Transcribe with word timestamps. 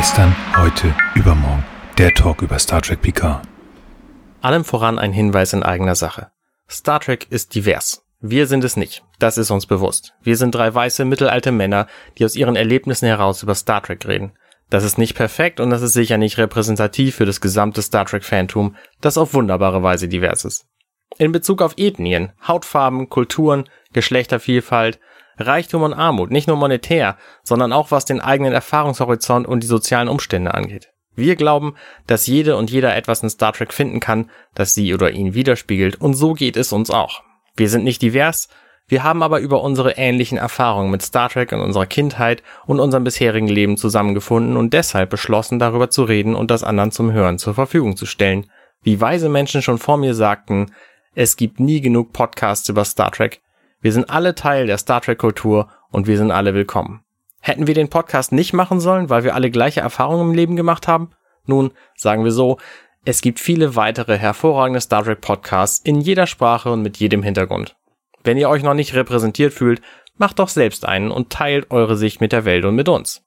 Gestern, 0.00 0.34
heute, 0.56 0.94
übermorgen. 1.14 1.62
Der 1.98 2.14
Talk 2.14 2.40
über 2.40 2.58
Star 2.58 2.80
Trek 2.80 3.02
Picard. 3.02 3.46
Allem 4.40 4.64
voran 4.64 4.98
ein 4.98 5.12
Hinweis 5.12 5.52
in 5.52 5.62
eigener 5.62 5.94
Sache. 5.94 6.30
Star 6.70 7.00
Trek 7.00 7.26
ist 7.28 7.54
divers. 7.54 8.02
Wir 8.18 8.46
sind 8.46 8.64
es 8.64 8.78
nicht. 8.78 9.04
Das 9.18 9.36
ist 9.36 9.50
uns 9.50 9.66
bewusst. 9.66 10.14
Wir 10.22 10.38
sind 10.38 10.54
drei 10.54 10.74
weiße, 10.74 11.04
mittelalte 11.04 11.52
Männer, 11.52 11.86
die 12.16 12.24
aus 12.24 12.34
ihren 12.34 12.56
Erlebnissen 12.56 13.04
heraus 13.04 13.42
über 13.42 13.54
Star 13.54 13.82
Trek 13.82 14.06
reden. 14.08 14.32
Das 14.70 14.84
ist 14.84 14.96
nicht 14.96 15.16
perfekt 15.16 15.60
und 15.60 15.68
das 15.68 15.82
ist 15.82 15.92
sicher 15.92 16.16
nicht 16.16 16.38
repräsentativ 16.38 17.16
für 17.16 17.26
das 17.26 17.42
gesamte 17.42 17.82
Star 17.82 18.06
Trek-Fantum, 18.06 18.76
das 19.02 19.18
auf 19.18 19.34
wunderbare 19.34 19.82
Weise 19.82 20.08
divers 20.08 20.46
ist. 20.46 20.64
In 21.18 21.30
Bezug 21.30 21.60
auf 21.60 21.74
Ethnien, 21.76 22.32
Hautfarben, 22.48 23.10
Kulturen, 23.10 23.68
Geschlechtervielfalt, 23.92 24.98
Reichtum 25.40 25.82
und 25.82 25.94
Armut, 25.94 26.30
nicht 26.30 26.48
nur 26.48 26.56
monetär, 26.56 27.16
sondern 27.42 27.72
auch 27.72 27.90
was 27.90 28.04
den 28.04 28.20
eigenen 28.20 28.52
Erfahrungshorizont 28.52 29.46
und 29.46 29.62
die 29.62 29.68
sozialen 29.68 30.08
Umstände 30.08 30.54
angeht. 30.54 30.92
Wir 31.16 31.36
glauben, 31.36 31.74
dass 32.06 32.26
jede 32.26 32.56
und 32.56 32.70
jeder 32.70 32.96
etwas 32.96 33.22
in 33.22 33.30
Star 33.30 33.52
Trek 33.52 33.72
finden 33.72 34.00
kann, 34.00 34.30
das 34.54 34.74
sie 34.74 34.94
oder 34.94 35.10
ihn 35.10 35.34
widerspiegelt 35.34 35.96
und 36.00 36.14
so 36.14 36.34
geht 36.34 36.56
es 36.56 36.72
uns 36.72 36.90
auch. 36.90 37.22
Wir 37.56 37.68
sind 37.68 37.84
nicht 37.84 38.00
divers, 38.00 38.48
wir 38.90 39.04
haben 39.04 39.22
aber 39.22 39.38
über 39.38 39.62
unsere 39.62 39.92
ähnlichen 39.92 40.36
Erfahrungen 40.36 40.90
mit 40.90 41.02
Star 41.02 41.28
Trek 41.28 41.52
in 41.52 41.60
unserer 41.60 41.86
Kindheit 41.86 42.42
und 42.66 42.80
unserem 42.80 43.04
bisherigen 43.04 43.46
Leben 43.46 43.76
zusammengefunden 43.76 44.56
und 44.56 44.74
deshalb 44.74 45.10
beschlossen, 45.10 45.60
darüber 45.60 45.90
zu 45.90 46.02
reden 46.02 46.34
und 46.34 46.50
das 46.50 46.64
anderen 46.64 46.90
zum 46.90 47.12
Hören 47.12 47.38
zur 47.38 47.54
Verfügung 47.54 47.96
zu 47.96 48.04
stellen. 48.04 48.50
Wie 48.82 49.00
weise 49.00 49.28
Menschen 49.28 49.62
schon 49.62 49.78
vor 49.78 49.96
mir 49.96 50.14
sagten, 50.14 50.72
es 51.14 51.36
gibt 51.36 51.60
nie 51.60 51.80
genug 51.80 52.12
Podcasts 52.12 52.68
über 52.68 52.84
Star 52.84 53.12
Trek. 53.12 53.40
Wir 53.82 53.92
sind 53.92 54.10
alle 54.10 54.34
Teil 54.34 54.66
der 54.66 54.76
Star 54.76 55.00
Trek 55.00 55.16
Kultur 55.18 55.68
und 55.90 56.06
wir 56.06 56.18
sind 56.18 56.30
alle 56.30 56.52
willkommen. 56.52 57.02
Hätten 57.40 57.66
wir 57.66 57.72
den 57.72 57.88
Podcast 57.88 58.30
nicht 58.30 58.52
machen 58.52 58.78
sollen, 58.78 59.08
weil 59.08 59.24
wir 59.24 59.34
alle 59.34 59.50
gleiche 59.50 59.80
Erfahrungen 59.80 60.28
im 60.28 60.34
Leben 60.34 60.54
gemacht 60.54 60.86
haben? 60.86 61.12
Nun, 61.46 61.72
sagen 61.96 62.22
wir 62.22 62.30
so, 62.30 62.58
es 63.06 63.22
gibt 63.22 63.40
viele 63.40 63.76
weitere 63.76 64.18
hervorragende 64.18 64.82
Star 64.82 65.02
Trek 65.02 65.22
Podcasts 65.22 65.80
in 65.82 66.02
jeder 66.02 66.26
Sprache 66.26 66.70
und 66.70 66.82
mit 66.82 66.98
jedem 66.98 67.22
Hintergrund. 67.22 67.74
Wenn 68.22 68.36
ihr 68.36 68.50
euch 68.50 68.62
noch 68.62 68.74
nicht 68.74 68.92
repräsentiert 68.92 69.54
fühlt, 69.54 69.80
macht 70.18 70.40
doch 70.40 70.50
selbst 70.50 70.84
einen 70.84 71.10
und 71.10 71.30
teilt 71.30 71.70
eure 71.70 71.96
Sicht 71.96 72.20
mit 72.20 72.32
der 72.32 72.44
Welt 72.44 72.66
und 72.66 72.74
mit 72.74 72.90
uns. 72.90 73.22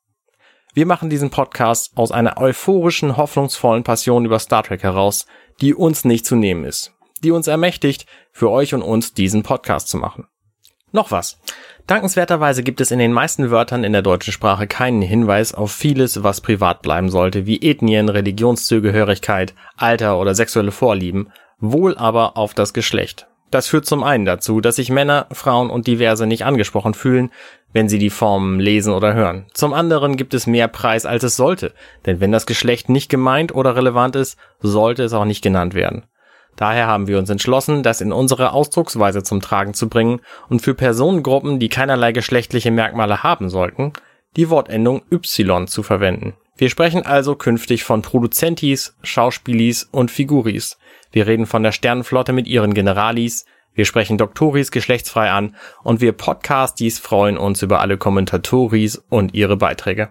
Wir 0.75 0.85
machen 0.85 1.09
diesen 1.09 1.31
Podcast 1.31 1.93
aus 1.95 2.11
einer 2.11 2.37
euphorischen, 2.37 3.17
hoffnungsvollen 3.17 3.83
Passion 3.83 4.23
über 4.23 4.37
Star 4.37 4.61
Trek 4.61 4.83
heraus, 4.83 5.25
die 5.61 5.73
uns 5.73 6.05
nicht 6.05 6.27
zu 6.27 6.35
nehmen 6.35 6.63
ist, 6.63 6.93
die 7.23 7.31
uns 7.31 7.47
ermächtigt, 7.47 8.05
für 8.31 8.51
euch 8.51 8.75
und 8.75 8.83
uns 8.83 9.15
diesen 9.15 9.41
Podcast 9.41 9.87
zu 9.87 9.97
machen. 9.97 10.27
Noch 10.95 11.09
was. 11.09 11.39
Dankenswerterweise 11.87 12.61
gibt 12.61 12.79
es 12.79 12.91
in 12.91 12.99
den 12.99 13.11
meisten 13.11 13.49
Wörtern 13.49 13.83
in 13.83 13.93
der 13.93 14.03
deutschen 14.03 14.31
Sprache 14.31 14.67
keinen 14.67 15.01
Hinweis 15.01 15.53
auf 15.53 15.71
vieles, 15.71 16.21
was 16.21 16.39
privat 16.39 16.83
bleiben 16.83 17.09
sollte, 17.09 17.47
wie 17.47 17.61
Ethnien, 17.67 18.09
Religionszugehörigkeit, 18.09 19.55
Alter 19.75 20.19
oder 20.19 20.35
sexuelle 20.35 20.71
Vorlieben, 20.71 21.31
wohl 21.59 21.97
aber 21.97 22.37
auf 22.37 22.53
das 22.53 22.73
Geschlecht. 22.73 23.27
Das 23.49 23.67
führt 23.67 23.87
zum 23.87 24.03
einen 24.03 24.25
dazu, 24.25 24.61
dass 24.61 24.75
sich 24.75 24.91
Männer, 24.91 25.25
Frauen 25.31 25.71
und 25.71 25.87
Diverse 25.87 26.27
nicht 26.27 26.45
angesprochen 26.45 26.93
fühlen, 26.93 27.31
wenn 27.71 27.89
sie 27.89 27.99
die 27.99 28.11
Formen 28.11 28.59
lesen 28.59 28.93
oder 28.93 29.15
hören. 29.15 29.47
Zum 29.53 29.73
anderen 29.73 30.15
gibt 30.15 30.35
es 30.35 30.45
mehr 30.45 30.67
Preis, 30.67 31.07
als 31.07 31.23
es 31.23 31.35
sollte, 31.35 31.73
denn 32.05 32.19
wenn 32.19 32.31
das 32.31 32.45
Geschlecht 32.45 32.89
nicht 32.89 33.09
gemeint 33.09 33.53
oder 33.53 33.75
relevant 33.75 34.15
ist, 34.15 34.37
sollte 34.59 35.03
es 35.03 35.13
auch 35.13 35.25
nicht 35.25 35.41
genannt 35.43 35.73
werden. 35.73 36.05
Daher 36.55 36.87
haben 36.87 37.07
wir 37.07 37.17
uns 37.17 37.29
entschlossen, 37.29 37.83
das 37.83 38.01
in 38.01 38.11
unsere 38.11 38.51
Ausdrucksweise 38.51 39.23
zum 39.23 39.41
Tragen 39.41 39.73
zu 39.73 39.89
bringen 39.89 40.21
und 40.49 40.61
für 40.61 40.73
Personengruppen, 40.73 41.59
die 41.59 41.69
keinerlei 41.69 42.11
geschlechtliche 42.11 42.71
Merkmale 42.71 43.23
haben 43.23 43.49
sollten, 43.49 43.93
die 44.35 44.49
Wortendung 44.49 45.01
Y 45.11 45.67
zu 45.67 45.83
verwenden. 45.83 46.33
Wir 46.55 46.69
sprechen 46.69 47.05
also 47.05 47.35
künftig 47.35 47.83
von 47.83 48.03
Produzentis, 48.03 48.95
Schauspielis 49.01 49.89
und 49.91 50.11
Figuris. 50.11 50.77
Wir 51.11 51.25
reden 51.25 51.47
von 51.47 51.63
der 51.63 51.71
Sternenflotte 51.71 52.33
mit 52.33 52.47
ihren 52.47 52.73
Generalis, 52.73 53.45
wir 53.75 53.85
sprechen 53.85 54.19
Doktoris 54.19 54.69
geschlechtsfrei 54.69 55.31
an 55.31 55.55
und 55.83 55.99
wir 55.99 56.11
Podcastis 56.11 56.99
freuen 56.99 57.39
uns 57.39 57.63
über 57.63 57.79
alle 57.79 57.97
Kommentatoris 57.97 59.03
und 59.09 59.33
ihre 59.33 59.57
Beiträge. 59.57 60.09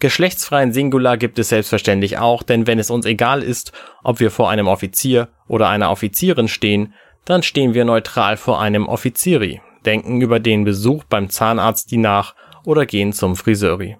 Geschlechtsfreien 0.00 0.72
Singular 0.72 1.16
gibt 1.16 1.38
es 1.38 1.50
selbstverständlich 1.50 2.18
auch, 2.18 2.42
denn 2.42 2.66
wenn 2.66 2.78
es 2.78 2.90
uns 2.90 3.06
egal 3.06 3.42
ist, 3.42 3.72
ob 4.02 4.18
wir 4.18 4.30
vor 4.30 4.50
einem 4.50 4.66
Offizier 4.66 5.28
oder 5.48 5.68
einer 5.68 5.90
Offizierin 5.90 6.48
stehen, 6.48 6.94
dann 7.24 7.42
stehen 7.42 7.74
wir 7.74 7.84
neutral 7.84 8.36
vor 8.36 8.60
einem 8.60 8.86
Offizieri, 8.86 9.60
denken 9.84 10.20
über 10.20 10.40
den 10.40 10.64
Besuch 10.64 11.04
beim 11.04 11.28
Zahnarzt 11.28 11.90
die 11.90 11.98
nach 11.98 12.34
oder 12.64 12.86
gehen 12.86 13.12
zum 13.12 13.36
Friseuri. 13.36 13.96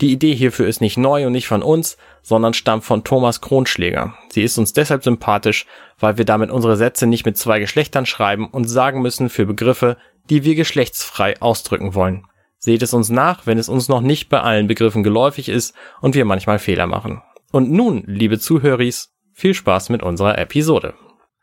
Die 0.00 0.10
Idee 0.10 0.34
hierfür 0.34 0.66
ist 0.66 0.80
nicht 0.80 0.96
neu 0.96 1.26
und 1.26 1.32
nicht 1.32 1.46
von 1.46 1.62
uns, 1.62 1.96
sondern 2.22 2.54
stammt 2.54 2.84
von 2.84 3.04
Thomas 3.04 3.40
Kronschläger. 3.40 4.14
Sie 4.30 4.42
ist 4.42 4.58
uns 4.58 4.72
deshalb 4.72 5.04
sympathisch, 5.04 5.66
weil 5.98 6.18
wir 6.18 6.24
damit 6.24 6.50
unsere 6.50 6.76
Sätze 6.76 7.06
nicht 7.06 7.24
mit 7.24 7.36
zwei 7.36 7.60
Geschlechtern 7.60 8.06
schreiben 8.06 8.48
und 8.48 8.68
sagen 8.68 9.02
müssen 9.02 9.28
für 9.28 9.46
Begriffe, 9.46 9.96
die 10.28 10.44
wir 10.44 10.54
geschlechtsfrei 10.54 11.40
ausdrücken 11.40 11.94
wollen. 11.94 12.26
Seht 12.58 12.82
es 12.82 12.94
uns 12.94 13.10
nach, 13.10 13.46
wenn 13.46 13.58
es 13.58 13.68
uns 13.68 13.88
noch 13.88 14.00
nicht 14.00 14.28
bei 14.28 14.40
allen 14.40 14.66
Begriffen 14.66 15.02
geläufig 15.02 15.48
ist 15.48 15.74
und 16.00 16.14
wir 16.14 16.24
manchmal 16.24 16.58
Fehler 16.58 16.86
machen. 16.86 17.22
Und 17.50 17.70
nun, 17.70 18.02
liebe 18.06 18.38
Zuhöris, 18.38 19.11
viel 19.42 19.54
Spaß 19.54 19.88
mit 19.88 20.04
unserer 20.04 20.38
Episode. 20.38 20.94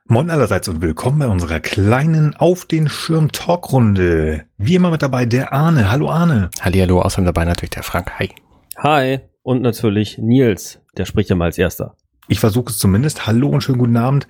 Moin 0.05 0.29
allerseits 0.29 0.69
und 0.69 0.81
willkommen 0.81 1.19
bei 1.19 1.27
unserer 1.27 1.59
kleinen 1.59 2.33
Auf 2.33 2.63
den 2.63 2.87
Schirm 2.87 3.33
Talkrunde. 3.33 4.45
Wie 4.57 4.75
immer 4.75 4.89
mit 4.89 5.01
dabei 5.01 5.25
der 5.25 5.51
Arne. 5.51 5.91
Hallo 5.91 6.09
Arne. 6.09 6.49
Hallihallo, 6.61 7.01
außerdem 7.01 7.25
dabei 7.25 7.43
natürlich 7.43 7.71
der 7.71 7.83
Frank. 7.83 8.17
Hi. 8.17 8.29
Hi. 8.77 9.19
Und 9.43 9.61
natürlich 9.61 10.17
Nils. 10.17 10.79
Der 10.95 11.03
spricht 11.03 11.29
ja 11.29 11.35
mal 11.35 11.47
als 11.47 11.57
erster. 11.57 11.97
Ich 12.29 12.39
versuche 12.39 12.69
es 12.69 12.77
zumindest. 12.77 13.27
Hallo 13.27 13.49
und 13.49 13.63
schönen 13.65 13.79
guten 13.79 13.97
Abend. 13.97 14.29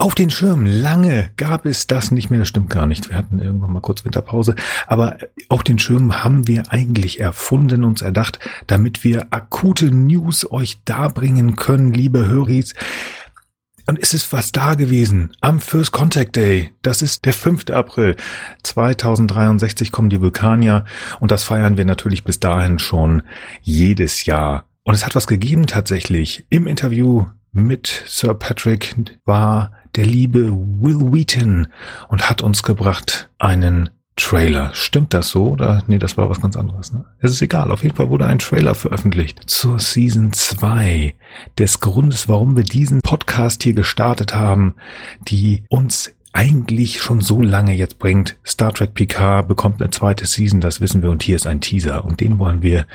Auf 0.00 0.14
den 0.14 0.30
Schirm, 0.30 0.64
lange 0.64 1.28
gab 1.36 1.66
es 1.66 1.86
das 1.86 2.10
nicht 2.10 2.30
mehr, 2.30 2.38
das 2.38 2.48
stimmt 2.48 2.70
gar 2.70 2.86
nicht. 2.86 3.10
Wir 3.10 3.18
hatten 3.18 3.38
irgendwann 3.38 3.74
mal 3.74 3.80
kurz 3.80 4.02
Winterpause. 4.02 4.54
Aber 4.86 5.18
auf 5.50 5.62
den 5.62 5.78
Schirm 5.78 6.24
haben 6.24 6.48
wir 6.48 6.72
eigentlich 6.72 7.20
erfunden, 7.20 7.84
uns 7.84 8.00
erdacht, 8.00 8.38
damit 8.66 9.04
wir 9.04 9.26
akute 9.28 9.94
News 9.94 10.50
euch 10.50 10.80
darbringen 10.86 11.54
können, 11.54 11.92
liebe 11.92 12.26
Höris. 12.26 12.72
Und 13.86 13.98
es 14.00 14.14
ist 14.14 14.32
was 14.32 14.52
da 14.52 14.72
gewesen 14.72 15.36
am 15.42 15.60
First 15.60 15.92
Contact 15.92 16.34
Day. 16.34 16.70
Das 16.80 17.02
ist 17.02 17.26
der 17.26 17.34
5. 17.34 17.68
April 17.68 18.16
2063 18.62 19.92
kommen 19.92 20.08
die 20.08 20.22
Vulkanier 20.22 20.86
und 21.18 21.30
das 21.30 21.44
feiern 21.44 21.76
wir 21.76 21.84
natürlich 21.84 22.24
bis 22.24 22.40
dahin 22.40 22.78
schon 22.78 23.22
jedes 23.60 24.24
Jahr. 24.24 24.64
Und 24.82 24.94
es 24.94 25.04
hat 25.04 25.14
was 25.14 25.26
gegeben 25.26 25.66
tatsächlich. 25.66 26.46
Im 26.48 26.66
Interview 26.66 27.26
mit 27.52 28.04
Sir 28.06 28.32
Patrick 28.32 29.18
war 29.26 29.72
der 29.96 30.06
liebe 30.06 30.50
Will 30.52 31.12
Wheaton 31.12 31.68
und 32.08 32.28
hat 32.28 32.42
uns 32.42 32.62
gebracht 32.62 33.30
einen 33.38 33.90
Trailer. 34.16 34.70
Stimmt 34.74 35.14
das 35.14 35.30
so? 35.30 35.48
Oder 35.48 35.82
nee, 35.86 35.98
das 35.98 36.16
war 36.16 36.28
was 36.28 36.40
ganz 36.40 36.56
anderes. 36.56 36.92
Ne? 36.92 37.04
Es 37.20 37.32
ist 37.32 37.42
egal. 37.42 37.70
Auf 37.70 37.82
jeden 37.82 37.96
Fall 37.96 38.10
wurde 38.10 38.26
ein 38.26 38.38
Trailer 38.38 38.74
veröffentlicht 38.74 39.48
zur 39.48 39.78
Season 39.78 40.32
2 40.32 41.14
des 41.58 41.80
Grundes, 41.80 42.28
warum 42.28 42.54
wir 42.54 42.64
diesen 42.64 43.00
Podcast 43.00 43.62
hier 43.62 43.72
gestartet 43.72 44.34
haben, 44.34 44.74
die 45.22 45.64
uns 45.68 46.12
eigentlich 46.32 47.00
schon 47.00 47.20
so 47.22 47.40
lange 47.42 47.74
jetzt 47.74 47.98
bringt. 47.98 48.36
Star 48.46 48.72
Trek 48.72 48.94
Picard 48.94 49.48
bekommt 49.48 49.80
eine 49.80 49.90
zweite 49.90 50.26
Season, 50.26 50.60
das 50.60 50.80
wissen 50.80 51.02
wir 51.02 51.10
und 51.10 51.22
hier 51.22 51.36
ist 51.36 51.46
ein 51.46 51.60
Teaser 51.60 52.04
und 52.04 52.20
den 52.20 52.38
wollen 52.38 52.62
wir 52.62 52.86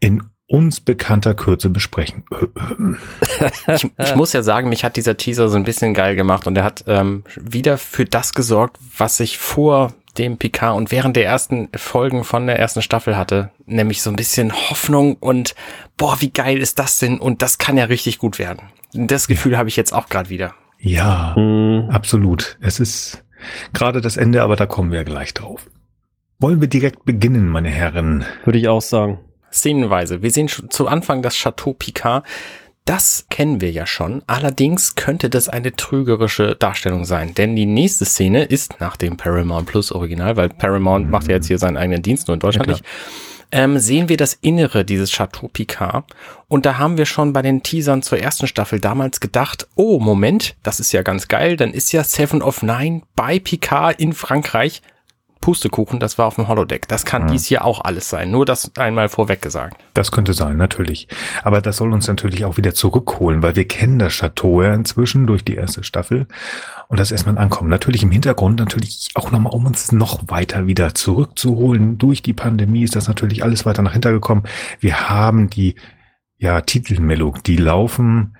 in 0.00 0.22
uns 0.52 0.80
bekannter 0.80 1.32
Kürze 1.32 1.70
besprechen. 1.70 2.24
ich, 3.68 3.90
ich, 3.96 4.14
muss 4.14 4.34
ja 4.34 4.42
sagen, 4.42 4.68
mich 4.68 4.84
hat 4.84 4.96
dieser 4.96 5.16
Teaser 5.16 5.48
so 5.48 5.56
ein 5.56 5.64
bisschen 5.64 5.94
geil 5.94 6.14
gemacht 6.14 6.46
und 6.46 6.56
er 6.58 6.64
hat 6.64 6.84
ähm, 6.86 7.24
wieder 7.40 7.78
für 7.78 8.04
das 8.04 8.34
gesorgt, 8.34 8.76
was 8.98 9.18
ich 9.20 9.38
vor 9.38 9.94
dem 10.18 10.36
Picard 10.36 10.76
und 10.76 10.92
während 10.92 11.16
der 11.16 11.24
ersten 11.24 11.70
Folgen 11.74 12.22
von 12.22 12.46
der 12.46 12.58
ersten 12.58 12.82
Staffel 12.82 13.16
hatte, 13.16 13.50
nämlich 13.64 14.02
so 14.02 14.10
ein 14.10 14.16
bisschen 14.16 14.52
Hoffnung 14.52 15.16
und 15.16 15.54
boah, 15.96 16.20
wie 16.20 16.30
geil 16.30 16.58
ist 16.58 16.78
das 16.78 16.98
denn 16.98 17.18
und 17.18 17.40
das 17.40 17.56
kann 17.56 17.78
ja 17.78 17.86
richtig 17.86 18.18
gut 18.18 18.38
werden. 18.38 18.60
Das 18.92 19.28
Gefühl 19.28 19.56
habe 19.56 19.70
ich 19.70 19.76
jetzt 19.76 19.94
auch 19.94 20.10
gerade 20.10 20.28
wieder. 20.28 20.54
Ja, 20.78 21.34
mhm. 21.34 21.88
absolut. 21.88 22.58
Es 22.60 22.78
ist 22.78 23.24
gerade 23.72 24.02
das 24.02 24.18
Ende, 24.18 24.42
aber 24.42 24.56
da 24.56 24.66
kommen 24.66 24.92
wir 24.92 25.04
gleich 25.04 25.32
drauf. 25.32 25.70
Wollen 26.40 26.60
wir 26.60 26.68
direkt 26.68 27.06
beginnen, 27.06 27.48
meine 27.48 27.70
Herren? 27.70 28.26
Würde 28.44 28.58
ich 28.58 28.68
auch 28.68 28.82
sagen 28.82 29.18
szenenweise. 29.52 30.22
Wir 30.22 30.30
sehen 30.30 30.48
zu 30.48 30.88
Anfang 30.88 31.22
das 31.22 31.34
Chateau 31.36 31.72
Picard. 31.72 32.24
Das 32.84 33.26
kennen 33.30 33.60
wir 33.60 33.70
ja 33.70 33.86
schon. 33.86 34.22
Allerdings 34.26 34.96
könnte 34.96 35.30
das 35.30 35.48
eine 35.48 35.72
trügerische 35.72 36.56
Darstellung 36.56 37.04
sein, 37.04 37.32
denn 37.34 37.54
die 37.54 37.66
nächste 37.66 38.04
Szene 38.04 38.42
ist 38.42 38.80
nach 38.80 38.96
dem 38.96 39.16
Paramount 39.16 39.66
Plus 39.68 39.92
Original, 39.92 40.36
weil 40.36 40.48
Paramount 40.48 41.08
macht 41.08 41.28
ja 41.28 41.36
jetzt 41.36 41.46
hier 41.46 41.58
seinen 41.58 41.76
eigenen 41.76 42.02
Dienst 42.02 42.26
nur 42.26 42.34
in 42.34 42.40
Deutschland 42.40 42.66
ja, 42.66 42.72
nicht. 42.74 42.84
Ähm, 43.52 43.78
sehen 43.78 44.08
wir 44.08 44.16
das 44.16 44.34
Innere 44.40 44.84
dieses 44.84 45.12
Chateau 45.12 45.46
Picard. 45.46 46.06
Und 46.48 46.66
da 46.66 46.78
haben 46.78 46.96
wir 46.96 47.06
schon 47.06 47.32
bei 47.32 47.42
den 47.42 47.62
Teasern 47.62 48.02
zur 48.02 48.18
ersten 48.18 48.48
Staffel 48.48 48.80
damals 48.80 49.20
gedacht, 49.20 49.68
oh, 49.76 50.00
Moment, 50.00 50.56
das 50.62 50.80
ist 50.80 50.90
ja 50.92 51.02
ganz 51.02 51.28
geil, 51.28 51.56
dann 51.56 51.72
ist 51.72 51.92
ja 51.92 52.02
Seven 52.02 52.42
of 52.42 52.62
Nine 52.62 53.02
bei 53.14 53.38
Picard 53.38 54.00
in 54.00 54.12
Frankreich 54.12 54.82
Pustekuchen, 55.42 56.00
das 56.00 56.16
war 56.16 56.26
auf 56.26 56.36
dem 56.36 56.48
Holodeck. 56.48 56.88
Das 56.88 57.04
kann 57.04 57.24
Mhm. 57.24 57.32
dies 57.32 57.44
hier 57.44 57.66
auch 57.66 57.82
alles 57.84 58.08
sein. 58.08 58.30
Nur 58.30 58.46
das 58.46 58.72
einmal 58.78 59.10
vorweg 59.10 59.42
gesagt. 59.42 59.76
Das 59.92 60.10
könnte 60.10 60.32
sein, 60.32 60.56
natürlich. 60.56 61.08
Aber 61.42 61.60
das 61.60 61.76
soll 61.76 61.92
uns 61.92 62.08
natürlich 62.08 62.46
auch 62.46 62.56
wieder 62.56 62.72
zurückholen, 62.72 63.42
weil 63.42 63.56
wir 63.56 63.68
kennen 63.68 63.98
das 63.98 64.14
Chateau 64.14 64.62
ja 64.62 64.72
inzwischen 64.72 65.26
durch 65.26 65.44
die 65.44 65.56
erste 65.56 65.84
Staffel. 65.84 66.26
Und 66.88 66.98
das 66.98 67.12
erstmal 67.12 67.36
ankommen. 67.36 67.68
Natürlich 67.68 68.02
im 68.02 68.10
Hintergrund, 68.10 68.58
natürlich 68.60 69.10
auch 69.14 69.30
nochmal, 69.30 69.52
um 69.52 69.66
uns 69.66 69.92
noch 69.92 70.22
weiter 70.28 70.66
wieder 70.66 70.94
zurückzuholen. 70.94 71.98
Durch 71.98 72.22
die 72.22 72.32
Pandemie 72.32 72.84
ist 72.84 72.96
das 72.96 73.08
natürlich 73.08 73.42
alles 73.44 73.66
weiter 73.66 73.82
nach 73.82 73.92
hinten 73.92 74.12
gekommen. 74.12 74.44
Wir 74.80 75.10
haben 75.10 75.50
die, 75.50 75.74
ja, 76.38 76.60
Titelmelodie 76.62 77.56
laufen. 77.56 78.36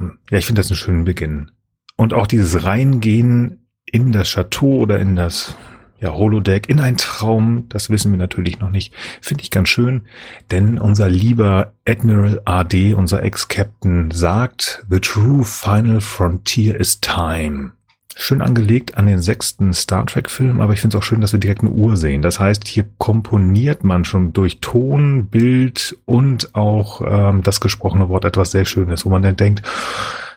Ähm, 0.00 0.18
ja, 0.30 0.38
ich 0.38 0.46
finde 0.46 0.60
das 0.60 0.70
einen 0.70 0.76
schönen 0.76 1.04
Beginn. 1.04 1.50
Und 1.96 2.14
auch 2.14 2.26
dieses 2.26 2.64
Reingehen 2.64 3.66
in 3.84 4.12
das 4.12 4.28
Chateau 4.30 4.78
oder 4.78 4.98
in 4.98 5.16
das 5.16 5.54
ja, 6.00 6.14
Holodeck, 6.14 6.68
in 6.68 6.80
ein 6.80 6.96
Traum, 6.96 7.66
das 7.68 7.90
wissen 7.90 8.10
wir 8.10 8.18
natürlich 8.18 8.58
noch 8.58 8.70
nicht, 8.70 8.94
finde 9.20 9.42
ich 9.42 9.50
ganz 9.50 9.68
schön, 9.68 10.02
denn 10.50 10.78
unser 10.78 11.08
lieber 11.08 11.72
Admiral 11.86 12.40
AD, 12.44 12.94
unser 12.94 13.22
Ex-Captain, 13.22 14.10
sagt, 14.10 14.84
The 14.88 15.00
true 15.00 15.44
final 15.44 16.00
frontier 16.00 16.78
is 16.80 17.00
time. 17.00 17.72
Schön 18.16 18.42
angelegt 18.42 18.98
an 18.98 19.06
den 19.06 19.22
sechsten 19.22 19.72
Star 19.72 20.04
Trek-Film, 20.04 20.60
aber 20.60 20.72
ich 20.72 20.80
finde 20.80 20.96
es 20.96 21.02
auch 21.02 21.06
schön, 21.06 21.20
dass 21.20 21.32
wir 21.32 21.40
direkt 21.40 21.62
eine 21.62 21.70
Uhr 21.70 21.96
sehen. 21.96 22.22
Das 22.22 22.40
heißt, 22.40 22.66
hier 22.66 22.84
komponiert 22.98 23.84
man 23.84 24.04
schon 24.04 24.32
durch 24.32 24.58
Ton, 24.60 25.26
Bild 25.26 25.96
und 26.06 26.54
auch 26.54 27.00
ähm, 27.06 27.42
das 27.42 27.60
gesprochene 27.60 28.08
Wort 28.08 28.24
etwas 28.24 28.50
sehr 28.50 28.64
Schönes, 28.64 29.06
wo 29.06 29.10
man 29.10 29.22
dann 29.22 29.36
denkt, 29.36 29.62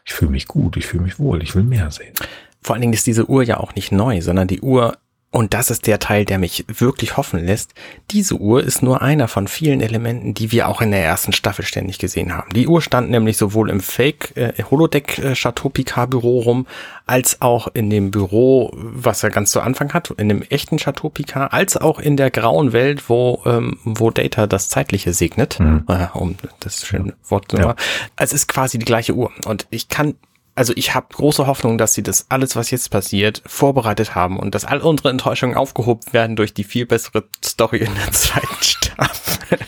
ich 0.05 0.13
fühle 0.13 0.31
mich 0.31 0.47
gut, 0.47 0.77
ich 0.77 0.85
fühle 0.85 1.03
mich 1.03 1.19
wohl, 1.19 1.41
ich 1.41 1.55
will 1.55 1.63
mehr 1.63 1.89
sehen. 1.91 2.13
Vor 2.61 2.75
allen 2.75 2.81
Dingen 2.81 2.93
ist 2.93 3.07
diese 3.07 3.29
Uhr 3.29 3.43
ja 3.43 3.59
auch 3.59 3.75
nicht 3.75 3.91
neu, 3.91 4.21
sondern 4.21 4.47
die 4.47 4.61
Uhr, 4.61 4.97
und 5.33 5.55
das 5.55 5.71
ist 5.71 5.87
der 5.87 5.97
Teil, 5.97 6.25
der 6.25 6.37
mich 6.37 6.63
wirklich 6.67 7.17
hoffen 7.17 7.43
lässt, 7.43 7.73
diese 8.11 8.35
Uhr 8.35 8.63
ist 8.63 8.83
nur 8.83 9.01
einer 9.01 9.27
von 9.27 9.47
vielen 9.47 9.81
Elementen, 9.81 10.35
die 10.35 10.51
wir 10.51 10.67
auch 10.67 10.79
in 10.79 10.91
der 10.91 11.03
ersten 11.03 11.33
Staffel 11.33 11.65
ständig 11.65 11.97
gesehen 11.97 12.37
haben. 12.37 12.53
Die 12.53 12.67
Uhr 12.67 12.83
stand 12.83 13.09
nämlich 13.09 13.37
sowohl 13.37 13.71
im 13.71 13.79
Fake 13.81 14.37
äh, 14.37 14.53
Holodeck 14.69 15.17
äh, 15.17 15.33
Chateau 15.33 15.69
Picard 15.69 16.11
Büro 16.11 16.41
rum, 16.41 16.67
als 17.07 17.41
auch 17.41 17.67
in 17.73 17.89
dem 17.89 18.11
Büro, 18.11 18.71
was 18.75 19.23
er 19.23 19.31
ganz 19.31 19.49
zu 19.49 19.61
Anfang 19.61 19.91
hat, 19.93 20.11
in 20.11 20.29
dem 20.29 20.43
echten 20.43 20.77
Chateau 20.77 21.09
Picard, 21.09 21.51
als 21.51 21.77
auch 21.77 21.97
in 21.99 22.15
der 22.15 22.29
grauen 22.29 22.71
Welt, 22.71 23.09
wo, 23.09 23.41
ähm, 23.47 23.79
wo 23.83 24.11
Data 24.11 24.45
das 24.45 24.69
Zeitliche 24.69 25.13
segnet, 25.13 25.59
Mhm. 25.59 25.85
äh, 25.87 26.07
um 26.13 26.35
das 26.59 26.85
schöne 26.85 27.13
Wort 27.27 27.49
zu 27.49 27.57
Ja. 27.57 27.65
machen. 27.69 27.77
Es 28.17 28.33
ist 28.33 28.47
quasi 28.47 28.77
die 28.77 28.85
gleiche 28.85 29.13
Uhr. 29.15 29.31
Und 29.45 29.65
ich 29.71 29.89
kann 29.89 30.13
also 30.55 30.73
ich 30.75 30.93
habe 30.93 31.07
große 31.11 31.47
Hoffnung, 31.47 31.77
dass 31.77 31.93
sie 31.93 32.03
das 32.03 32.27
alles, 32.29 32.55
was 32.55 32.71
jetzt 32.71 32.91
passiert, 32.91 33.41
vorbereitet 33.45 34.15
haben 34.15 34.37
und 34.37 34.53
dass 34.53 34.65
all 34.65 34.81
unsere 34.81 35.09
Enttäuschungen 35.09 35.55
aufgehoben 35.55 36.13
werden 36.13 36.35
durch 36.35 36.53
die 36.53 36.63
viel 36.63 36.85
bessere 36.85 37.23
Story 37.43 37.77
in 37.77 37.93
der 37.95 38.11
zweiten 38.11 38.63
Staffel. 38.63 39.59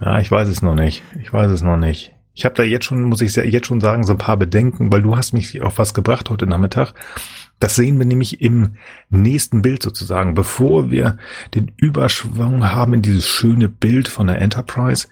Ja, 0.00 0.20
ich 0.20 0.30
weiß 0.30 0.48
es 0.48 0.62
noch 0.62 0.74
nicht. 0.74 1.02
Ich 1.20 1.32
weiß 1.32 1.50
es 1.50 1.62
noch 1.62 1.76
nicht. 1.76 2.12
Ich 2.34 2.44
habe 2.44 2.54
da 2.54 2.62
jetzt 2.62 2.84
schon, 2.84 3.02
muss 3.02 3.20
ich 3.20 3.34
jetzt 3.34 3.66
schon 3.66 3.80
sagen, 3.80 4.04
so 4.04 4.12
ein 4.12 4.18
paar 4.18 4.36
Bedenken, 4.36 4.92
weil 4.92 5.02
du 5.02 5.16
hast 5.16 5.32
mich 5.32 5.60
auf 5.60 5.78
was 5.78 5.92
gebracht 5.92 6.30
heute 6.30 6.46
Nachmittag. 6.46 6.94
Das 7.60 7.74
sehen 7.74 7.98
wir 7.98 8.06
nämlich 8.06 8.40
im 8.40 8.76
nächsten 9.10 9.62
Bild 9.62 9.82
sozusagen. 9.82 10.34
Bevor 10.34 10.90
wir 10.90 11.18
den 11.54 11.72
Überschwung 11.76 12.70
haben 12.70 12.94
in 12.94 13.02
dieses 13.02 13.26
schöne 13.26 13.68
Bild 13.68 14.08
von 14.08 14.28
der 14.28 14.40
Enterprise, 14.40 15.08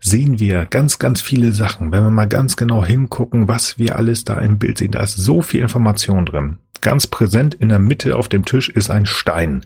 sehen 0.00 0.38
wir 0.38 0.66
ganz, 0.66 0.98
ganz 0.98 1.20
viele 1.20 1.52
Sachen. 1.52 1.92
Wenn 1.92 2.04
wir 2.04 2.10
mal 2.10 2.28
ganz 2.28 2.56
genau 2.56 2.84
hingucken, 2.84 3.48
was 3.48 3.78
wir 3.78 3.96
alles 3.96 4.24
da 4.24 4.38
im 4.40 4.58
Bild 4.58 4.78
sehen, 4.78 4.92
da 4.92 5.00
ist 5.00 5.16
so 5.16 5.42
viel 5.42 5.62
Information 5.62 6.26
drin. 6.26 6.58
Ganz 6.82 7.06
präsent 7.06 7.54
in 7.54 7.70
der 7.70 7.78
Mitte 7.78 8.16
auf 8.16 8.28
dem 8.28 8.44
Tisch 8.44 8.68
ist 8.68 8.90
ein 8.90 9.06
Stein. 9.06 9.64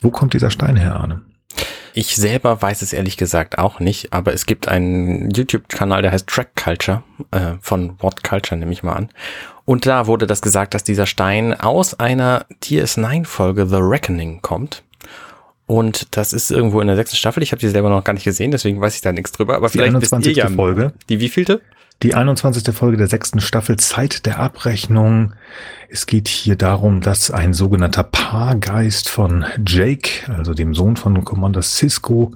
Wo 0.00 0.10
kommt 0.10 0.32
dieser 0.32 0.50
Stein 0.50 0.76
her, 0.76 0.96
Arne? 0.96 1.22
Ich 1.94 2.16
selber 2.16 2.62
weiß 2.62 2.80
es 2.80 2.94
ehrlich 2.94 3.18
gesagt 3.18 3.58
auch 3.58 3.78
nicht, 3.78 4.14
aber 4.14 4.32
es 4.32 4.46
gibt 4.46 4.66
einen 4.66 5.30
YouTube-Kanal, 5.30 6.00
der 6.00 6.12
heißt 6.12 6.26
Track 6.26 6.56
Culture, 6.56 7.02
äh, 7.32 7.52
von 7.60 8.00
What 8.00 8.24
Culture 8.24 8.58
nehme 8.58 8.72
ich 8.72 8.82
mal 8.82 8.94
an. 8.94 9.10
Und 9.64 9.86
da 9.86 10.06
wurde 10.06 10.26
das 10.26 10.42
gesagt, 10.42 10.74
dass 10.74 10.84
dieser 10.84 11.06
Stein 11.06 11.58
aus 11.58 11.98
einer 11.98 12.46
TS9-Folge 12.62 13.66
The 13.66 13.76
Reckoning 13.78 14.42
kommt. 14.42 14.82
Und 15.66 16.16
das 16.16 16.32
ist 16.32 16.50
irgendwo 16.50 16.80
in 16.80 16.88
der 16.88 16.96
sechsten 16.96 17.16
Staffel. 17.16 17.42
Ich 17.42 17.52
habe 17.52 17.60
die 17.60 17.68
selber 17.68 17.88
noch 17.88 18.04
gar 18.04 18.12
nicht 18.12 18.24
gesehen, 18.24 18.50
deswegen 18.50 18.80
weiß 18.80 18.94
ich 18.96 19.00
da 19.00 19.12
nichts 19.12 19.32
drüber. 19.32 19.56
Aber 19.56 19.68
Die 19.68 19.72
vielleicht 19.72 19.94
wisst 19.94 20.12
ihr 20.12 20.16
21. 20.16 20.36
ja 20.36 20.48
Folge. 20.50 20.92
Die 21.08 21.20
wievielte? 21.20 21.60
Die 22.02 22.14
21. 22.14 22.74
Folge 22.74 22.96
der 22.96 23.06
sechsten 23.06 23.40
Staffel 23.40 23.76
Zeit 23.78 24.26
der 24.26 24.40
Abrechnung. 24.40 25.34
Es 25.88 26.06
geht 26.06 26.26
hier 26.26 26.56
darum, 26.56 27.00
dass 27.00 27.30
ein 27.30 27.54
sogenannter 27.54 28.02
Paargeist 28.02 29.08
von 29.08 29.44
Jake, 29.64 30.28
also 30.36 30.52
dem 30.52 30.74
Sohn 30.74 30.96
von 30.96 31.24
Commander 31.24 31.62
Cisco, 31.62 32.32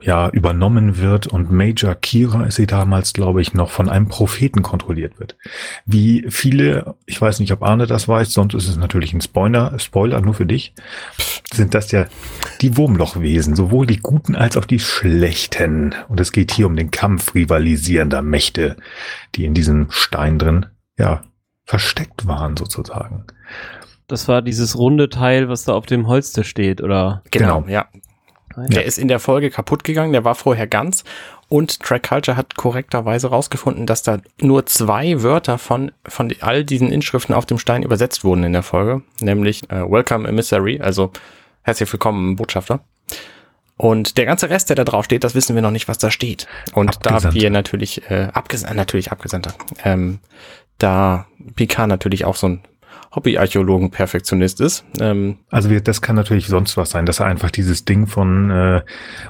ja, 0.00 0.28
übernommen 0.28 0.98
wird 0.98 1.26
und 1.26 1.50
Major 1.50 1.94
Kira 1.96 2.44
ist 2.44 2.56
sie 2.56 2.66
damals, 2.68 3.12
glaube 3.12 3.40
ich, 3.42 3.52
noch 3.52 3.70
von 3.70 3.88
einem 3.88 4.08
Propheten 4.08 4.62
kontrolliert 4.62 5.18
wird. 5.18 5.36
Wie 5.84 6.24
viele, 6.28 6.94
ich 7.06 7.20
weiß 7.20 7.40
nicht, 7.40 7.52
ob 7.52 7.62
Arne 7.62 7.86
das 7.86 8.06
weiß, 8.06 8.32
sonst 8.32 8.54
ist 8.54 8.68
es 8.68 8.76
natürlich 8.76 9.12
ein 9.12 9.20
Spoiler, 9.20 9.76
Spoiler 9.78 10.20
nur 10.20 10.34
für 10.34 10.46
dich, 10.46 10.72
sind 11.52 11.74
das 11.74 11.90
ja 11.90 12.06
die 12.60 12.76
Wurmlochwesen, 12.76 13.56
sowohl 13.56 13.86
die 13.86 13.98
guten 13.98 14.36
als 14.36 14.56
auch 14.56 14.66
die 14.66 14.78
schlechten. 14.78 15.94
Und 16.08 16.20
es 16.20 16.30
geht 16.30 16.52
hier 16.52 16.66
um 16.66 16.76
den 16.76 16.92
Kampf 16.92 17.34
rivalisierender 17.34 18.22
Mächte, 18.22 18.76
die 19.34 19.44
in 19.44 19.54
diesem 19.54 19.88
Stein 19.90 20.38
drin, 20.38 20.66
ja, 20.96 21.22
versteckt 21.64 22.28
waren 22.28 22.56
sozusagen. 22.56 23.24
Das 24.06 24.28
war 24.28 24.42
dieses 24.42 24.78
runde 24.78 25.08
Teil, 25.08 25.48
was 25.48 25.64
da 25.64 25.72
auf 25.74 25.86
dem 25.86 26.06
Holztisch 26.06 26.48
steht, 26.48 26.80
oder? 26.80 27.22
Genau, 27.32 27.62
Genau. 27.62 27.72
ja. 27.72 27.86
Ja. 28.56 28.64
Der 28.68 28.84
ist 28.84 28.98
in 28.98 29.08
der 29.08 29.20
Folge 29.20 29.50
kaputt 29.50 29.84
gegangen, 29.84 30.12
der 30.12 30.24
war 30.24 30.34
vorher 30.34 30.66
ganz. 30.66 31.04
Und 31.48 31.80
Track 31.80 32.08
Culture 32.08 32.36
hat 32.36 32.56
korrekterweise 32.56 33.28
rausgefunden, 33.28 33.86
dass 33.86 34.02
da 34.02 34.18
nur 34.40 34.66
zwei 34.66 35.22
Wörter 35.22 35.58
von, 35.58 35.92
von 36.06 36.32
all 36.40 36.64
diesen 36.64 36.90
Inschriften 36.90 37.34
auf 37.34 37.46
dem 37.46 37.58
Stein 37.58 37.82
übersetzt 37.82 38.24
wurden 38.24 38.42
in 38.44 38.52
der 38.52 38.62
Folge. 38.62 39.02
Nämlich 39.20 39.70
äh, 39.70 39.88
Welcome 39.88 40.28
Emissary, 40.28 40.80
also 40.80 41.12
herzlich 41.62 41.92
willkommen 41.92 42.36
Botschafter. 42.36 42.80
Und 43.76 44.16
der 44.16 44.24
ganze 44.24 44.48
Rest, 44.48 44.70
der 44.70 44.76
da 44.76 44.84
drauf 44.84 45.04
steht, 45.04 45.22
das 45.22 45.34
wissen 45.34 45.54
wir 45.54 45.62
noch 45.62 45.70
nicht, 45.70 45.86
was 45.86 45.98
da 45.98 46.10
steht. 46.10 46.46
Und 46.72 47.04
da 47.04 47.10
Abgesandter. 47.10 47.40
wir 47.40 47.50
natürlich, 47.50 48.10
äh, 48.10 48.28
abges 48.32 48.62
natürlich 48.62 49.12
Abgesandter, 49.12 49.54
ähm, 49.84 50.18
da 50.78 51.26
Picard 51.54 51.88
natürlich 51.88 52.24
auch 52.24 52.36
so 52.36 52.48
ein 52.48 52.60
Hobby-Archäologen-Perfektionist 53.16 54.60
ist, 54.60 54.84
ähm, 55.00 55.38
Also 55.50 55.70
wir, 55.70 55.80
das 55.80 56.02
kann 56.02 56.16
natürlich 56.16 56.48
sonst 56.48 56.76
was 56.76 56.90
sein, 56.90 57.06
dass 57.06 57.20
er 57.20 57.26
einfach 57.26 57.50
dieses 57.50 57.86
Ding 57.86 58.06
von 58.06 58.50
äh, 58.50 58.82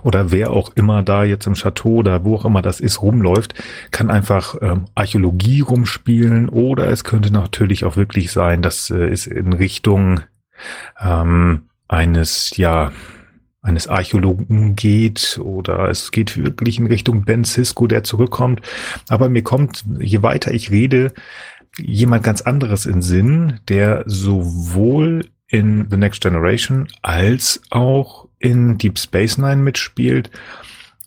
oder 0.03 0.33
wer 0.33 0.51
auch 0.51 0.73
immer 0.75 1.05
da 1.05 1.23
jetzt 1.23 1.47
im 1.47 1.55
Chateau 1.55 1.97
oder 1.97 2.25
wo 2.25 2.35
auch 2.35 2.45
immer 2.45 2.63
das 2.63 2.81
ist 2.81 3.01
rumläuft, 3.01 3.55
kann 3.93 4.11
einfach 4.11 4.57
ähm, 4.61 4.87
Archäologie 4.97 5.61
rumspielen 5.61 6.49
oder 6.49 6.89
es 6.89 7.05
könnte 7.05 7.33
natürlich 7.33 7.85
auch 7.85 7.97
wirklich 7.97 8.33
sein, 8.33 8.61
dass 8.61 8.91
äh, 8.91 9.07
es 9.07 9.29
in 9.29 9.53
Richtung 9.53 10.21
ähm, 11.01 11.69
eines 11.89 12.57
ja 12.57 12.91
eines 13.67 13.89
Archäologen 13.89 14.77
geht 14.77 15.41
oder 15.43 15.89
es 15.89 16.13
geht 16.13 16.37
wirklich 16.37 16.79
in 16.79 16.87
Richtung 16.87 17.25
Ben 17.25 17.45
Cisco, 17.45 17.89
der 17.89 18.05
zurückkommt. 18.05 18.61
Aber 19.09 19.29
mir 19.29 19.43
kommt, 19.43 19.85
je 19.99 20.23
weiter 20.23 20.55
ich 20.55 20.71
rede, 20.71 21.13
jemand 21.79 22.23
ganz 22.23 22.43
anderes 22.43 22.87
in 22.87 23.03
Sinn, 23.03 23.61
der 23.69 24.05
sowohl 24.07 25.27
in 25.49 25.87
The 25.91 25.97
Next 25.97 26.23
Generation 26.23 26.89
als 27.03 27.61
auch 27.71 28.29
in 28.39 28.79
Deep 28.79 28.99
Space 28.99 29.39
Nine 29.39 29.63
mitspielt. 29.63 30.31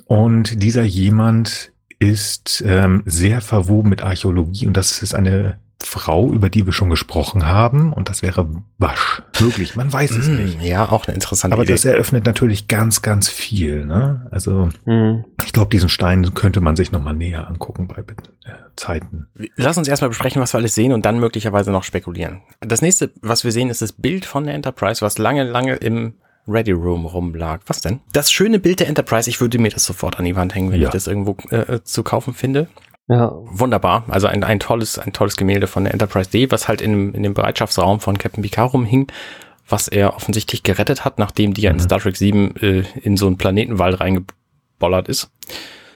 Und 0.05 0.63
dieser 0.63 0.83
jemand 0.83 1.71
ist 1.99 2.63
ähm, 2.65 3.03
sehr 3.05 3.41
verwoben 3.41 3.89
mit 3.89 4.01
Archäologie 4.01 4.67
und 4.67 4.77
das 4.77 5.03
ist 5.03 5.13
eine 5.13 5.59
Frau, 5.81 6.29
über 6.31 6.49
die 6.49 6.65
wir 6.65 6.73
schon 6.73 6.89
gesprochen 6.89 7.45
haben 7.47 7.93
und 7.93 8.09
das 8.09 8.21
wäre 8.21 8.47
Wasch. 8.77 9.21
Wirklich, 9.37 9.75
man 9.75 9.91
weiß 9.91 10.11
es 10.11 10.27
mm, 10.27 10.35
nicht. 10.35 10.61
ja, 10.61 10.89
auch 10.89 11.07
eine 11.07 11.15
interessante 11.15 11.53
Aber 11.53 11.63
Idee. 11.63 11.71
das 11.73 11.85
eröffnet 11.85 12.25
natürlich 12.25 12.67
ganz, 12.67 13.01
ganz 13.01 13.29
viel. 13.29 13.85
Ne? 13.85 14.27
Also 14.31 14.69
Hm. 14.85 15.23
ich 15.45 15.53
glaube, 15.53 15.69
diesen 15.69 15.87
Stein 15.89 16.33
könnte 16.33 16.59
man 16.61 16.75
sich 16.75 16.91
nochmal 16.91 17.13
näher 17.15 17.47
angucken 17.47 17.87
bei 17.87 18.01
äh, 18.01 18.51
Zeiten. 18.75 19.27
Lass 19.55 19.77
uns 19.77 19.87
erstmal 19.87 20.09
besprechen, 20.09 20.41
was 20.41 20.53
wir 20.53 20.57
alles 20.57 20.75
sehen 20.75 20.91
und 20.91 21.05
dann 21.05 21.19
möglicherweise 21.19 21.71
noch 21.71 21.83
spekulieren. 21.83 22.41
Das 22.59 22.81
nächste, 22.81 23.11
was 23.21 23.43
wir 23.45 23.51
sehen, 23.51 23.69
ist 23.69 23.81
das 23.81 23.93
Bild 23.93 24.25
von 24.25 24.43
der 24.45 24.55
Enterprise, 24.55 25.01
was 25.01 25.17
lange, 25.17 25.43
lange 25.43 25.75
im 25.75 26.13
Ready 26.47 26.71
Room 26.71 27.05
rumlag. 27.05 27.59
Was 27.67 27.81
denn? 27.81 27.99
Das 28.11 28.31
schöne 28.31 28.59
Bild 28.59 28.79
der 28.79 28.87
Enterprise, 28.87 29.29
ich 29.29 29.39
würde 29.39 29.59
mir 29.59 29.69
das 29.69 29.85
sofort 29.85 30.17
an 30.19 30.25
die 30.25 30.35
Wand 30.35 30.55
hängen, 30.55 30.71
wenn 30.71 30.81
Ja. 30.81 30.87
ich 30.87 30.93
das 30.93 31.07
irgendwo 31.07 31.37
äh, 31.51 31.81
zu 31.83 32.03
kaufen 32.03 32.33
finde. 32.33 32.67
Ja. 33.09 33.31
Wunderbar. 33.45 34.03
Also 34.07 34.27
ein, 34.27 34.43
ein 34.43 34.59
tolles, 34.59 34.97
ein 34.99 35.11
tolles 35.13 35.35
Gemälde 35.35 35.67
von 35.67 35.83
der 35.83 35.93
Enterprise 35.93 36.29
D, 36.29 36.51
was 36.51 36.67
halt 36.67 36.79
in, 36.79 36.91
dem- 36.91 37.13
in 37.15 37.23
dem 37.23 37.33
Bereitschaftsraum 37.33 37.99
von 37.99 38.17
Captain 38.17 38.43
Picard 38.43 38.71
rumhing, 38.73 39.07
was 39.67 39.87
er 39.87 40.15
offensichtlich 40.15 40.63
gerettet 40.63 41.03
hat, 41.05 41.19
nachdem 41.19 41.53
die 41.53 41.61
ja 41.61 41.71
in 41.71 41.77
Mhm. 41.77 41.81
Star 41.81 41.99
Trek 41.99 42.15
7 42.15 42.55
äh, 42.57 42.83
in 43.01 43.17
so 43.17 43.27
einen 43.27 43.37
Planetenwald 43.37 43.99
reingebollert 43.99 45.07
ist. 45.09 45.31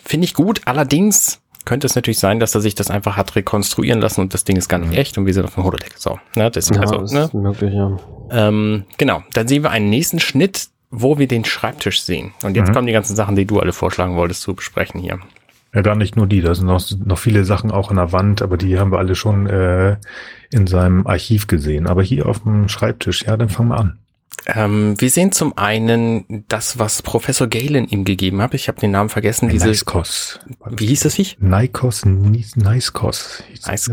Finde 0.04 0.26
ich 0.26 0.34
gut. 0.34 0.62
Allerdings 0.66 1.40
könnte 1.66 1.88
es 1.88 1.96
natürlich 1.96 2.20
sein, 2.20 2.40
dass 2.42 2.54
er 2.56 2.62
sich 2.62 2.76
das 2.76 2.90
einfach 2.90 3.16
hat 3.16 3.36
rekonstruieren 3.36 4.02
lassen 4.02 4.20
und 4.22 4.34
das 4.34 4.44
Ding 4.44 4.58
ist 4.58 4.68
gar 4.68 4.80
nicht 4.80 4.94
echt 4.98 5.18
und 5.18 5.26
wir 5.26 5.34
sind 5.34 5.46
auf 5.46 5.54
dem 5.54 5.64
Holodeck. 5.64 5.94
So, 5.98 6.20
ne, 6.36 6.52
das 6.52 6.70
ist 6.70 6.76
Ja, 6.76 6.82
also, 6.82 6.98
ne? 7.16 7.24
ist 7.26 7.34
möglich, 7.34 7.74
ja. 7.74 7.98
Ähm, 8.32 8.84
genau, 8.98 9.24
dann 9.34 9.48
sehen 9.48 9.64
wir 9.64 9.70
einen 9.72 9.90
nächsten 9.90 10.20
Schnitt, 10.20 10.68
wo 10.92 11.18
wir 11.20 11.28
den 11.28 11.46
Schreibtisch 11.46 12.02
sehen. 12.02 12.34
Und 12.44 12.56
jetzt 12.58 12.70
Mhm. 12.70 12.74
kommen 12.74 12.88
die 12.88 12.94
ganzen 12.94 13.16
Sachen, 13.16 13.36
die 13.36 13.46
du 13.46 13.60
alle 13.60 13.72
vorschlagen 13.72 14.16
wolltest 14.18 14.42
zu 14.42 14.54
besprechen 14.56 15.00
hier. 15.00 15.20
Ja, 15.74 15.82
gar 15.82 15.96
nicht 15.96 16.16
nur 16.16 16.28
die, 16.28 16.42
da 16.42 16.54
sind 16.54 16.68
noch, 16.68 16.84
noch 17.04 17.18
viele 17.18 17.46
Sachen 17.46 17.72
auch 17.72 17.90
an 17.90 17.96
der 17.96 18.12
Wand, 18.12 18.44
aber 18.44 18.58
die 18.58 18.78
haben 18.78 18.92
wir 18.92 19.00
alle 19.00 19.16
schon 19.16 19.48
äh, 19.48 19.98
in 20.52 20.68
seinem 20.68 21.08
Archiv 21.08 21.48
gesehen. 21.48 21.88
Aber 21.88 22.04
hier 22.04 22.28
auf 22.28 22.44
dem 22.44 22.68
Schreibtisch, 22.70 23.24
ja, 23.26 23.36
dann 23.38 23.50
fangen 23.50 23.70
wir 23.70 23.80
an. 23.80 24.03
Ähm, 24.46 25.00
wir 25.00 25.10
sehen 25.10 25.32
zum 25.32 25.58
einen 25.58 26.44
das, 26.50 26.78
was 26.80 27.02
Professor 27.02 27.48
Galen 27.48 27.88
ihm 27.88 28.04
gegeben 28.04 28.42
hat. 28.42 28.54
Ich 28.54 28.68
habe 28.68 28.80
den 28.80 28.92
Namen 28.92 29.10
vergessen. 29.10 29.50
Diese, 29.50 29.70
Nikos. 29.70 30.40
wie 30.70 30.88
hieß 30.88 31.02
das 31.02 31.16
Viech? 31.16 31.38
Nikos, 31.40 32.06
Niskos. 32.06 33.44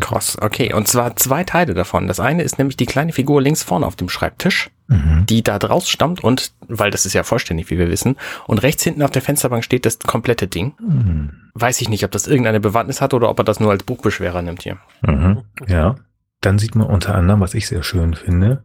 Cross. 0.01 0.39
Okay, 0.41 0.73
und 0.75 0.89
zwar 0.89 1.17
zwei 1.17 1.45
Teile 1.45 1.75
davon. 1.75 2.07
Das 2.09 2.21
eine 2.21 2.43
ist 2.43 2.59
nämlich 2.59 2.77
die 2.77 2.87
kleine 2.87 3.13
Figur 3.13 3.41
links 3.41 3.63
vorne 3.63 3.87
auf 3.87 3.97
dem 3.97 4.09
Schreibtisch, 4.09 4.71
Mhm. 4.89 5.25
die 5.27 5.45
da 5.45 5.61
draus 5.61 5.89
stammt 5.89 6.25
und, 6.25 6.53
weil 6.67 6.91
das 6.91 7.07
ist 7.07 7.13
ja 7.13 7.23
vollständig, 7.23 7.71
wie 7.71 7.79
wir 7.79 7.89
wissen, 7.89 8.17
und 8.49 8.59
rechts 8.65 8.83
hinten 8.83 9.03
auf 9.05 9.13
der 9.13 9.23
Fensterbank 9.23 9.63
steht 9.63 9.87
das 9.87 10.01
komplette 10.01 10.49
Ding. 10.49 10.75
Mhm. 10.81 11.31
Weiß 11.55 11.81
ich 11.81 11.89
nicht, 11.89 12.05
ob 12.05 12.11
das 12.11 12.27
irgendeine 12.27 12.59
Bewandtnis 12.59 13.01
hat 13.01 13.15
oder 13.15 13.29
ob 13.31 13.39
er 13.39 13.45
das 13.45 13.61
nur 13.61 13.71
als 13.71 13.85
Buchbeschwerer 13.85 14.43
nimmt 14.43 14.63
hier. 14.63 14.79
Mhm. 15.03 15.43
Ja. 15.69 15.95
Dann 16.41 16.59
sieht 16.59 16.75
man 16.75 16.89
unter 16.89 17.15
anderem, 17.15 17.41
was 17.41 17.55
ich 17.55 17.69
sehr 17.69 17.83
schön 17.85 18.15
finde, 18.15 18.65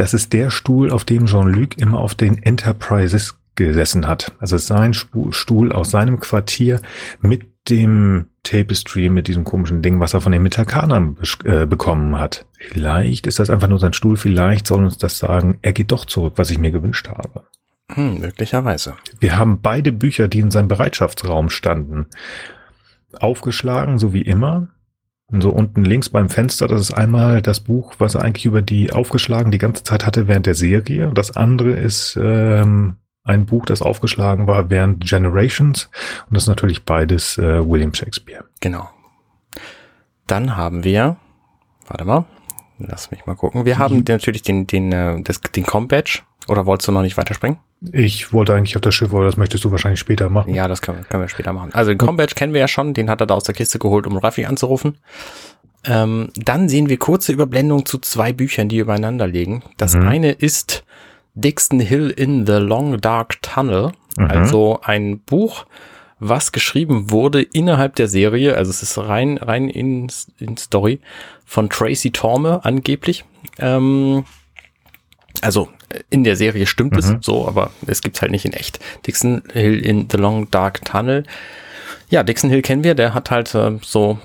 das 0.00 0.14
ist 0.14 0.32
der 0.32 0.50
Stuhl, 0.50 0.90
auf 0.90 1.04
dem 1.04 1.26
Jean-Luc 1.26 1.78
immer 1.78 1.98
auf 1.98 2.14
den 2.14 2.42
Enterprises 2.42 3.36
gesessen 3.54 4.06
hat. 4.06 4.32
Also 4.38 4.56
sein 4.56 4.94
Stuhl 4.94 5.72
aus 5.72 5.90
seinem 5.90 6.20
Quartier 6.20 6.80
mit 7.20 7.46
dem 7.68 8.26
Tapestry, 8.44 9.10
mit 9.10 9.28
diesem 9.28 9.44
komischen 9.44 9.82
Ding, 9.82 10.00
was 10.00 10.14
er 10.14 10.20
von 10.20 10.32
den 10.32 10.42
Metakanern 10.42 11.16
besch- 11.16 11.44
äh, 11.44 11.66
bekommen 11.66 12.18
hat. 12.18 12.46
Vielleicht 12.58 13.26
ist 13.26 13.40
das 13.40 13.50
einfach 13.50 13.68
nur 13.68 13.78
sein 13.78 13.92
Stuhl, 13.92 14.16
vielleicht 14.16 14.66
soll 14.66 14.84
uns 14.84 14.96
das 14.96 15.18
sagen, 15.18 15.58
er 15.60 15.72
geht 15.72 15.92
doch 15.92 16.04
zurück, 16.04 16.34
was 16.36 16.50
ich 16.50 16.58
mir 16.58 16.70
gewünscht 16.70 17.08
habe. 17.08 17.44
Hm, 17.92 18.20
möglicherweise. 18.20 18.94
Wir 19.18 19.36
haben 19.36 19.60
beide 19.60 19.92
Bücher, 19.92 20.28
die 20.28 20.40
in 20.40 20.50
seinem 20.50 20.68
Bereitschaftsraum 20.68 21.50
standen, 21.50 22.06
aufgeschlagen, 23.18 23.98
so 23.98 24.12
wie 24.12 24.22
immer. 24.22 24.68
Und 25.30 25.42
so 25.42 25.50
unten 25.50 25.84
links 25.84 26.08
beim 26.08 26.30
Fenster, 26.30 26.68
das 26.68 26.80
ist 26.80 26.92
einmal 26.92 27.42
das 27.42 27.60
Buch, 27.60 27.94
was 27.98 28.14
er 28.14 28.22
eigentlich 28.22 28.46
über 28.46 28.62
die 28.62 28.92
aufgeschlagen 28.92 29.52
die 29.52 29.58
ganze 29.58 29.82
Zeit 29.82 30.06
hatte 30.06 30.26
während 30.26 30.46
der 30.46 30.54
Serie. 30.54 31.08
Und 31.08 31.18
das 31.18 31.36
andere 31.36 31.72
ist 31.72 32.18
ähm, 32.20 32.96
ein 33.24 33.44
Buch, 33.44 33.66
das 33.66 33.82
aufgeschlagen 33.82 34.46
war 34.46 34.70
während 34.70 35.04
Generations. 35.04 35.90
Und 36.28 36.34
das 36.34 36.44
ist 36.44 36.48
natürlich 36.48 36.84
beides 36.84 37.36
äh, 37.36 37.68
William 37.68 37.92
Shakespeare. 37.92 38.44
Genau. 38.60 38.88
Dann 40.26 40.56
haben 40.56 40.82
wir, 40.82 41.16
warte 41.86 42.06
mal, 42.06 42.24
lass 42.78 43.10
mich 43.10 43.26
mal 43.26 43.36
gucken. 43.36 43.66
Wir 43.66 43.76
haben 43.76 44.04
natürlich 44.08 44.42
den, 44.42 44.66
den, 44.66 44.92
äh, 44.92 45.22
das, 45.22 45.42
den 45.42 45.64
Com-Badge. 45.64 46.20
Oder 46.48 46.66
wolltest 46.66 46.88
du 46.88 46.92
noch 46.92 47.02
nicht 47.02 47.16
weiterspringen? 47.16 47.58
Ich 47.92 48.32
wollte 48.32 48.54
eigentlich 48.54 48.74
auf 48.76 48.80
das 48.82 48.94
Schiff, 48.94 49.12
aber 49.12 49.24
das 49.24 49.36
möchtest 49.36 49.64
du 49.64 49.70
wahrscheinlich 49.70 50.00
später 50.00 50.28
machen. 50.30 50.54
Ja, 50.54 50.66
das 50.66 50.80
können, 50.82 50.98
wir- 50.98 51.04
können 51.04 51.22
wir 51.22 51.28
später 51.28 51.52
machen. 51.52 51.70
Also 51.74 51.90
den 51.90 51.98
Com-Badge 51.98 52.34
kennen 52.34 52.52
wir 52.54 52.60
ja 52.60 52.68
schon, 52.68 52.94
den 52.94 53.08
hat 53.10 53.20
er 53.20 53.26
da 53.26 53.34
aus 53.34 53.44
der 53.44 53.54
Kiste 53.54 53.78
geholt, 53.78 54.06
um 54.06 54.16
Raffi 54.16 54.46
anzurufen. 54.46 54.96
Ähm, 55.84 56.30
dann 56.34 56.68
sehen 56.68 56.88
wir 56.88 56.98
kurze 56.98 57.32
Überblendung 57.32 57.86
zu 57.86 57.98
zwei 57.98 58.32
Büchern, 58.32 58.68
die 58.68 58.78
übereinander 58.78 59.26
liegen. 59.26 59.62
Das 59.76 59.94
Mhm. 59.94 60.08
eine 60.08 60.32
ist 60.32 60.84
Dixon 61.34 61.78
Hill 61.80 62.10
in 62.10 62.46
the 62.46 62.54
Long 62.54 63.00
Dark 63.00 63.40
Tunnel, 63.42 63.92
Mhm. 64.16 64.24
also 64.26 64.80
ein 64.82 65.20
Buch, 65.20 65.66
was 66.18 66.50
geschrieben 66.50 67.12
wurde 67.12 67.42
innerhalb 67.42 67.94
der 67.94 68.08
Serie, 68.08 68.56
also 68.56 68.70
es 68.70 68.82
ist 68.82 68.98
rein, 68.98 69.38
rein 69.38 69.68
in, 69.68 70.08
in 70.38 70.56
Story 70.56 70.98
von 71.44 71.70
Tracy 71.70 72.10
Torme 72.10 72.64
angeblich. 72.64 73.24
Ähm, 73.60 74.24
also 75.42 75.68
äh, 75.88 76.00
in 76.10 76.24
der 76.24 76.36
Serie 76.36 76.66
stimmt 76.66 76.96
es 76.96 77.08
Mhm. 77.10 77.18
so, 77.22 77.46
aber 77.48 77.70
es 77.86 78.00
gibt's 78.02 78.20
halt 78.22 78.30
nicht 78.32 78.44
in 78.44 78.52
echt. 78.52 78.78
Dixon 79.06 79.42
Hill 79.52 79.78
in 79.84 80.08
the 80.10 80.16
Long 80.16 80.50
Dark 80.50 80.84
Tunnel. 80.84 81.24
Ja, 82.10 82.22
Dixon 82.22 82.50
Hill 82.50 82.62
kennen 82.62 82.84
wir, 82.84 82.94
der 82.94 83.14
hat 83.14 83.30
halt 83.30 83.54
äh, 83.54 83.78
so 83.82 84.18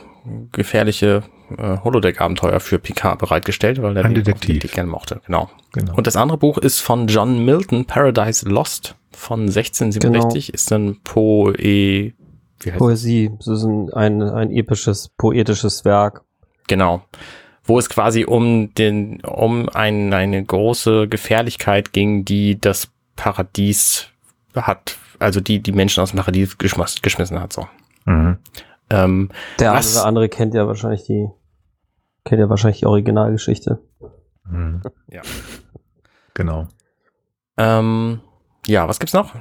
gefährliche 0.51 1.23
äh, 1.57 1.77
Holodeck-Abenteuer 1.83 2.59
für 2.59 2.79
Picard 2.79 3.19
bereitgestellt, 3.19 3.81
weil 3.81 3.97
er 3.97 4.05
offensichtlich 4.05 4.71
gerne 4.71 4.89
mochte. 4.89 5.21
Genau. 5.25 5.49
Genau. 5.73 5.93
Und 5.95 6.07
das 6.07 6.15
andere 6.15 6.37
Buch 6.37 6.57
ist 6.57 6.79
von 6.79 7.07
John 7.07 7.43
Milton, 7.43 7.85
Paradise 7.85 8.47
Lost 8.47 8.95
von 9.11 9.41
1667. 9.41 10.47
Genau. 10.47 10.53
Ist 10.55 10.71
ein 10.71 10.99
Poe, 11.03 11.53
wie 11.57 12.13
heißt 12.65 12.77
Poesie, 12.77 13.31
das 13.37 13.47
ist 13.47 13.63
ein, 13.65 13.91
ein, 13.93 14.21
ein 14.21 14.51
episches, 14.51 15.09
poetisches 15.17 15.83
Werk. 15.83 16.21
Genau. 16.67 17.03
Wo 17.65 17.79
es 17.79 17.89
quasi 17.89 18.25
um 18.25 18.73
den, 18.75 19.21
um 19.21 19.69
ein, 19.69 20.13
eine 20.13 20.43
große 20.43 21.07
Gefährlichkeit 21.07 21.93
ging, 21.93 22.25
die 22.25 22.59
das 22.59 22.89
Paradies 23.15 24.07
hat, 24.55 24.97
also 25.19 25.39
die 25.39 25.59
die 25.61 25.71
Menschen 25.71 26.01
aus 26.01 26.11
dem 26.11 26.17
Paradies 26.19 26.57
geschmiss, 26.57 27.01
geschmissen 27.01 27.39
hat, 27.39 27.53
so. 27.53 27.67
Mhm. 28.05 28.37
Ähm, 28.89 29.29
Der 29.59 29.71
eine 29.71 29.79
Was? 29.79 29.95
oder 29.95 30.05
andere 30.05 30.29
kennt 30.29 30.53
ja 30.53 30.67
wahrscheinlich 30.67 31.05
die, 31.05 31.29
kennt 32.25 32.39
ja 32.41 32.49
wahrscheinlich 32.49 32.79
die 32.79 32.85
Originalgeschichte. 32.85 33.79
Mhm. 34.45 34.81
Ja. 35.09 35.21
Genau. 36.33 36.67
ähm, 37.57 38.19
ja, 38.67 38.87
was 38.87 38.99
gibt's 38.99 39.13
noch? 39.13 39.33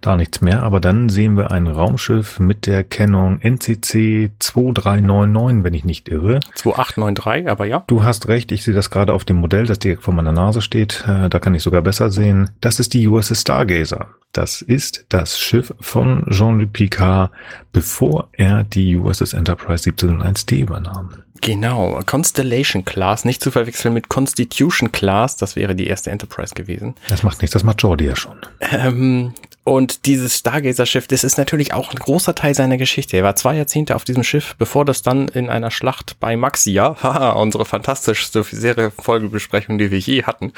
Da 0.00 0.16
nichts 0.16 0.40
mehr, 0.40 0.62
aber 0.62 0.80
dann 0.80 1.08
sehen 1.08 1.36
wir 1.36 1.50
ein 1.50 1.66
Raumschiff 1.66 2.38
mit 2.38 2.66
der 2.66 2.84
Kennung 2.84 3.40
NCC 3.40 4.30
2399, 4.38 5.64
wenn 5.64 5.74
ich 5.74 5.84
nicht 5.84 6.08
irre. 6.08 6.40
2893, 6.54 7.48
aber 7.50 7.66
ja. 7.66 7.84
Du 7.86 8.02
hast 8.04 8.28
recht, 8.28 8.52
ich 8.52 8.62
sehe 8.64 8.74
das 8.74 8.90
gerade 8.90 9.12
auf 9.12 9.24
dem 9.24 9.36
Modell, 9.36 9.66
das 9.66 9.78
direkt 9.78 10.02
vor 10.02 10.14
meiner 10.14 10.32
Nase 10.32 10.62
steht. 10.62 11.04
Äh, 11.06 11.28
Da 11.28 11.38
kann 11.38 11.54
ich 11.54 11.62
sogar 11.62 11.82
besser 11.82 12.10
sehen. 12.10 12.50
Das 12.60 12.80
ist 12.80 12.94
die 12.94 13.06
USS 13.08 13.40
Stargazer. 13.42 14.08
Das 14.32 14.60
ist 14.60 15.06
das 15.08 15.38
Schiff 15.38 15.72
von 15.80 16.26
Jean-Luc 16.30 16.72
Picard, 16.72 17.30
bevor 17.72 18.28
er 18.32 18.64
die 18.64 18.96
USS 18.96 19.32
Enterprise 19.32 19.88
1701D 19.88 20.60
übernahm. 20.60 21.10
Genau, 21.40 22.00
Constellation 22.06 22.84
Class, 22.84 23.24
nicht 23.24 23.42
zu 23.42 23.50
verwechseln 23.50 23.94
mit 23.94 24.08
Constitution 24.08 24.90
Class, 24.92 25.36
das 25.36 25.54
wäre 25.56 25.74
die 25.74 25.86
erste 25.86 26.10
Enterprise 26.10 26.54
gewesen. 26.54 26.94
Das 27.08 27.22
macht 27.22 27.40
nichts, 27.40 27.52
das 27.52 27.62
macht 27.62 27.82
Jordi 27.82 28.06
ja 28.06 28.16
schon. 28.16 28.36
Ähm, 28.60 29.32
und 29.66 30.06
dieses 30.06 30.36
Stargazer-Schiff, 30.36 31.08
das 31.08 31.24
ist 31.24 31.38
natürlich 31.38 31.74
auch 31.74 31.90
ein 31.90 31.98
großer 31.98 32.36
Teil 32.36 32.54
seiner 32.54 32.76
Geschichte. 32.76 33.16
Er 33.16 33.24
war 33.24 33.34
zwei 33.34 33.56
Jahrzehnte 33.56 33.96
auf 33.96 34.04
diesem 34.04 34.22
Schiff, 34.22 34.54
bevor 34.58 34.84
das 34.84 35.02
dann 35.02 35.26
in 35.26 35.50
einer 35.50 35.72
Schlacht 35.72 36.20
bei 36.20 36.36
Maxia, 36.36 36.96
haha, 37.02 37.32
unsere 37.32 37.64
fantastischste 37.64 38.44
Serie-Folgebesprechung, 38.44 39.76
die 39.76 39.90
wir 39.90 39.98
je 39.98 40.22
hatten, 40.22 40.52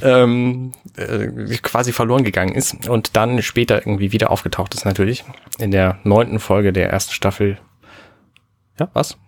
ähm, 0.00 0.72
äh, 0.96 1.58
quasi 1.58 1.92
verloren 1.92 2.24
gegangen 2.24 2.54
ist 2.54 2.88
und 2.88 3.16
dann 3.16 3.42
später 3.42 3.80
irgendwie 3.80 4.12
wieder 4.12 4.30
aufgetaucht 4.30 4.72
ist 4.72 4.86
natürlich. 4.86 5.26
In 5.58 5.70
der 5.70 5.98
neunten 6.04 6.38
Folge 6.38 6.72
der 6.72 6.88
ersten 6.88 7.12
Staffel. 7.12 7.58
Ja, 8.80 8.88
was? 8.94 9.18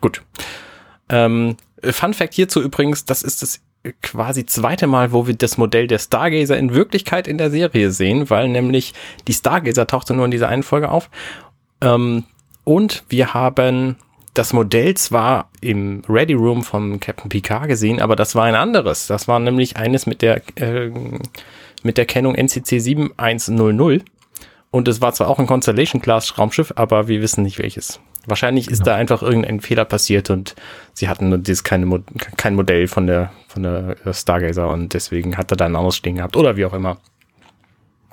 Gut. 0.00 0.22
Ähm, 1.08 1.56
Fun 1.82 2.14
Fact 2.14 2.34
hierzu 2.34 2.62
übrigens, 2.62 3.04
das 3.04 3.24
ist 3.24 3.42
das 3.42 3.60
quasi 4.02 4.46
zweite 4.46 4.86
Mal, 4.86 5.12
wo 5.12 5.26
wir 5.26 5.34
das 5.34 5.58
Modell 5.58 5.86
der 5.86 5.98
Stargazer 5.98 6.56
in 6.56 6.74
Wirklichkeit 6.74 7.28
in 7.28 7.38
der 7.38 7.50
Serie 7.50 7.90
sehen, 7.90 8.30
weil 8.30 8.48
nämlich 8.48 8.94
die 9.28 9.32
Stargazer 9.34 9.86
tauchte 9.86 10.14
nur 10.14 10.24
in 10.24 10.30
dieser 10.30 10.48
einen 10.48 10.62
Folge 10.62 10.90
auf. 10.90 11.10
Ähm, 11.80 12.24
und 12.64 13.04
wir 13.08 13.34
haben 13.34 13.96
das 14.32 14.52
Modell 14.52 14.94
zwar 14.94 15.50
im 15.60 16.02
Ready 16.08 16.34
Room 16.34 16.64
vom 16.64 16.98
Captain 16.98 17.28
Picard 17.28 17.68
gesehen, 17.68 18.00
aber 18.00 18.16
das 18.16 18.34
war 18.34 18.44
ein 18.44 18.56
anderes. 18.56 19.06
Das 19.06 19.28
war 19.28 19.38
nämlich 19.38 19.76
eines 19.76 20.06
mit 20.06 20.22
der, 20.22 20.42
äh, 20.56 20.90
mit 21.82 21.98
der 21.98 22.06
Kennung 22.06 22.34
NCC 22.34 22.80
7100. 22.80 24.02
Und 24.70 24.88
es 24.88 25.00
war 25.00 25.12
zwar 25.12 25.28
auch 25.28 25.38
ein 25.38 25.46
Constellation 25.46 26.02
Class 26.02 26.36
Raumschiff, 26.36 26.72
aber 26.74 27.06
wir 27.06 27.22
wissen 27.22 27.44
nicht 27.44 27.60
welches. 27.60 28.00
Wahrscheinlich 28.26 28.70
ist 28.70 28.86
da 28.86 28.94
einfach 28.94 29.22
irgendein 29.22 29.60
Fehler 29.60 29.84
passiert 29.84 30.30
und 30.30 30.54
sie 30.92 31.08
hatten 31.08 31.42
dieses 31.42 31.64
keine 31.64 32.02
kein 32.36 32.54
Modell 32.54 32.88
von 32.88 33.06
der 33.06 33.32
von 33.48 33.62
der 33.62 33.96
Stargazer 34.12 34.68
und 34.68 34.94
deswegen 34.94 35.36
hat 35.36 35.50
er 35.50 35.56
da 35.56 35.66
ein 35.66 35.76
anderes 35.76 35.96
stehen 35.96 36.16
gehabt 36.16 36.36
oder 36.36 36.56
wie 36.56 36.64
auch 36.64 36.72
immer. 36.72 36.98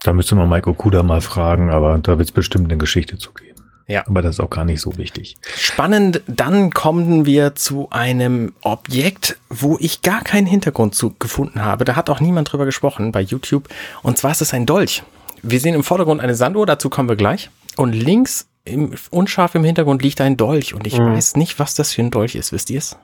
Da 0.04 0.14
müsste 0.14 0.36
man 0.36 0.50
Mike 0.50 0.70
Okuda 0.70 1.04
mal 1.04 1.22
fragen, 1.22 1.70
aber 1.70 1.98
da 2.00 2.18
wird 2.18 2.30
es 2.30 2.32
bestimmt 2.32 2.66
eine 2.66 2.78
Geschichte 2.78 3.18
zu 3.18 3.32
geben. 3.34 3.52
Ja. 3.88 4.04
Aber 4.08 4.22
das 4.22 4.36
ist 4.36 4.40
auch 4.40 4.50
gar 4.50 4.66
nicht 4.66 4.82
so 4.82 4.98
wichtig. 4.98 5.36
Spannend, 5.58 6.22
dann 6.26 6.72
kommen 6.72 7.26
wir 7.26 7.56
zu 7.56 7.90
einem 7.92 8.54
Objekt, 8.62 9.38
wo 9.50 9.78
ich 9.80 10.02
gar 10.02 10.22
keinen 10.22 10.48
Hintergrund 10.48 10.96
zu 10.96 11.14
gefunden 11.20 11.64
habe. 11.64 11.84
Da 11.84 11.96
hat 11.96 12.10
auch 12.10 12.22
niemand 12.22 12.52
drüber 12.52 12.66
gesprochen 12.66 13.12
bei 13.12 13.22
YouTube. 13.22 13.68
Und 14.02 14.18
zwar 14.18 14.32
ist 14.32 14.42
es 14.42 14.54
ein 14.54 14.66
Dolch. 14.66 15.04
Wir 15.44 15.60
sehen 15.60 15.76
im 15.76 15.84
Vordergrund 15.84 16.22
eine 16.22 16.36
Sanduhr, 16.36 16.66
dazu 16.66 16.90
kommen 16.90 17.10
wir 17.10 17.16
gleich. 17.16 17.50
Und 17.76 17.94
links 17.94 18.48
im, 18.64 18.94
unscharf 19.10 19.56
im 19.56 19.64
Hintergrund 19.64 20.02
liegt 20.04 20.22
ein 20.22 20.38
Dolch 20.38 20.74
und 20.74 20.86
ich 20.88 20.98
Mhm. 21.00 21.14
weiß 21.14 21.36
nicht, 21.36 21.60
was 21.60 21.76
das 21.76 21.94
für 21.94 22.02
ein 22.02 22.12
Dolch 22.12 22.36
ist. 22.36 22.52
Wisst 22.52 22.70
ihr 22.70 22.78
es? 22.80 22.98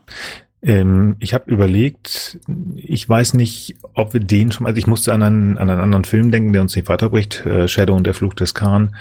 Ähm, 0.63 1.15
ich 1.19 1.33
habe 1.33 1.49
überlegt, 1.51 2.39
ich 2.75 3.07
weiß 3.07 3.35
nicht, 3.35 3.75
ob 3.93 4.13
wir 4.13 4.19
den 4.19 4.51
schon, 4.51 4.65
also 4.65 4.77
ich 4.77 4.87
musste 4.87 5.13
an 5.13 5.21
einen, 5.21 5.57
an 5.57 5.69
einen 5.69 5.81
anderen 5.81 6.03
Film 6.03 6.31
denken, 6.31 6.51
der 6.51 6.63
uns 6.63 6.75
nicht 6.75 6.89
weiterbricht, 6.89 7.45
äh, 7.45 7.67
Shadow 7.67 7.95
und 7.95 8.05
der 8.07 8.15
Fluch 8.15 8.33
des 8.33 8.53
Khan. 8.55 8.95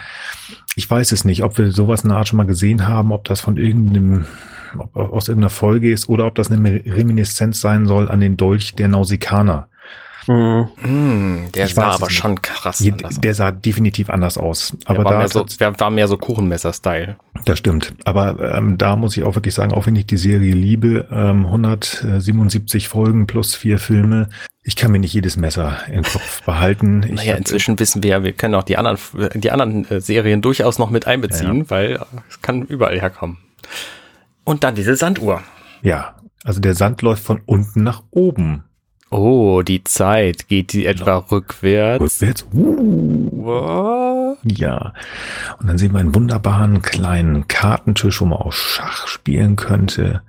Ich 0.77 0.89
weiß 0.91 1.13
es 1.13 1.25
nicht, 1.25 1.43
ob 1.43 1.57
wir 1.57 1.73
sowas 1.73 2.03
in 2.03 2.11
der 2.11 2.19
Art 2.19 2.29
schon 2.29 2.37
mal 2.37 2.47
gesehen 2.47 2.87
haben, 2.87 3.11
ob 3.11 3.25
das 3.25 3.41
von 3.41 3.57
irgendeinem, 3.57 4.27
ob 4.77 4.95
aus 4.97 5.29
irgendeiner 5.29 5.51
Folge 5.51 5.91
ist 5.91 6.09
oder 6.11 6.27
ob 6.27 6.35
das 6.35 6.51
eine 6.51 6.83
Reminiszenz 6.85 7.61
sein 7.63 7.87
soll 7.87 8.11
an 8.11 8.21
den 8.21 8.37
Dolch 8.37 8.75
der 8.75 8.89
Nausikaner. 8.89 9.69
Mhm. 10.29 10.69
Mm, 10.83 11.53
der 11.53 11.67
Ich 11.67 11.75
sah 11.75 11.93
aber 11.93 12.11
schon 12.11 12.41
krass 12.43 12.81
Je- 12.81 12.93
anders 12.93 13.21
Der 13.21 13.35
sah 13.35 13.51
definitiv 13.53 14.11
anders 14.11 14.37
aus. 14.39 14.77
Aber 14.85 15.05
war, 15.05 15.13
da, 15.13 15.19
mehr 15.19 15.29
so, 15.29 15.45
war 15.79 15.91
mehr 15.91 16.09
so 16.09 16.17
Kuchenmesser-Style. 16.19 17.17
das 17.45 17.59
stimmt. 17.59 17.95
Aber 18.05 18.55
ähm, 18.57 18.77
da 18.79 18.97
muss 18.97 19.17
ich 19.17 19.23
auch 19.25 19.35
wirklich 19.37 19.55
sagen, 19.55 19.73
auch 19.73 19.87
wenn 19.87 19.97
ich 19.97 20.07
die 20.07 20.17
Serie 20.17 20.53
liebe, 20.55 21.07
ähm, 21.13 21.47
177 21.47 22.89
Folgen 22.89 23.27
plus 23.27 23.55
vier 23.55 23.79
Filme, 23.79 24.29
ich 24.63 24.75
kann 24.75 24.91
mir 24.91 24.99
nicht 24.99 25.15
jedes 25.15 25.37
Messer 25.37 25.77
im 25.93 26.03
Kopf 26.03 26.43
behalten. 26.47 27.05
Ich 27.05 27.13
Naja, 27.13 27.33
hab- 27.33 27.39
inzwischen 27.39 27.79
wissen 27.79 28.03
wir 28.03 28.11
ja, 28.11 28.23
wir 28.25 28.33
können 28.33 28.55
auch 28.57 28.65
die 28.65 28.77
anderen, 28.77 28.99
die 29.35 29.51
anderen 29.51 29.89
äh, 29.91 30.01
Serien 30.01 30.43
durchaus 30.43 30.79
noch 30.79 30.91
mit 30.91 31.07
einbeziehen, 31.07 31.71
weil 31.71 31.93
äh, 31.93 31.99
es 32.29 32.43
kann 32.43 32.63
überall 32.63 33.01
herkommen. 33.01 33.39
Und 34.45 34.65
dann 34.65 34.75
diese 34.75 34.97
Sanduhr. 34.97 35.43
Ja, 35.83 36.15
also 36.45 36.61
der 36.61 36.75
Sand 36.75 37.03
läuft 37.03 37.23
von 37.23 37.41
unten 37.47 37.83
nach 37.83 38.03
oben. 38.11 38.65
Oh, 39.11 39.63
die 39.63 39.85
Zeit. 39.85 40.49
Geht 40.49 40.73
die 40.73 40.87
etwa 40.87 41.19
rückwärts? 41.19 42.03
Rückwärts. 42.03 42.47
Uh, 42.53 44.37
ja. 44.45 44.93
Und 45.61 45.69
dann 45.69 45.79
sehen 45.79 45.93
wir 45.93 46.01
einen 46.01 46.15
wunderbaren 46.15 46.83
kleinen 46.83 47.47
Kartentisch, 47.47 48.21
wo 48.21 48.27
man 48.27 48.39
auch 48.39 48.53
Schach 48.53 49.07
spielen 49.07 49.57
könnte. 49.57 50.23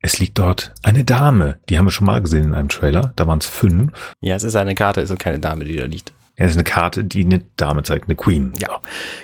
Es 0.00 0.18
liegt 0.18 0.38
dort 0.38 0.74
eine 0.82 1.04
Dame. 1.04 1.58
Die 1.68 1.78
haben 1.78 1.86
wir 1.86 1.90
schon 1.90 2.06
mal 2.06 2.20
gesehen 2.20 2.44
in 2.44 2.54
einem 2.54 2.68
Trailer. 2.68 3.12
Da 3.16 3.26
waren 3.26 3.38
es 3.38 3.46
fünf. 3.46 4.14
Ja, 4.20 4.34
es 4.34 4.42
ist 4.42 4.56
eine 4.56 4.74
Karte, 4.74 5.00
es 5.00 5.10
ist 5.10 5.18
keine 5.18 5.38
Dame, 5.38 5.64
die 5.64 5.76
da 5.76 5.86
liegt. 5.86 6.12
Das 6.36 6.50
ist 6.50 6.56
eine 6.56 6.64
Karte, 6.64 7.04
die 7.04 7.24
eine 7.24 7.42
Dame 7.56 7.84
zeigt, 7.84 8.08
eine 8.08 8.16
Queen. 8.16 8.52
Ja, 8.58 8.80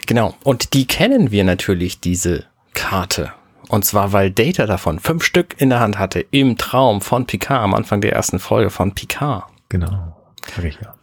genau. 0.07 0.37
Und 0.45 0.75
die 0.75 0.87
kennen 0.87 1.33
wir 1.33 1.45
natürlich, 1.45 2.01
diese 2.01 2.45
Karte. 2.73 3.33
Und 3.71 3.85
zwar, 3.85 4.13
weil 4.13 4.31
Data 4.33 4.67
davon 4.67 4.99
fünf 4.99 5.23
Stück 5.23 5.55
in 5.59 5.71
der 5.71 5.79
Hand 5.79 5.97
hatte 5.99 6.21
im 6.33 6.59
Traum 6.59 7.01
von 7.01 7.25
Picard 7.27 7.63
am 7.63 7.73
Anfang 7.75 8.01
der 8.01 8.13
ersten 8.13 8.41
Folge 8.41 8.69
von 8.71 8.95
Picard. 8.95 9.45
Genau. 9.69 10.17
Sag 10.57 10.65
ich 10.65 10.75
ja. 10.83 10.95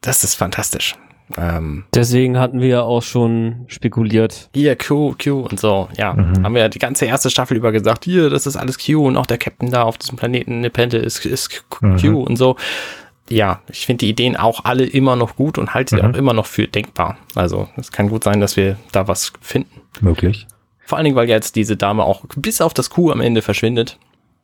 Das 0.00 0.24
ist 0.24 0.34
fantastisch. 0.34 0.94
Ähm, 1.36 1.84
Deswegen 1.94 2.38
hatten 2.38 2.60
wir 2.60 2.68
ja 2.68 2.82
auch 2.82 3.02
schon 3.02 3.64
spekuliert. 3.68 4.48
hier 4.54 4.76
Q, 4.76 5.14
Q 5.22 5.40
und 5.40 5.60
so. 5.60 5.88
Ja, 5.98 6.14
Mhm. 6.14 6.44
haben 6.44 6.54
wir 6.54 6.62
ja 6.62 6.68
die 6.68 6.78
ganze 6.78 7.04
erste 7.06 7.28
Staffel 7.30 7.56
über 7.58 7.72
gesagt, 7.72 8.04
hier, 8.04 8.30
das 8.30 8.46
ist 8.46 8.56
alles 8.56 8.78
Q 8.78 9.06
und 9.06 9.16
auch 9.18 9.26
der 9.26 9.38
Captain 9.38 9.70
da 9.70 9.82
auf 9.82 9.98
diesem 9.98 10.16
Planeten 10.16 10.60
Nepente 10.60 10.96
ist, 10.98 11.24
ist 11.26 11.68
Q 11.68 11.86
Mhm. 11.86 12.16
und 12.16 12.36
so. 12.36 12.56
Ja, 13.30 13.60
ich 13.70 13.86
finde 13.86 14.04
die 14.04 14.10
Ideen 14.10 14.36
auch 14.36 14.64
alle 14.64 14.84
immer 14.84 15.16
noch 15.16 15.36
gut 15.36 15.56
und 15.58 15.72
halte 15.74 15.96
sie 15.96 16.02
Mhm. 16.02 16.10
auch 16.14 16.16
immer 16.18 16.32
noch 16.34 16.46
für 16.46 16.68
denkbar. 16.68 17.16
Also 17.34 17.68
es 17.76 17.90
kann 17.92 18.08
gut 18.10 18.24
sein, 18.24 18.40
dass 18.40 18.56
wir 18.56 18.76
da 18.92 19.08
was 19.08 19.32
finden. 19.40 19.80
Möglich. 20.00 20.46
Vor 20.86 20.98
allen 20.98 21.04
Dingen, 21.04 21.16
weil 21.16 21.28
jetzt 21.28 21.56
diese 21.56 21.76
Dame 21.76 22.04
auch 22.04 22.24
bis 22.36 22.60
auf 22.60 22.74
das 22.74 22.90
Q 22.90 23.10
am 23.10 23.20
Ende 23.20 23.42
verschwindet. 23.42 23.98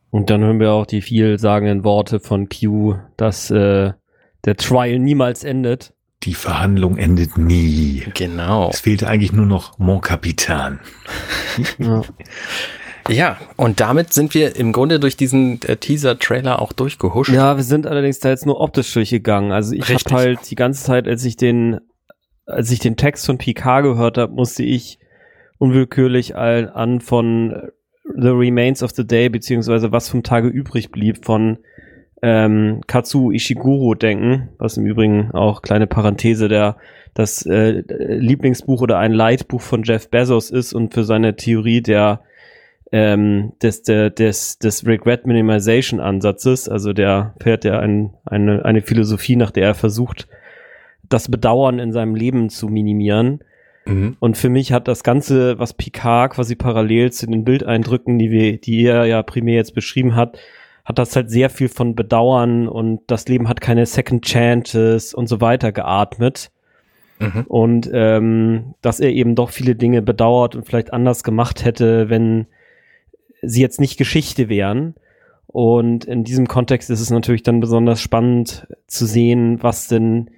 Und 0.09 0.29
dann 0.29 0.41
hören 0.41 0.59
wir 0.59 0.71
auch 0.71 0.85
die 0.85 1.01
vielsagenden 1.01 1.83
Worte 1.83 2.19
von 2.19 2.49
Q, 2.49 2.95
dass 3.15 3.49
äh, 3.49 3.93
der 4.45 4.57
Trial 4.57 4.99
niemals 4.99 5.43
endet. 5.43 5.93
Die 6.23 6.33
Verhandlung 6.33 6.97
endet 6.97 7.37
nie. 7.37 8.03
Genau. 8.13 8.69
Es 8.69 8.81
fehlte 8.81 9.07
eigentlich 9.07 9.31
nur 9.31 9.45
noch 9.45 9.79
Mon 9.79 10.01
Capitan. 10.01 10.79
Ja. 11.79 12.01
Ja, 13.09 13.37
und 13.57 13.79
damit 13.79 14.13
sind 14.13 14.35
wir 14.35 14.55
im 14.55 14.71
Grunde 14.71 14.99
durch 14.99 15.17
diesen 15.17 15.59
äh, 15.63 15.75
Teaser-Trailer 15.75 16.61
auch 16.61 16.71
durchgehuscht. 16.71 17.31
ja, 17.33 17.57
wir 17.57 17.63
sind 17.63 17.87
allerdings 17.87 18.19
da 18.19 18.29
jetzt 18.29 18.45
nur 18.45 18.61
optisch 18.61 18.93
durchgegangen. 18.93 19.51
Also 19.51 19.73
ich 19.73 19.89
habe 19.89 20.15
halt 20.15 20.39
die 20.49 20.55
ganze 20.55 20.83
Zeit, 20.83 21.07
als 21.07 21.25
ich 21.25 21.35
den, 21.35 21.79
als 22.45 22.69
ich 22.69 22.79
den 22.79 22.97
Text 22.97 23.25
von 23.25 23.39
Picard 23.39 23.83
gehört 23.83 24.19
habe, 24.19 24.31
musste 24.31 24.63
ich 24.63 24.99
unwillkürlich 25.61 26.35
all- 26.35 26.71
an 26.73 27.01
von 27.01 27.69
The 28.03 28.29
Remains 28.29 28.81
of 28.81 28.91
the 28.91 29.05
Day 29.05 29.29
beziehungsweise 29.29 29.91
was 29.91 30.09
vom 30.09 30.23
Tage 30.23 30.47
übrig 30.47 30.91
blieb 30.91 31.23
von 31.23 31.59
ähm, 32.23 32.81
Katsu 32.87 33.31
Ishiguro 33.31 33.93
denken, 33.93 34.49
was 34.57 34.77
im 34.77 34.85
Übrigen 34.87 35.31
auch 35.31 35.61
kleine 35.61 35.85
Parenthese 35.85 36.47
der 36.47 36.77
das 37.13 37.45
äh, 37.45 37.83
Lieblingsbuch 37.87 38.81
oder 38.81 38.97
ein 38.97 39.11
Leitbuch 39.11 39.61
von 39.61 39.83
Jeff 39.83 40.09
Bezos 40.09 40.49
ist 40.49 40.73
und 40.73 40.93
für 40.93 41.03
seine 41.03 41.35
Theorie 41.35 41.81
der 41.81 42.21
ähm, 42.91 43.53
des, 43.61 43.83
des, 43.83 44.57
des 44.57 44.85
Regret 44.85 45.27
Minimization 45.27 45.99
Ansatzes, 45.99 46.69
also 46.69 46.91
der 46.91 47.35
fährt 47.39 47.65
ja 47.65 47.79
ein, 47.79 48.13
eine, 48.25 48.65
eine 48.65 48.81
Philosophie, 48.81 49.35
nach 49.35 49.51
der 49.51 49.65
er 49.65 49.75
versucht, 49.75 50.27
das 51.07 51.29
Bedauern 51.29 51.79
in 51.79 51.93
seinem 51.93 52.15
Leben 52.15 52.49
zu 52.49 52.67
minimieren. 52.67 53.43
Mhm. 53.85 54.15
Und 54.19 54.37
für 54.37 54.49
mich 54.49 54.71
hat 54.71 54.87
das 54.87 55.03
Ganze, 55.03 55.57
was 55.59 55.73
Picard 55.73 56.33
quasi 56.33 56.55
parallel 56.55 57.11
zu 57.11 57.27
den 57.27 57.43
Bildeindrücken, 57.43 58.19
die 58.19 58.31
wir, 58.31 58.57
die 58.57 58.85
er 58.85 59.05
ja 59.05 59.23
primär 59.23 59.55
jetzt 59.55 59.73
beschrieben 59.73 60.15
hat, 60.15 60.37
hat 60.85 60.99
das 60.99 61.15
halt 61.15 61.29
sehr 61.29 61.49
viel 61.49 61.69
von 61.69 61.95
Bedauern 61.95 62.67
und 62.67 63.01
das 63.07 63.27
Leben 63.27 63.47
hat 63.47 63.61
keine 63.61 63.85
Second 63.85 64.25
Chances 64.25 65.13
und 65.13 65.27
so 65.27 65.41
weiter 65.41 65.71
geatmet. 65.71 66.51
Mhm. 67.19 67.45
Und 67.47 67.89
ähm, 67.93 68.73
dass 68.81 68.99
er 68.99 69.11
eben 69.11 69.35
doch 69.35 69.51
viele 69.51 69.75
Dinge 69.75 70.01
bedauert 70.01 70.55
und 70.55 70.65
vielleicht 70.65 70.91
anders 70.91 71.23
gemacht 71.23 71.63
hätte, 71.63 72.09
wenn 72.09 72.47
sie 73.41 73.61
jetzt 73.61 73.79
nicht 73.79 73.97
Geschichte 73.97 74.49
wären. 74.49 74.95
Und 75.47 76.05
in 76.05 76.23
diesem 76.23 76.47
Kontext 76.47 76.89
ist 76.89 77.01
es 77.01 77.09
natürlich 77.09 77.43
dann 77.43 77.59
besonders 77.59 77.99
spannend 77.99 78.67
zu 78.87 79.05
sehen, 79.05 79.61
was 79.61 79.87
denn 79.87 80.31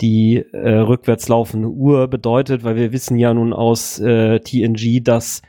die 0.00 0.38
äh, 0.52 0.78
rückwärts 0.78 1.28
laufende 1.28 1.68
Uhr 1.68 2.08
bedeutet, 2.08 2.64
weil 2.64 2.76
wir 2.76 2.92
wissen 2.92 3.16
ja 3.18 3.32
nun 3.34 3.52
aus 3.52 4.00
äh, 4.00 4.40
TNG, 4.40 5.02
dass 5.04 5.42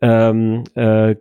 ähm, 0.00 0.64
äh, 0.74 1.16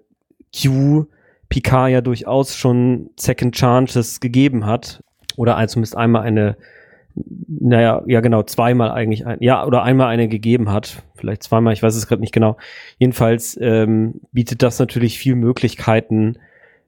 Q 0.56 1.06
Picard 1.50 1.92
ja 1.92 2.02
durchaus 2.02 2.56
schon 2.56 3.10
Second 3.16 3.56
Chances 3.56 4.20
gegeben 4.20 4.66
hat. 4.66 5.02
Oder 5.38 5.56
ein- 5.56 5.70
zumindest 5.70 5.96
einmal 5.96 6.24
eine, 6.24 6.58
naja, 7.48 8.04
ja 8.06 8.22
genau, 8.22 8.44
zweimal 8.44 8.92
eigentlich, 8.92 9.26
ein, 9.26 9.38
ja, 9.40 9.66
oder 9.66 9.84
einmal 9.84 10.08
eine 10.08 10.28
gegeben 10.28 10.72
hat. 10.72 11.04
Vielleicht 11.16 11.44
zweimal, 11.44 11.74
ich 11.74 11.82
weiß 11.82 11.96
es 11.96 12.08
gerade 12.08 12.22
nicht 12.22 12.34
genau. 12.34 12.58
Jedenfalls 13.00 13.58
ähm, 13.62 14.22
bietet 14.32 14.62
das 14.62 14.78
natürlich 14.80 15.18
viel 15.18 15.36
Möglichkeiten, 15.36 16.38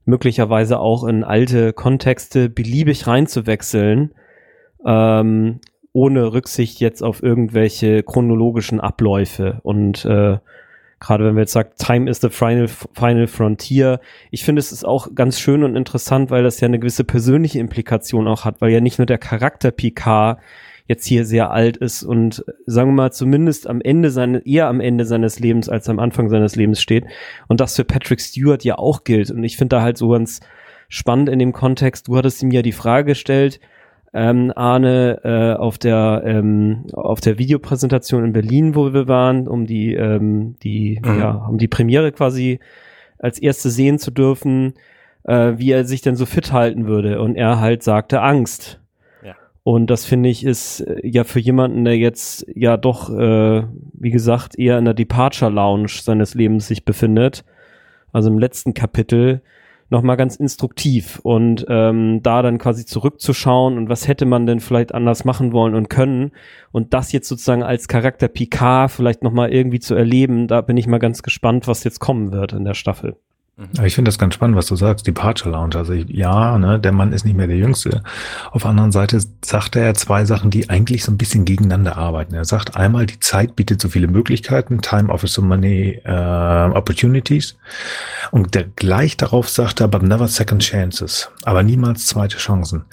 möglicherweise 0.06 0.80
auch 0.80 1.04
in 1.04 1.24
alte 1.24 1.74
Kontexte 1.74 2.50
beliebig 2.50 3.08
reinzuwechseln, 3.08 4.12
ähm, 4.86 5.60
ohne 5.94 6.34
Rücksicht 6.34 6.80
jetzt 6.80 7.04
auf 7.04 7.24
irgendwelche 7.24 8.04
chronologischen 8.04 8.80
Abläufe. 8.80 9.60
Und 9.64 10.06
äh, 10.06 10.38
gerade 11.00 11.26
wenn 11.26 11.36
wir 11.36 11.42
jetzt 11.42 11.54
sagt, 11.54 11.80
Time 11.80 12.10
is 12.10 12.22
the 12.22 12.30
final, 12.30 12.68
final 12.68 13.28
frontier, 13.28 14.00
ich 14.32 14.44
finde, 14.44 14.60
es 14.60 14.72
ist 14.72 14.86
auch 14.86 15.16
ganz 15.16 15.40
schön 15.40 15.64
und 15.64 15.76
interessant, 15.76 16.30
weil 16.30 16.44
das 16.44 16.60
ja 16.60 16.68
eine 16.68 16.80
gewisse 16.80 17.04
persönliche 17.04 17.60
Implikation 17.60 18.28
auch 18.28 18.46
hat, 18.46 18.62
weil 18.62 18.72
ja 18.72 18.82
nicht 18.82 19.00
nur 19.00 19.06
der 19.06 19.18
Charakter 19.18 19.72
Picard 19.72 20.40
jetzt 20.90 21.06
hier 21.06 21.24
sehr 21.24 21.52
alt 21.52 21.78
ist 21.78 22.02
und 22.02 22.44
sagen 22.66 22.90
wir 22.90 22.96
mal 22.96 23.12
zumindest 23.12 23.68
am 23.68 23.80
Ende 23.80 24.10
seines, 24.10 24.44
eher 24.44 24.68
am 24.68 24.82
Ende 24.82 25.06
seines 25.06 25.40
Lebens 25.40 25.70
als 25.70 25.88
am 25.88 26.00
Anfang 26.00 26.30
seines 26.30 26.56
Lebens 26.56 26.82
steht. 26.82 27.06
Und 27.48 27.62
das 27.62 27.76
für 27.76 27.84
Patrick 27.84 28.20
Stewart 28.20 28.64
ja 28.64 28.80
auch 28.80 29.04
gilt. 29.04 29.30
Und 29.30 29.44
ich 29.44 29.56
finde 29.56 29.76
da 29.76 29.82
halt 29.84 29.98
so 29.98 30.10
ganz 30.10 30.40
spannend 30.88 31.30
in 31.30 31.38
dem 31.38 31.54
Kontext, 31.54 32.08
du 32.08 32.18
hattest 32.18 32.42
ihm 32.42 32.50
ja 32.50 32.64
die 32.64 32.72
Frage 32.72 33.12
gestellt, 33.12 33.60
ähm, 34.14 34.52
Arne, 34.56 35.20
äh, 35.24 35.60
auf 35.60 35.78
der 35.78 36.24
ähm, 36.26 36.86
auf 36.94 37.22
der 37.22 37.38
Videopräsentation 37.38 38.26
in 38.26 38.34
Berlin, 38.34 38.76
wo 38.76 38.94
wir 38.94 39.08
waren, 39.08 39.48
um 39.48 39.66
die 39.66 39.94
ähm, 39.94 40.56
die 40.64 41.00
Mhm. 41.04 41.20
ja 41.20 41.32
um 41.32 41.58
die 41.58 41.68
Premiere 41.68 42.12
quasi 42.12 42.60
als 43.20 43.40
erste 43.40 43.70
sehen 43.70 44.00
zu 44.00 44.12
dürfen, 44.12 44.74
äh, 45.24 45.54
wie 45.58 45.72
er 45.72 45.86
sich 45.86 46.02
denn 46.02 46.16
so 46.16 46.26
fit 46.26 46.52
halten 46.54 46.88
würde 46.88 47.22
und 47.22 47.36
er 47.36 47.60
halt 47.60 47.84
sagte 47.84 48.22
Angst. 48.22 48.80
Ja. 49.24 49.36
Und 49.64 49.88
das 49.92 50.06
finde 50.06 50.30
ich 50.30 50.44
ist 50.46 50.80
äh, 50.82 51.06
ja 51.08 51.24
für 51.24 51.40
jemanden, 51.40 51.86
der 51.86 51.98
jetzt 51.98 52.48
ja 52.56 52.78
doch, 52.78 53.10
äh, 53.10 53.64
wie 53.94 54.12
gesagt, 54.12 54.58
eher 54.58 54.78
in 54.80 54.86
der 54.86 54.94
Departure 54.94 55.52
Lounge 55.52 55.90
seines 56.02 56.34
Lebens 56.34 56.68
sich 56.68 56.86
befindet, 56.86 57.44
also 58.12 58.30
im 58.30 58.40
letzten 58.40 58.74
Kapitel, 58.74 59.42
nochmal 59.90 60.18
ganz 60.18 60.36
instruktiv 60.36 61.20
und 61.24 61.66
ähm, 61.68 62.22
da 62.22 62.42
dann 62.42 62.58
quasi 62.58 62.86
zurückzuschauen 62.86 63.78
und 63.78 63.90
was 63.90 64.08
hätte 64.08 64.26
man 64.26 64.46
denn 64.46 64.60
vielleicht 64.60 64.94
anders 64.94 65.26
machen 65.26 65.52
wollen 65.52 65.76
und 65.76 65.90
können 65.90 66.32
und 66.72 66.94
das 66.94 67.12
jetzt 67.12 67.28
sozusagen 67.28 67.64
als 67.64 67.88
Charakter 67.88 68.28
Picard 68.28 68.92
vielleicht 68.92 69.24
nochmal 69.24 69.52
irgendwie 69.52 69.80
zu 69.80 69.96
erleben, 69.96 70.48
da 70.48 70.62
bin 70.62 70.78
ich 70.78 70.88
mal 70.88 71.00
ganz 71.00 71.24
gespannt, 71.24 71.68
was 71.68 71.84
jetzt 71.84 72.00
kommen 72.00 72.32
wird 72.32 72.54
in 72.54 72.66
der 72.66 72.76
Staffel. 72.76 73.18
Aber 73.78 73.88
ich 73.88 73.96
finde 73.96 74.08
das 74.08 74.18
ganz 74.18 74.36
spannend, 74.36 74.56
was 74.56 74.68
du 74.68 74.78
sagst, 74.78 75.06
Departure 75.06 75.50
Lounge. 75.50 75.76
Also 75.76 75.92
ich, 75.92 76.08
ja, 76.08 76.58
ne, 76.58 76.80
der 76.80 76.94
Mann 76.94 77.12
ist 77.12 77.26
nicht 77.26 77.36
mehr 77.36 77.48
der 77.48 77.58
Jüngste. 77.58 78.04
Auf 78.52 78.62
der 78.62 78.72
anderen 78.72 78.94
Seite 78.94 79.20
sagt 79.44 79.76
er 79.76 79.94
zwei 79.96 80.24
Sachen, 80.24 80.50
die 80.50 80.70
eigentlich 80.70 81.04
so 81.04 81.12
ein 81.12 81.18
bisschen 81.18 81.44
gegeneinander 81.44 81.98
arbeiten. 81.98 82.34
Er 82.34 82.46
sagt 82.46 82.78
einmal, 82.78 83.06
die 83.06 83.20
Zeit 83.20 83.58
bietet 83.58 83.82
so 83.82 83.90
viele 83.90 84.08
Möglichkeiten, 84.08 84.82
Time 84.82 85.10
offers 85.10 85.34
so 85.34 85.42
many 85.42 86.02
uh, 86.08 86.74
opportunities. 86.74 87.58
Und 88.32 88.56
der, 88.56 88.64
gleich 88.64 89.18
darauf 89.18 89.50
sagt 89.50 89.82
er, 89.82 89.90
but 89.90 90.04
never 90.04 90.30
second 90.30 90.64
chances. 90.64 91.30
Aber 91.44 91.62
niemals 91.62 92.06
zweite 92.06 92.38
Chancen. 92.38 92.86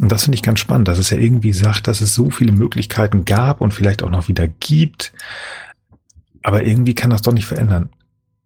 Und 0.00 0.12
das 0.12 0.24
finde 0.24 0.36
ich 0.36 0.42
ganz 0.42 0.60
spannend, 0.60 0.88
dass 0.88 0.98
es 0.98 1.08
ja 1.08 1.16
irgendwie 1.16 1.54
sagt, 1.54 1.88
dass 1.88 2.02
es 2.02 2.14
so 2.14 2.28
viele 2.28 2.52
Möglichkeiten 2.52 3.24
gab 3.24 3.62
und 3.62 3.72
vielleicht 3.72 4.02
auch 4.02 4.10
noch 4.10 4.28
wieder 4.28 4.46
gibt. 4.46 5.14
Aber 6.42 6.64
irgendwie 6.64 6.94
kann 6.94 7.10
das 7.10 7.22
doch 7.22 7.32
nicht 7.32 7.46
verändern 7.46 7.88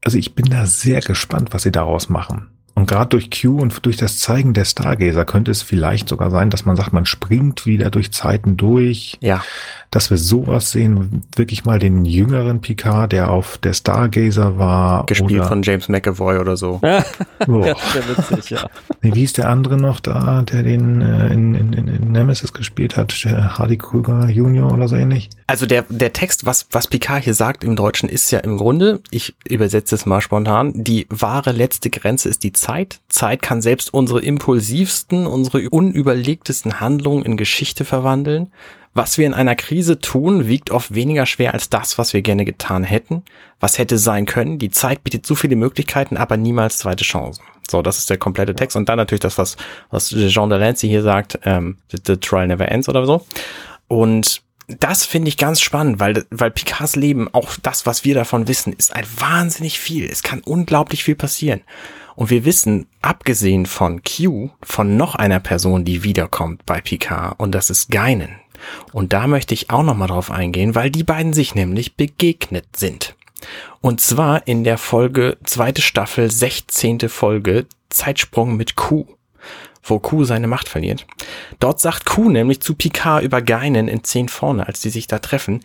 also 0.07 0.19
ich 0.19 0.37
bin 0.37 0.45
da 0.45 0.66
sehr 0.66 1.01
gespannt, 1.01 1.49
was 1.51 1.64
sie 1.64 1.73
daraus 1.73 2.09
machen. 2.09 2.47
Und 2.77 2.87
gerade 2.87 3.09
durch 3.09 3.29
Q 3.29 3.59
und 3.59 3.85
durch 3.85 3.97
das 3.97 4.21
Zeigen 4.21 4.55
der 4.55 4.64
Stargazer 4.64 5.25
könnte 5.25 5.51
es 5.51 5.62
vielleicht 5.62 6.09
sogar 6.09 6.31
sein, 6.31 6.49
dass 6.49 6.64
man 6.64 6.77
sagt, 6.77 6.92
man 6.92 7.07
springt 7.07 7.66
wieder 7.66 7.90
durch 7.90 8.12
Zeiten 8.12 8.57
durch. 8.57 9.19
Ja 9.21 9.42
dass 9.90 10.11
wir 10.11 10.16
sowas 10.16 10.70
sehen, 10.70 11.22
wirklich 11.35 11.64
mal 11.64 11.79
den 11.79 12.05
jüngeren 12.05 12.61
Picard, 12.61 13.12
der 13.12 13.31
auf 13.31 13.59
der 13.59 13.72
Stargazer 13.72 14.59
war. 14.59 15.07
Gespielt 15.07 15.40
oder, 15.40 15.49
von 15.49 15.62
James 15.62 15.88
McAvoy 15.88 16.38
oder 16.38 16.57
so. 16.57 16.81
oh. 16.83 16.90
ja, 17.46 17.75
witzig, 18.09 18.51
ja. 18.51 18.68
Nee, 19.03 19.14
wie 19.14 19.25
ist 19.25 19.38
der 19.38 19.49
andere 19.49 19.77
noch 19.77 20.01
da, 20.01 20.42
der 20.42 20.62
den 20.62 21.01
äh, 21.01 21.33
in, 21.33 21.55
in, 21.55 21.72
in 21.72 22.12
Nemesis 22.12 22.53
gespielt 22.53 22.96
hat? 22.96 23.12
Hardy 23.12 23.77
Krüger 23.77 24.29
Junior 24.29 24.72
oder 24.72 24.88
so 24.88 24.96
ähnlich? 24.96 25.31
Also 25.46 25.66
der, 25.66 25.85
der 25.88 26.12
Text, 26.12 26.46
was, 26.46 26.66
was 26.72 26.88
Picard 26.88 27.25
hier 27.25 27.35
sagt 27.35 27.64
im 27.64 27.77
Deutschen, 27.77 28.09
ist 28.09 28.31
ja 28.31 28.40
im 28.40 28.57
Grunde, 28.59 29.01
ich 29.11 29.35
übersetze 29.49 29.94
es 29.94 30.07
mal 30.07 30.20
spontan, 30.20 30.72
die 30.75 31.07
wahre 31.09 31.53
letzte 31.53 31.90
Grenze 31.90 32.29
ist 32.29 32.42
die 32.42 32.53
Zeit. 32.53 33.01
Zeit 33.09 33.42
kann 33.42 33.62
selbst 33.62 33.94
unsere 33.94 34.20
impulsivsten, 34.20 35.27
unsere 35.27 35.68
unüberlegtesten 35.70 36.81
Handlungen 36.81 37.25
in 37.25 37.37
Geschichte 37.37 37.85
verwandeln. 37.85 38.53
Was 38.97 39.19
wir 39.19 39.27
in 39.27 39.35
einer 39.35 39.57
Krise 39.57 40.01
tun, 40.01 40.49
wiegt 40.49 40.71
oft 40.71 40.95
weniger 40.95 41.27
schwer 41.27 41.53
als 41.53 41.69
das, 41.69 41.99
was 41.99 42.15
wir 42.15 42.23
gerne 42.23 42.47
getan 42.47 42.83
hätten. 42.83 43.25
Was 43.61 43.77
hätte 43.77 43.99
sein 43.99 44.25
können? 44.25 44.59
Die 44.59 44.71
Zeit 44.71 45.05
bietet 45.05 45.27
so 45.27 45.35
viele 45.35 45.55
Möglichkeiten, 45.55 46.17
aber 46.17 46.39
niemals 46.39 46.79
zweite 46.79 47.05
Chancen. 47.05 47.43
So, 47.71 47.83
das 47.83 47.99
ist 47.99 48.09
der 48.09 48.17
komplette 48.17 48.55
Text. 48.55 48.75
Und 48.75 48.89
dann 48.89 48.97
natürlich 48.97 49.21
das, 49.21 49.37
was, 49.37 49.59
was 49.91 50.09
Jean 50.09 50.49
Delancey 50.49 50.89
hier 50.89 51.03
sagt, 51.03 51.39
ähm, 51.45 51.77
the, 51.93 51.99
the 52.07 52.17
Trial 52.17 52.47
Never 52.47 52.71
Ends 52.71 52.89
oder 52.89 53.05
so. 53.05 53.27
Und 53.87 54.41
das 54.67 55.05
finde 55.05 55.29
ich 55.29 55.37
ganz 55.37 55.61
spannend, 55.61 56.01
weil, 56.01 56.25
weil 56.31 56.51
Picards 56.51 56.97
Leben, 56.97 57.29
auch 57.35 57.51
das, 57.63 57.85
was 57.85 58.03
wir 58.03 58.15
davon 58.15 58.49
wissen, 58.49 58.73
ist 58.73 58.97
ein 58.97 59.05
wahnsinnig 59.19 59.79
viel. 59.79 60.07
Es 60.07 60.23
kann 60.23 60.41
unglaublich 60.41 61.05
viel 61.05 61.17
passieren. 61.17 61.61
Und 62.15 62.31
wir 62.31 62.47
wissen, 62.47 62.87
abgesehen 63.03 63.67
von 63.67 64.01
Q, 64.03 64.49
von 64.63 64.97
noch 64.97 65.17
einer 65.17 65.39
Person, 65.39 65.85
die 65.85 66.03
wiederkommt 66.03 66.65
bei 66.65 66.81
Picard, 66.81 67.39
und 67.39 67.53
das 67.53 67.69
ist 67.69 67.91
Geinen. 67.91 68.37
Und 68.92 69.12
da 69.12 69.27
möchte 69.27 69.55
ich 69.55 69.71
auch 69.71 69.83
nochmal 69.83 70.09
drauf 70.09 70.31
eingehen, 70.31 70.75
weil 70.75 70.90
die 70.90 71.05
beiden 71.05 71.33
sich 71.33 71.55
nämlich 71.55 71.97
begegnet 71.97 72.77
sind. 72.77 73.14
Und 73.81 74.01
zwar 74.01 74.47
in 74.47 74.64
der 74.64 74.79
Folge, 74.79 75.37
zweite 75.45 75.83
Staffel, 75.83 76.31
16. 76.31 77.09
Folge, 77.09 77.66
Zeitsprung 77.90 78.57
mit 78.57 78.77
Q, 78.77 79.07
wo 79.83 79.99
Q 79.99 80.25
seine 80.25 80.49
Macht 80.49 80.69
verliert. 80.69 81.07
Dort 81.61 81.81
sagt 81.81 82.07
Q 82.07 82.29
nämlich 82.29 82.61
zu 82.61 82.75
Picard 82.75 83.23
über 83.23 83.42
Geinen 83.42 83.88
in 83.88 84.03
10 84.03 84.29
vorne, 84.29 84.66
als 84.66 84.81
die 84.81 84.90
sich 84.90 85.07
da 85.07 85.19
treffen, 85.19 85.61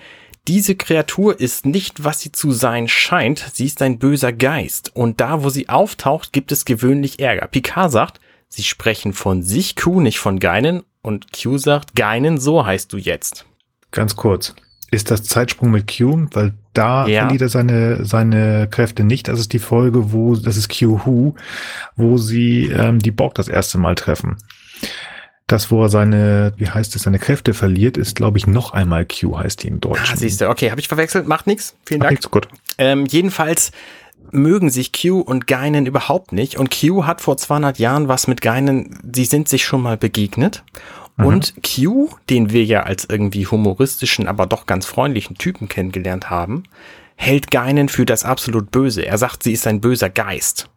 diese 0.48 0.76
Kreatur 0.76 1.40
ist 1.40 1.68
nicht, 1.68 2.04
was 2.04 2.22
sie 2.22 2.32
zu 2.32 2.52
sein 2.52 2.88
scheint, 2.88 3.52
sie 3.54 3.68
ist 3.68 3.82
ein 3.84 4.00
böser 4.00 4.34
Geist. 4.34 4.90
Und 4.96 5.22
da, 5.22 5.44
wo 5.44 5.50
sie 5.50 5.70
auftaucht, 5.70 6.34
gibt 6.34 6.52
es 6.52 6.66
gewöhnlich 6.66 7.20
Ärger. 7.20 7.46
Picard 7.46 7.92
sagt, 7.92 8.20
sie 8.52 8.64
sprechen 8.64 9.14
von 9.14 9.42
sich 9.42 9.76
Q, 9.76 10.02
nicht 10.02 10.20
von 10.20 10.40
Geinen, 10.40 10.84
und 11.02 11.28
Q 11.34 11.58
sagt, 11.58 11.96
Geinen, 11.96 12.38
so 12.38 12.66
heißt 12.66 12.94
du 12.94 12.98
jetzt. 12.98 13.46
Ganz 13.92 14.16
kurz. 14.16 14.54
Ist 14.92 15.10
das 15.10 15.24
Zeitsprung 15.24 15.72
mit 15.72 15.88
Q? 15.98 16.28
Weil 16.34 16.54
da 16.74 17.08
ja. 17.08 17.22
verliert 17.22 17.42
er 17.42 17.50
seine, 17.50 18.06
seine 18.06 18.68
Kräfte 18.70 19.04
nicht. 19.04 19.30
Das 19.30 19.40
ist 19.40 19.54
die 19.54 19.60
Folge, 19.60 20.12
wo, 20.12 20.36
das 20.36 20.58
ist 20.58 20.70
Q 20.70 21.02
Who, 21.06 21.36
wo 21.96 22.18
sie 22.18 22.66
ähm, 22.66 23.00
die 23.00 23.12
Borg 23.12 23.34
das 23.36 23.48
erste 23.48 23.78
Mal 23.78 23.96
treffen. 23.96 24.38
Das, 25.48 25.72
wo 25.72 25.84
er 25.84 25.90
seine, 25.90 26.54
wie 26.58 26.70
heißt 26.70 26.96
es, 26.96 27.04
seine 27.04 27.20
Kräfte 27.20 27.54
verliert, 27.54 27.98
ist, 27.98 28.16
glaube 28.16 28.38
ich, 28.38 28.48
noch 28.48 28.74
einmal 28.74 29.06
Q, 29.06 29.38
heißt 29.38 29.64
die 29.64 29.68
im 29.68 29.82
Deutschen. 29.82 30.14
Ah, 30.14 30.18
siehst 30.18 30.40
du, 30.42 30.50
okay, 30.50 30.72
habe 30.72 30.80
ich 30.80 30.88
verwechselt, 30.88 31.28
macht 31.28 31.48
nichts. 31.48 31.76
Vielen 31.86 32.02
Dank. 32.02 32.12
Macht 32.12 32.24
nix, 32.24 32.32
gut. 32.32 32.48
Ähm, 32.78 33.06
jedenfalls 33.06 33.72
mögen 34.34 34.70
sich 34.70 34.92
Q 34.94 35.20
und 35.20 35.48
Geinen 35.48 35.86
überhaupt 35.86 36.32
nicht. 36.32 36.58
Und 36.58 36.70
Q 36.70 37.06
hat 37.06 37.22
vor 37.22 37.38
200 37.38 37.80
Jahren 37.80 38.08
was 38.08 38.28
mit 38.28 38.42
Geinen, 38.42 39.00
sie 39.14 39.26
sind 39.26 39.48
sich 39.48 39.66
schon 39.66 39.82
mal 39.82 39.98
begegnet. 39.98 40.64
Mhm. 41.18 41.26
Und 41.26 41.54
Q, 41.64 42.10
den 42.30 42.52
wir 42.52 42.64
ja 42.64 42.84
als 42.84 43.06
irgendwie 43.06 43.46
humoristischen, 43.46 44.28
aber 44.28 44.46
doch 44.46 44.66
ganz 44.66 44.86
freundlichen 44.86 45.38
Typen 45.38 45.68
kennengelernt 45.68 46.30
haben, 46.30 46.64
hält 47.16 47.52
Geinen 47.52 47.90
für 47.90 48.06
das 48.06 48.26
absolut 48.26 48.72
Böse. 48.72 49.06
Er 49.06 49.18
sagt, 49.18 49.44
sie 49.44 49.54
ist 49.54 49.68
ein 49.68 49.82
böser 49.82 50.10
Geist. 50.10 50.70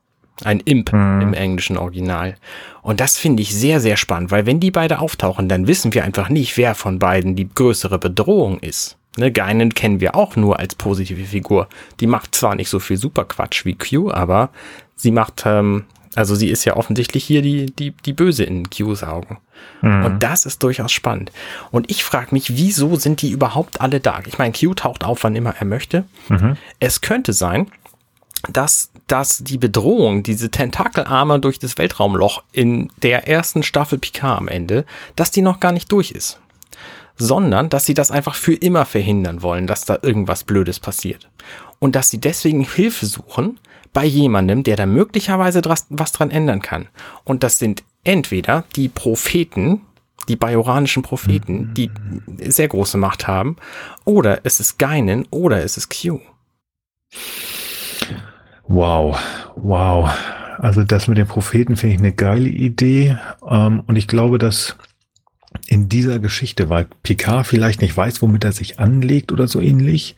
Ein 0.42 0.60
Imp 0.60 0.92
mhm. 0.92 1.20
im 1.20 1.34
englischen 1.34 1.78
Original. 1.78 2.34
Und 2.82 3.00
das 3.00 3.16
finde 3.16 3.42
ich 3.42 3.54
sehr, 3.54 3.80
sehr 3.80 3.96
spannend, 3.96 4.30
weil 4.30 4.46
wenn 4.46 4.60
die 4.60 4.72
beide 4.72 4.98
auftauchen, 4.98 5.48
dann 5.48 5.68
wissen 5.68 5.94
wir 5.94 6.04
einfach 6.04 6.28
nicht, 6.28 6.56
wer 6.56 6.74
von 6.74 6.98
beiden 6.98 7.36
die 7.36 7.48
größere 7.48 7.98
Bedrohung 7.98 8.58
ist. 8.58 8.98
Ne, 9.16 9.30
Geinen 9.30 9.74
kennen 9.74 10.00
wir 10.00 10.16
auch 10.16 10.36
nur 10.36 10.58
als 10.58 10.74
positive 10.74 11.24
Figur. 11.24 11.68
Die 12.00 12.06
macht 12.06 12.34
zwar 12.34 12.56
nicht 12.56 12.68
so 12.68 12.80
viel 12.80 12.96
Superquatsch 12.96 13.64
wie 13.64 13.76
Q, 13.76 14.10
aber 14.10 14.50
sie 14.96 15.12
macht, 15.12 15.44
ähm, 15.46 15.84
also 16.16 16.34
sie 16.34 16.48
ist 16.48 16.64
ja 16.64 16.76
offensichtlich 16.76 17.24
hier 17.24 17.40
die, 17.40 17.66
die, 17.66 17.92
die 17.92 18.12
Böse 18.12 18.44
in 18.44 18.68
Qs 18.70 19.04
Augen. 19.04 19.38
Mhm. 19.82 20.04
Und 20.04 20.22
das 20.22 20.46
ist 20.46 20.62
durchaus 20.62 20.90
spannend. 20.90 21.30
Und 21.70 21.90
ich 21.90 22.02
frage 22.02 22.28
mich, 22.32 22.56
wieso 22.56 22.96
sind 22.96 23.22
die 23.22 23.30
überhaupt 23.30 23.80
alle 23.80 24.00
da? 24.00 24.20
Ich 24.26 24.38
meine, 24.38 24.52
Q 24.52 24.74
taucht 24.74 25.04
auf, 25.04 25.22
wann 25.22 25.36
immer 25.36 25.54
er 25.56 25.66
möchte. 25.66 26.04
Mhm. 26.28 26.56
Es 26.80 27.00
könnte 27.00 27.32
sein, 27.32 27.68
dass, 28.50 28.90
dass 29.06 29.38
die 29.38 29.58
Bedrohung, 29.58 30.24
diese 30.24 30.50
Tentakelarme 30.50 31.38
durch 31.38 31.60
das 31.60 31.78
Weltraumloch 31.78 32.42
in 32.52 32.90
der 33.00 33.28
ersten 33.28 33.62
Staffel 33.62 33.98
Picard 33.98 34.38
am 34.38 34.48
Ende, 34.48 34.84
dass 35.14 35.30
die 35.30 35.40
noch 35.40 35.60
gar 35.60 35.72
nicht 35.72 35.90
durch 35.92 36.10
ist 36.10 36.40
sondern 37.16 37.68
dass 37.68 37.86
sie 37.86 37.94
das 37.94 38.10
einfach 38.10 38.34
für 38.34 38.54
immer 38.54 38.84
verhindern 38.84 39.42
wollen, 39.42 39.66
dass 39.66 39.84
da 39.84 39.98
irgendwas 40.02 40.44
Blödes 40.44 40.80
passiert. 40.80 41.28
Und 41.78 41.96
dass 41.96 42.10
sie 42.10 42.18
deswegen 42.18 42.62
Hilfe 42.64 43.06
suchen 43.06 43.58
bei 43.92 44.04
jemandem, 44.04 44.62
der 44.62 44.76
da 44.76 44.86
möglicherweise 44.86 45.62
was 45.64 46.12
dran 46.12 46.30
ändern 46.30 46.60
kann. 46.60 46.88
Und 47.24 47.42
das 47.42 47.58
sind 47.58 47.84
entweder 48.02 48.64
die 48.76 48.88
Propheten, 48.88 49.82
die 50.28 50.36
bajoranischen 50.36 51.02
Propheten, 51.02 51.74
die 51.74 51.90
sehr 52.38 52.68
große 52.68 52.98
Macht 52.98 53.26
haben, 53.26 53.56
oder 54.04 54.40
es 54.44 54.60
ist 54.60 54.78
Geinen 54.78 55.26
oder 55.30 55.62
es 55.62 55.76
ist 55.76 55.90
Q. 55.90 56.20
Wow, 58.66 59.18
wow. 59.56 60.10
Also 60.58 60.82
das 60.84 61.08
mit 61.08 61.18
den 61.18 61.26
Propheten 61.26 61.76
finde 61.76 61.94
ich 61.94 62.00
eine 62.00 62.12
geile 62.12 62.48
Idee. 62.48 63.18
Ähm, 63.48 63.82
und 63.86 63.96
ich 63.96 64.08
glaube, 64.08 64.38
dass 64.38 64.76
in 65.68 65.88
dieser 65.88 66.18
Geschichte, 66.18 66.68
weil 66.68 66.86
Picard 67.02 67.46
vielleicht 67.46 67.80
nicht 67.80 67.96
weiß, 67.96 68.22
womit 68.22 68.44
er 68.44 68.52
sich 68.52 68.78
anlegt 68.78 69.32
oder 69.32 69.48
so 69.48 69.60
ähnlich, 69.60 70.16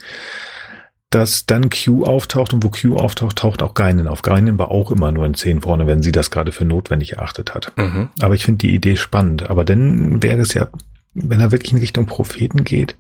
dass 1.11 1.46
dann 1.46 1.70
Q 1.70 2.04
auftaucht 2.04 2.52
und 2.52 2.64
wo 2.64 2.70
Q 2.70 2.96
auftaucht, 2.96 3.38
taucht 3.38 3.62
auch 3.62 3.74
Geinen 3.74 4.09
auf. 4.09 4.22
Geinen 4.22 4.59
war 4.59 4.70
auch 4.70 4.90
immer 4.90 5.12
nur 5.12 5.24
in 5.24 5.35
10 5.35 5.62
vorne, 5.62 5.87
wenn 5.87 6.02
sie 6.02 6.12
das 6.12 6.30
gerade 6.30 6.52
für 6.52 6.64
notwendig 6.64 7.14
erachtet 7.14 7.54
hat. 7.54 7.72
Mhm. 7.76 8.09
Aber 8.20 8.35
ich 8.35 8.44
finde 8.44 8.59
die 8.59 8.74
Idee 8.74 8.96
spannend. 8.96 9.48
Aber 9.48 9.64
dann 9.64 10.22
wäre 10.22 10.40
es 10.40 10.52
ja, 10.54 10.68
wenn 11.14 11.40
er 11.40 11.52
wirklich 11.52 11.72
in 11.72 11.78
Richtung 11.78 12.06
Propheten 12.06 12.64
geht, 12.64 12.96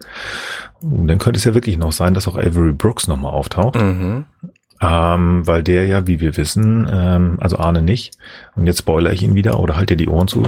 dann 0.80 1.18
könnte 1.18 1.38
es 1.38 1.44
ja 1.44 1.54
wirklich 1.54 1.78
noch 1.78 1.92
sein, 1.92 2.14
dass 2.14 2.28
auch 2.28 2.36
Avery 2.36 2.72
Brooks 2.72 3.08
nochmal 3.08 3.32
auftaucht. 3.32 3.74
Mhm. 3.76 4.24
Ähm, 4.80 5.46
weil 5.46 5.62
der 5.62 5.86
ja, 5.86 6.06
wie 6.06 6.20
wir 6.20 6.36
wissen, 6.36 6.86
ähm, 6.90 7.38
also 7.40 7.56
Arne 7.56 7.80
nicht, 7.80 8.16
und 8.56 8.66
jetzt 8.66 8.80
spoiler 8.80 9.12
ich 9.12 9.22
ihn 9.22 9.34
wieder 9.34 9.58
oder 9.58 9.76
halt 9.76 9.88
dir 9.88 9.96
die 9.96 10.08
Ohren 10.08 10.28
zu, 10.28 10.42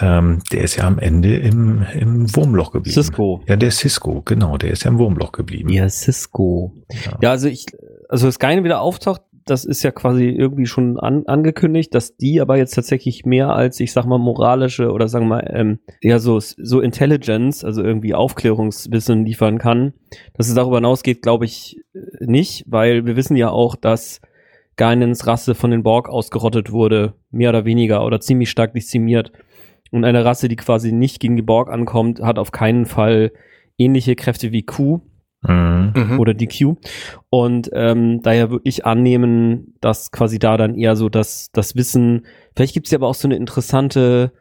ähm, 0.00 0.40
der 0.52 0.62
ist 0.62 0.76
ja 0.76 0.84
am 0.84 0.98
Ende 0.98 1.36
im, 1.36 1.84
im 1.94 2.34
Wurmloch 2.34 2.72
geblieben. 2.72 2.94
Cisco. 2.94 3.42
Ja, 3.46 3.56
der 3.56 3.70
Cisco, 3.70 4.22
genau, 4.24 4.56
der 4.56 4.70
ist 4.70 4.84
ja 4.84 4.90
im 4.90 4.98
Wurmloch 4.98 5.32
geblieben. 5.32 5.68
Ja, 5.68 5.88
Cisco. 5.88 6.72
Ja, 7.04 7.18
ja 7.20 7.30
also 7.30 7.48
ich, 7.48 7.66
also 8.08 8.26
das 8.26 8.38
Geine 8.38 8.64
wieder 8.64 8.80
auftaucht, 8.80 9.22
das 9.50 9.64
ist 9.64 9.82
ja 9.82 9.90
quasi 9.90 10.26
irgendwie 10.26 10.66
schon 10.66 10.98
an, 10.98 11.24
angekündigt, 11.26 11.94
dass 11.94 12.16
die 12.16 12.40
aber 12.40 12.56
jetzt 12.56 12.74
tatsächlich 12.74 13.24
mehr 13.24 13.50
als, 13.50 13.80
ich 13.80 13.92
sag 13.92 14.06
mal, 14.06 14.18
moralische 14.18 14.90
oder 14.92 15.08
sagen 15.08 15.26
wir 15.26 15.36
mal, 15.36 15.50
ähm, 15.52 15.78
ja, 16.00 16.18
so, 16.18 16.38
so 16.40 16.80
Intelligence, 16.80 17.64
also 17.64 17.82
irgendwie 17.82 18.14
Aufklärungswissen 18.14 19.24
liefern 19.24 19.58
kann. 19.58 19.92
Dass 20.34 20.48
es 20.48 20.54
darüber 20.54 20.76
hinausgeht, 20.76 21.22
glaube 21.22 21.44
ich 21.44 21.76
äh, 21.94 22.00
nicht, 22.20 22.64
weil 22.66 23.06
wir 23.06 23.16
wissen 23.16 23.36
ja 23.36 23.50
auch, 23.50 23.76
dass 23.76 24.20
Geinens 24.76 25.26
Rasse 25.26 25.54
von 25.54 25.70
den 25.70 25.82
Borg 25.82 26.08
ausgerottet 26.08 26.70
wurde, 26.70 27.14
mehr 27.30 27.50
oder 27.50 27.64
weniger 27.64 28.04
oder 28.04 28.20
ziemlich 28.20 28.48
stark 28.48 28.74
dezimiert. 28.74 29.32
Und 29.90 30.04
eine 30.04 30.24
Rasse, 30.24 30.48
die 30.48 30.56
quasi 30.56 30.92
nicht 30.92 31.18
gegen 31.20 31.36
die 31.36 31.42
Borg 31.42 31.70
ankommt, 31.70 32.20
hat 32.20 32.38
auf 32.38 32.52
keinen 32.52 32.86
Fall 32.86 33.32
ähnliche 33.76 34.16
Kräfte 34.16 34.52
wie 34.52 34.62
Q. 34.62 35.00
Mhm. 35.42 35.92
Mhm. 35.94 36.20
oder 36.20 36.34
die 36.34 36.48
Q. 36.48 36.76
Und 37.30 37.70
ähm, 37.72 38.22
daher 38.22 38.50
würde 38.50 38.62
ich 38.64 38.84
annehmen, 38.84 39.74
dass 39.80 40.10
quasi 40.10 40.38
da 40.38 40.56
dann 40.56 40.74
eher 40.74 40.96
so 40.96 41.08
das, 41.08 41.50
das 41.52 41.76
Wissen, 41.76 42.26
vielleicht 42.56 42.74
gibt 42.74 42.86
es 42.86 42.90
ja 42.90 42.98
aber 42.98 43.06
auch 43.06 43.14
so 43.14 43.28
eine 43.28 43.36
interessante, 43.36 44.32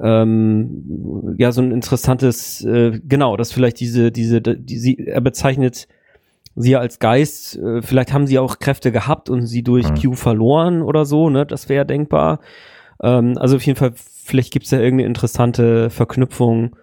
ähm, 0.00 1.34
ja, 1.38 1.50
so 1.50 1.60
ein 1.60 1.72
interessantes, 1.72 2.64
äh, 2.64 3.00
genau, 3.02 3.36
dass 3.36 3.52
vielleicht 3.52 3.80
diese, 3.80 4.12
diese, 4.12 4.40
die, 4.40 4.78
sie, 4.78 4.98
er 5.06 5.20
bezeichnet 5.20 5.88
sie 6.54 6.76
als 6.76 7.00
Geist, 7.00 7.56
äh, 7.56 7.82
vielleicht 7.82 8.12
haben 8.12 8.26
sie 8.28 8.38
auch 8.38 8.60
Kräfte 8.60 8.92
gehabt 8.92 9.28
und 9.30 9.46
sie 9.46 9.62
durch 9.62 9.90
Mhm. 9.90 9.94
Q 10.00 10.12
verloren 10.14 10.82
oder 10.82 11.04
so, 11.04 11.30
ne? 11.30 11.46
Das 11.46 11.68
wäre 11.68 11.84
denkbar. 11.84 12.38
Ähm, 13.02 13.36
also 13.38 13.56
auf 13.56 13.62
jeden 13.62 13.78
Fall, 13.78 13.92
vielleicht 14.24 14.52
gibt 14.52 14.64
es 14.66 14.70
ja 14.72 14.78
irgendeine 14.78 15.06
interessante 15.08 15.88
Verknüpfung. 15.90 16.76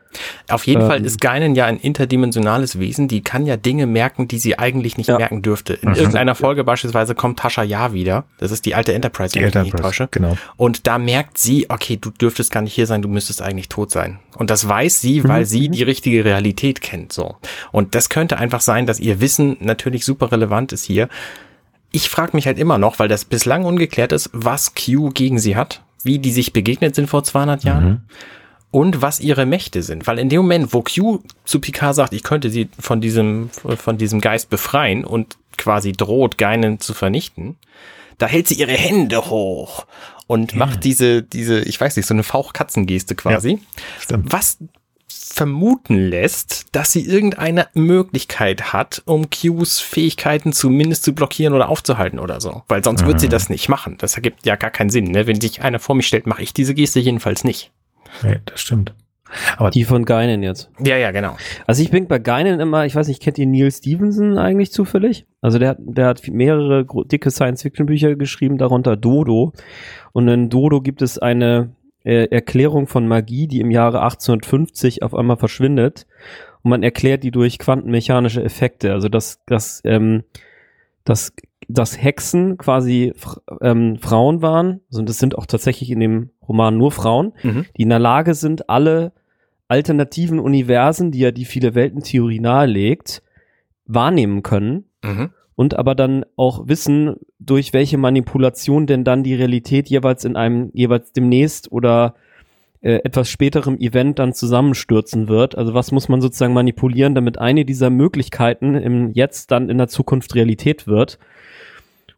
Auf 0.49 0.65
jeden 0.65 0.79
Ähm. 0.81 0.87
Fall 0.87 1.05
ist 1.05 1.19
Geinen 1.19 1.55
ja 1.55 1.65
ein 1.65 1.77
interdimensionales 1.77 2.79
Wesen, 2.79 3.09
die 3.09 3.19
kann 3.21 3.45
ja 3.45 3.57
Dinge 3.57 3.85
merken, 3.85 4.29
die 4.29 4.39
sie 4.39 4.57
eigentlich 4.57 4.97
nicht 4.97 5.07
Ja. 5.07 5.17
merken 5.17 5.41
dürfte. 5.41 5.73
In 5.73 5.89
Mhm. 5.89 5.95
irgendeiner 5.95 6.35
Folge 6.35 6.63
beispielsweise 6.63 7.15
kommt 7.15 7.39
Tascha 7.39 7.63
Ja 7.63 7.91
wieder. 7.91 8.23
Das 8.37 8.51
ist 8.51 8.65
die 8.65 8.75
alte 8.75 8.93
Enterprise, 8.93 9.33
Die 9.33 9.39
nicht 9.39 9.53
Enterprise, 9.53 9.83
täusche. 9.83 10.07
genau. 10.11 10.37
Und 10.55 10.87
da 10.87 10.99
merkt 10.99 11.37
sie, 11.37 11.69
okay, 11.69 11.97
du 11.99 12.11
dürftest 12.11 12.49
gar 12.49 12.61
nicht 12.61 12.73
hier 12.73 12.87
sein, 12.87 13.01
du 13.01 13.09
müsstest 13.09 13.41
eigentlich 13.41 13.67
tot 13.67 13.91
sein. 13.91 14.19
Und 14.37 14.49
das 14.51 14.65
weiß 14.65 15.01
sie, 15.01 15.25
weil 15.25 15.41
Mhm, 15.41 15.45
sie 15.45 15.67
mhm. 15.67 15.73
die 15.73 15.83
richtige 15.83 16.23
Realität 16.23 16.79
kennt, 16.79 17.11
so. 17.11 17.35
Und 17.73 17.93
das 17.93 18.07
könnte 18.07 18.37
einfach 18.37 18.61
sein, 18.61 18.85
dass 18.85 19.01
ihr 19.01 19.19
Wissen 19.19 19.57
natürlich 19.59 20.05
super 20.05 20.31
relevant 20.31 20.71
ist 20.71 20.85
hier. 20.85 21.09
Ich 21.91 22.09
frage 22.09 22.31
mich 22.37 22.45
halt 22.47 22.57
immer 22.57 22.77
noch, 22.77 22.99
weil 22.99 23.07
das 23.09 23.25
bislang 23.25 23.65
ungeklärt 23.65 24.13
ist, 24.13 24.29
was 24.33 24.73
Q 24.75 25.09
gegen 25.13 25.39
sie 25.39 25.55
hat, 25.57 25.81
wie 26.05 26.19
die 26.19 26.31
sich 26.31 26.53
begegnet 26.53 26.95
sind 26.95 27.07
vor 27.07 27.23
200 27.23 27.63
Jahren 27.63 27.85
Mhm. 27.89 28.01
und 28.71 29.01
was 29.01 29.19
ihre 29.19 29.45
Mächte 29.45 29.83
sind. 29.83 30.05
Weil 30.07 30.19
in 30.19 30.29
dem 30.29 30.41
Moment, 30.41 30.73
wo 30.73 30.81
Q 30.81 31.21
zu 31.45 31.59
Picard 31.59 31.95
sagt, 31.95 32.13
ich 32.13 32.23
könnte 32.23 32.49
sie 32.49 32.69
von 32.79 33.01
diesem, 33.01 33.49
von 33.77 33.97
diesem 33.97 34.21
Geist 34.21 34.49
befreien 34.49 35.03
und 35.05 35.37
quasi 35.57 35.91
droht, 35.93 36.37
Geinen 36.37 36.79
zu 36.79 36.93
vernichten, 36.93 37.57
da 38.17 38.27
hält 38.27 38.47
sie 38.47 38.55
ihre 38.55 38.71
Hände 38.73 39.29
hoch 39.29 39.85
und 40.27 40.53
Ja. 40.53 40.59
macht 40.59 40.83
diese, 40.83 41.21
diese, 41.23 41.59
ich 41.61 41.79
weiß 41.79 41.95
nicht, 41.97 42.05
so 42.05 42.13
eine 42.13 42.23
Fauchkatzengeste 42.23 43.15
quasi. 43.15 43.59
Stimmt. 43.99 44.31
Was 44.31 44.57
vermuten 45.35 45.95
lässt, 45.97 46.65
dass 46.71 46.91
sie 46.93 47.05
irgendeine 47.05 47.67
Möglichkeit 47.73 48.71
hat, 48.73 49.01
um 49.05 49.29
Qs 49.29 49.79
Fähigkeiten 49.81 50.53
zumindest 50.53 51.03
zu 51.03 51.13
blockieren 51.13 51.53
oder 51.53 51.69
aufzuhalten 51.69 52.19
oder 52.19 52.39
so. 52.39 52.63
Weil 52.69 52.83
sonst 52.83 53.05
wird 53.05 53.19
sie 53.19 53.27
Mhm. 53.27 53.31
das 53.31 53.49
nicht 53.49 53.67
machen. 53.67 53.95
Das 53.99 54.15
ergibt 54.15 54.45
ja 54.45 54.55
gar 54.55 54.71
keinen 54.71 54.89
Sinn. 54.89 55.05
Ne? 55.11 55.27
Wenn 55.27 55.41
sich 55.41 55.61
einer 55.61 55.79
vor 55.79 55.95
mich 55.95 56.07
stellt, 56.07 56.25
mache 56.25 56.41
ich 56.41 56.53
diese 56.53 56.73
Geste 56.73 56.99
jedenfalls 57.01 57.43
nicht. 57.43 57.71
Ja, 58.23 58.35
das 58.45 58.61
stimmt. 58.61 58.93
Aber 59.57 59.71
Die 59.71 59.83
von 59.83 60.05
Geinen 60.05 60.41
jetzt. 60.43 60.69
Ja, 60.79 60.95
ja, 60.95 61.11
genau. 61.11 61.35
Also 61.67 61.81
ich 61.83 61.91
bin 61.91 62.07
bei 62.07 62.19
Geinen 62.19 62.59
immer, 62.61 62.85
ich 62.85 62.95
weiß 62.95 63.07
nicht, 63.09 63.21
kennt 63.21 63.37
ihr 63.37 63.47
Neil 63.47 63.71
Stevenson 63.71 64.37
eigentlich 64.37 64.71
zufällig? 64.71 65.25
Also 65.41 65.59
der, 65.59 65.69
hat- 65.69 65.77
der 65.79 66.05
hat 66.07 66.25
mehrere 66.29 66.85
dicke 67.11 67.31
Science-Fiction-Bücher 67.31 68.15
geschrieben, 68.15 68.57
darunter 68.57 68.95
Dodo. 68.95 69.51
Und 70.13 70.27
in 70.29 70.49
Dodo 70.49 70.79
gibt 70.79 71.01
es 71.01 71.17
eine 71.17 71.71
äh, 72.05 72.25
Erklärung 72.25 72.87
von 72.87 73.07
Magie, 73.07 73.47
die 73.47 73.59
im 73.59 73.71
Jahre 73.71 74.01
1850 74.01 75.03
auf 75.03 75.13
einmal 75.13 75.37
verschwindet. 75.37 76.07
Und 76.63 76.69
man 76.69 76.83
erklärt 76.83 77.23
die 77.23 77.31
durch 77.31 77.59
quantenmechanische 77.59 78.43
Effekte. 78.43 78.93
Also 78.93 79.09
dass, 79.09 79.43
dass, 79.45 79.81
ähm, 79.83 80.23
dass, 81.03 81.33
dass 81.67 82.01
Hexen 82.01 82.57
quasi 82.57 83.13
ähm, 83.61 83.97
Frauen 83.99 84.41
waren. 84.41 84.81
Also 84.91 85.01
das 85.03 85.19
sind 85.19 85.37
auch 85.37 85.45
tatsächlich 85.45 85.91
in 85.91 85.99
dem 85.99 86.29
Roman 86.47 86.77
nur 86.77 86.91
Frauen 86.91 87.33
Mhm. 87.43 87.65
die 87.75 87.83
in 87.83 87.89
der 87.89 87.99
Lage 87.99 88.33
sind, 88.35 88.69
alle 88.69 89.11
alternativen 89.67 90.39
Universen, 90.39 91.11
die 91.11 91.19
ja 91.19 91.31
die 91.31 91.45
viele 91.45 91.73
Welten-Theorie 91.73 92.39
nahelegt, 92.39 93.23
wahrnehmen 93.87 94.43
können 94.43 94.85
Mhm. 95.03 95.29
Und 95.55 95.77
aber 95.77 95.95
dann 95.95 96.25
auch 96.35 96.67
wissen, 96.67 97.15
durch 97.39 97.73
welche 97.73 97.97
Manipulation 97.97 98.87
denn 98.87 99.03
dann 99.03 99.23
die 99.23 99.35
Realität 99.35 99.89
jeweils 99.89 100.25
in 100.25 100.35
einem 100.35 100.69
jeweils 100.73 101.13
demnächst 101.13 101.71
oder 101.71 102.15
äh, 102.81 102.99
etwas 103.03 103.29
späterem 103.29 103.79
Event 103.79 104.19
dann 104.19 104.33
zusammenstürzen 104.33 105.27
wird. 105.27 105.57
Also 105.57 105.73
was 105.73 105.91
muss 105.91 106.09
man 106.09 106.21
sozusagen 106.21 106.53
manipulieren, 106.53 107.15
damit 107.15 107.39
eine 107.39 107.65
dieser 107.65 107.89
Möglichkeiten 107.89 108.75
im 108.75 109.11
Jetzt 109.11 109.51
dann 109.51 109.69
in 109.69 109.77
der 109.77 109.87
Zukunft 109.87 110.35
Realität 110.35 110.85
wird. 110.87 111.17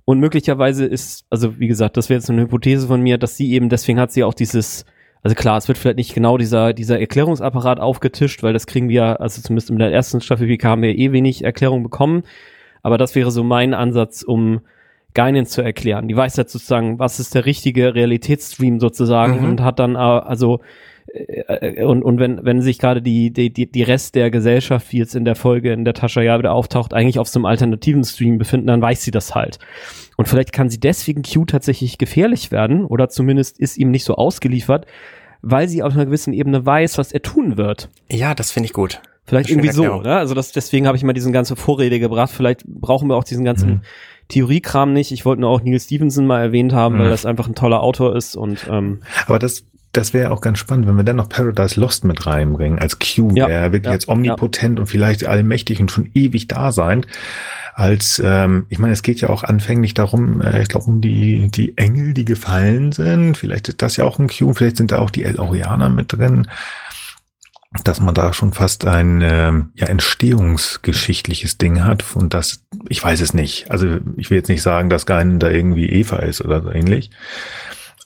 Und 0.04 0.19
möglicherweise 0.19 0.86
ist, 0.86 1.26
also 1.30 1.60
wie 1.60 1.67
gesagt, 1.67 1.95
das 1.95 2.10
wäre 2.10 2.19
jetzt 2.19 2.30
eine 2.30 2.41
Hypothese 2.41 2.88
von 2.88 3.02
mir, 3.02 3.17
dass 3.17 3.38
sie 3.38 3.52
eben, 3.52 3.69
deswegen 3.69 4.00
hat 4.00 4.12
sie 4.12 4.23
auch 4.23 4.34
dieses, 4.34 4.86
also 5.21 5.36
klar, 5.36 5.58
es 5.58 5.67
wird 5.67 5.78
vielleicht 5.78 5.97
nicht 5.97 6.13
genau 6.13 6.38
dieser, 6.38 6.73
dieser 6.73 7.00
Erklärungsapparat 7.00 7.80
aufgetischt, 7.80 8.41
weil 8.41 8.54
das 8.54 8.67
kriegen 8.67 8.89
wir, 8.89 9.21
also 9.21 9.41
zumindest 9.41 9.69
in 9.69 9.80
der 9.80 9.91
ersten 9.91 10.21
Staffel 10.21 10.47
PK 10.47 10.69
haben 10.69 10.82
wir 10.82 10.97
eh 10.97 11.12
wenig 11.12 11.43
Erklärung 11.43 11.84
bekommen. 11.84 12.23
Aber 12.88 12.97
das 12.97 13.15
wäre 13.15 13.32
so 13.32 13.43
mein 13.43 13.73
Ansatz, 13.73 14.21
um 14.23 14.62
Geinen 15.13 15.45
zu 15.45 15.62
erklären. 15.62 16.08
Die 16.08 16.15
weiß 16.15 16.38
jetzt 16.38 16.54
sozusagen, 16.54 17.00
was 17.00 17.19
ist 17.19 17.36
der 17.36 17.45
richtige 17.45 17.93
Realitätsstream 17.93 18.80
sozusagen 18.80 19.41
Mhm. 19.41 19.50
und 19.50 19.62
hat 19.62 19.78
dann 19.80 19.95
äh, 19.95 19.97
also 19.97 20.62
äh, 21.13 21.84
und, 21.84 22.02
und 22.02 22.17
wenn, 22.17 22.45
wenn 22.45 22.62
sich 22.62 22.80
gerade 22.80 23.02
die, 23.02 23.32
die, 23.32 23.52
die, 23.52 23.69
die 23.69 23.84
Rest 23.84 24.15
der 24.15 24.32
Gesellschaft, 24.32 24.93
wie 24.93 25.00
jetzt 25.00 25.15
in 25.15 25.26
der 25.26 25.36
Folge 25.36 25.73
in 25.73 25.84
der 25.84 25.95
Tascha 25.95 26.21
ja 26.21 26.39
wieder 26.39 26.54
auftaucht, 26.54 26.93
eigentlich 26.93 27.19
auf 27.19 27.28
so 27.28 27.39
einem 27.39 27.45
alternativen 27.45 28.06
Stream 28.06 28.38
befinden, 28.38 28.67
dann 28.67 28.82
weiß 28.82 29.04
sie 29.04 29.12
das 29.12 29.36
halt. 29.36 29.60
Und 30.15 30.30
vielleicht 30.30 30.54
kann 30.54 30.69
sie 30.69 30.80
deswegen 30.80 31.23
Q 31.23 31.43
tatsächlich 31.43 31.97
gefährlich 31.97 32.52
werden 32.54 32.86
oder 32.86 33.10
zumindest 33.10 33.60
ist 33.60 33.78
ihm 33.78 33.91
nicht 33.91 34.06
so 34.06 34.15
ausgeliefert, 34.15 34.86
weil 35.41 35.67
sie 35.67 35.84
auf 35.84 35.91
einer 35.93 36.06
gewissen 36.06 36.32
Ebene 36.32 36.65
weiß, 36.65 36.97
was 36.97 37.12
er 37.12 37.21
tun 37.21 37.58
wird. 37.58 37.89
Ja, 38.10 38.34
das 38.34 38.52
finde 38.52 38.67
ich 38.67 38.73
gut. 38.73 39.02
Vielleicht 39.28 39.50
irgendwie 39.50 39.70
so, 39.72 39.84
Erklärung. 39.84 40.04
ne? 40.04 40.16
Also 40.18 40.34
das, 40.34 40.52
deswegen 40.54 40.88
habe 40.88 40.96
ich 40.98 41.04
mal 41.04 41.13
diesen 41.13 41.34
ganzen 41.34 41.56
Vorrede 41.58 42.00
gebracht. 42.00 42.32
Vielleicht 42.34 42.66
brauchen 42.66 43.10
wir 43.10 43.16
auch 43.16 43.24
diesen 43.26 43.44
ganzen 43.46 43.70
Mhm. 43.70 43.82
Theoriekram 44.30 44.94
nicht. 44.94 45.12
Ich 45.12 45.26
wollte 45.26 45.42
nur 45.42 45.50
auch 45.50 45.62
Neil 45.62 45.80
Stevenson 45.80 46.26
mal 46.28 46.42
erwähnt 46.42 46.74
haben, 46.74 46.96
Mhm. 46.96 47.00
weil 47.00 47.10
das 47.10 47.26
einfach 47.26 47.48
ein 47.48 47.56
toller 47.56 47.82
Autor 47.82 48.16
ist 48.16 48.36
und 48.36 48.68
ähm, 48.70 49.02
Aber 49.26 49.40
das, 49.40 49.63
das 49.94 50.13
wäre 50.13 50.32
auch 50.32 50.42
ganz 50.42 50.60
spannend, 50.60 50.88
wenn 50.88 50.96
wir 50.96 51.04
dann 51.04 51.16
noch 51.16 51.30
Paradise 51.30 51.80
Lost 51.80 52.04
mit 52.04 52.26
reinbringen, 52.26 52.78
als 52.80 53.00
Q, 53.00 53.32
Ja, 53.36 53.48
der 53.48 53.72
wirklich 53.72 53.86
ja, 53.86 53.94
jetzt 53.94 54.08
omnipotent 54.10 54.80
und 54.80 54.88
vielleicht 54.88 55.26
allmächtig 55.26 55.80
und 55.80 55.92
schon 55.92 56.10
ewig 56.13 56.48
da 56.48 56.72
sein. 56.72 57.06
Als, 57.74 58.20
ähm, 58.26 58.66
ich 58.70 58.80
meine, 58.80 58.94
es 58.94 59.04
geht 59.04 59.22
ja 59.22 59.30
auch 59.30 59.44
anfänglich 59.44 59.94
darum, 59.94 60.42
äh, 60.42 60.62
ich 60.63 60.68
glaube, 60.68 60.88
um 60.88 61.00
die, 61.00 61.50
die 61.52 61.78
Engel, 61.78 62.13
die 62.13 62.26
gefallen 62.26 62.92
sind. 62.92 63.38
Vielleicht 63.38 63.70
ist 63.70 63.82
das 63.84 63.98
ja 63.98 64.04
auch 64.06 64.18
ein 64.20 64.28
Q, 64.30 64.54
vielleicht 64.54 64.78
sind 64.78 64.92
da 64.92 64.98
auch 65.00 65.12
die 65.12 65.24
El 65.24 65.40
Orianer 65.40 65.90
mit 65.90 66.12
drin. 66.13 66.48
Dass 67.84 67.99
man 67.99 68.15
da 68.15 68.32
schon 68.34 68.53
fast 68.53 68.86
ein 68.86 69.21
ähm, 69.21 69.71
ja, 69.75 69.88
entstehungsgeschichtliches 69.88 71.58
Ding 71.58 71.84
hat 71.84 72.03
und 72.15 72.34
das, 72.34 72.63
ich 72.88 73.03
weiß 73.03 73.19
es 73.21 73.34
nicht. 73.34 73.69
Also 73.69 73.97
ich 74.15 74.30
will 74.30 74.38
jetzt 74.38 74.47
nicht 74.47 74.62
sagen, 74.62 74.89
dass 74.89 75.06
Gein 75.06 75.38
da 75.39 75.49
irgendwie 75.49 75.89
Eva 75.89 76.17
ist 76.17 76.41
oder 76.41 76.62
so 76.63 76.71
ähnlich. 76.71 77.12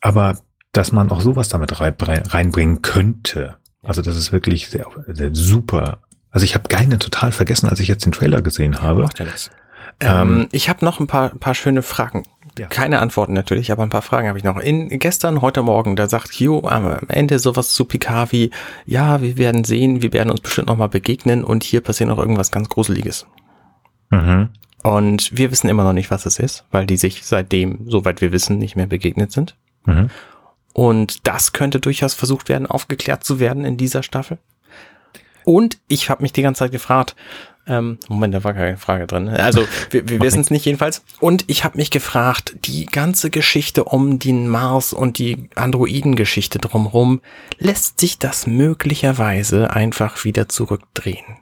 Aber 0.01 0.39
dass 0.71 0.91
man 0.91 1.11
auch 1.11 1.21
sowas 1.21 1.49
damit 1.49 1.79
rein- 1.79 1.95
reinbringen 1.99 2.81
könnte. 2.81 3.57
Also 3.83 4.01
das 4.01 4.15
ist 4.17 4.31
wirklich 4.31 4.69
sehr, 4.69 4.87
sehr 5.07 5.29
super. 5.33 5.99
Also 6.31 6.43
ich 6.43 6.55
habe 6.55 6.67
Geine 6.69 6.97
total 6.97 7.31
vergessen, 7.31 7.69
als 7.69 7.79
ich 7.79 7.87
jetzt 7.87 8.05
den 8.05 8.13
Trailer 8.13 8.41
gesehen 8.41 8.81
habe. 8.81 9.03
Macht 9.03 9.19
ja 9.19 9.25
nichts. 9.25 9.51
Ähm, 9.99 10.09
Ähm, 10.09 10.47
ich 10.51 10.69
habe 10.69 10.83
noch 10.83 10.99
ein 10.99 11.07
paar, 11.07 11.29
paar 11.29 11.53
schöne 11.55 11.83
Fragen. 11.83 12.23
Ja. 12.59 12.67
Keine 12.67 12.99
Antworten 12.99 13.33
natürlich, 13.33 13.71
aber 13.71 13.83
ein 13.83 13.89
paar 13.89 14.01
Fragen 14.01 14.27
habe 14.27 14.37
ich 14.37 14.43
noch. 14.43 14.57
In, 14.57 14.89
gestern, 14.89 15.41
heute 15.41 15.61
Morgen, 15.61 15.95
da 15.95 16.09
sagt 16.09 16.31
Hugh 16.33 16.67
am 16.67 16.97
Ende 17.07 17.39
sowas 17.39 17.73
zu 17.73 17.85
Picard 17.85 18.31
wie, 18.31 18.51
ja, 18.85 19.21
wir 19.21 19.37
werden 19.37 19.63
sehen, 19.63 20.01
wir 20.01 20.11
werden 20.11 20.29
uns 20.29 20.41
bestimmt 20.41 20.67
noch 20.67 20.77
mal 20.77 20.89
begegnen 20.89 21.43
und 21.43 21.63
hier 21.63 21.81
passiert 21.81 22.09
noch 22.09 22.19
irgendwas 22.19 22.51
ganz 22.51 22.67
Gruseliges. 22.67 23.25
Mhm. 24.09 24.49
Und 24.83 25.37
wir 25.37 25.51
wissen 25.51 25.69
immer 25.69 25.83
noch 25.83 25.93
nicht, 25.93 26.11
was 26.11 26.25
es 26.25 26.39
ist, 26.39 26.65
weil 26.71 26.85
die 26.85 26.97
sich 26.97 27.25
seitdem, 27.25 27.85
soweit 27.87 28.19
wir 28.19 28.31
wissen, 28.31 28.57
nicht 28.57 28.75
mehr 28.75 28.87
begegnet 28.87 29.31
sind. 29.31 29.55
Mhm. 29.85 30.09
Und 30.73 31.27
das 31.27 31.53
könnte 31.53 31.79
durchaus 31.79 32.13
versucht 32.13 32.49
werden, 32.49 32.65
aufgeklärt 32.65 33.23
zu 33.23 33.39
werden 33.39 33.65
in 33.65 33.77
dieser 33.77 34.03
Staffel. 34.03 34.39
Und 35.43 35.79
ich 35.87 36.09
habe 36.09 36.21
mich 36.21 36.33
die 36.33 36.41
ganze 36.41 36.59
Zeit 36.59 36.71
gefragt, 36.71 37.15
ähm, 37.67 37.99
Moment, 38.07 38.33
da 38.33 38.43
war 38.43 38.53
keine 38.53 38.77
Frage 38.77 39.07
drin. 39.07 39.29
Also 39.29 39.65
wir, 39.91 40.09
wir 40.09 40.19
wissen 40.21 40.41
es 40.41 40.49
nicht 40.49 40.65
jedenfalls. 40.65 41.03
Und 41.19 41.45
ich 41.47 41.63
habe 41.63 41.77
mich 41.77 41.91
gefragt, 41.91 42.55
die 42.65 42.85
ganze 42.85 43.29
Geschichte 43.29 43.83
um 43.83 44.19
den 44.19 44.47
Mars 44.47 44.93
und 44.93 45.19
die 45.19 45.49
Androiden-Geschichte 45.55 46.59
drumherum, 46.59 47.21
lässt 47.59 47.99
sich 47.99 48.17
das 48.17 48.47
möglicherweise 48.47 49.71
einfach 49.71 50.23
wieder 50.23 50.49
zurückdrehen? 50.49 51.37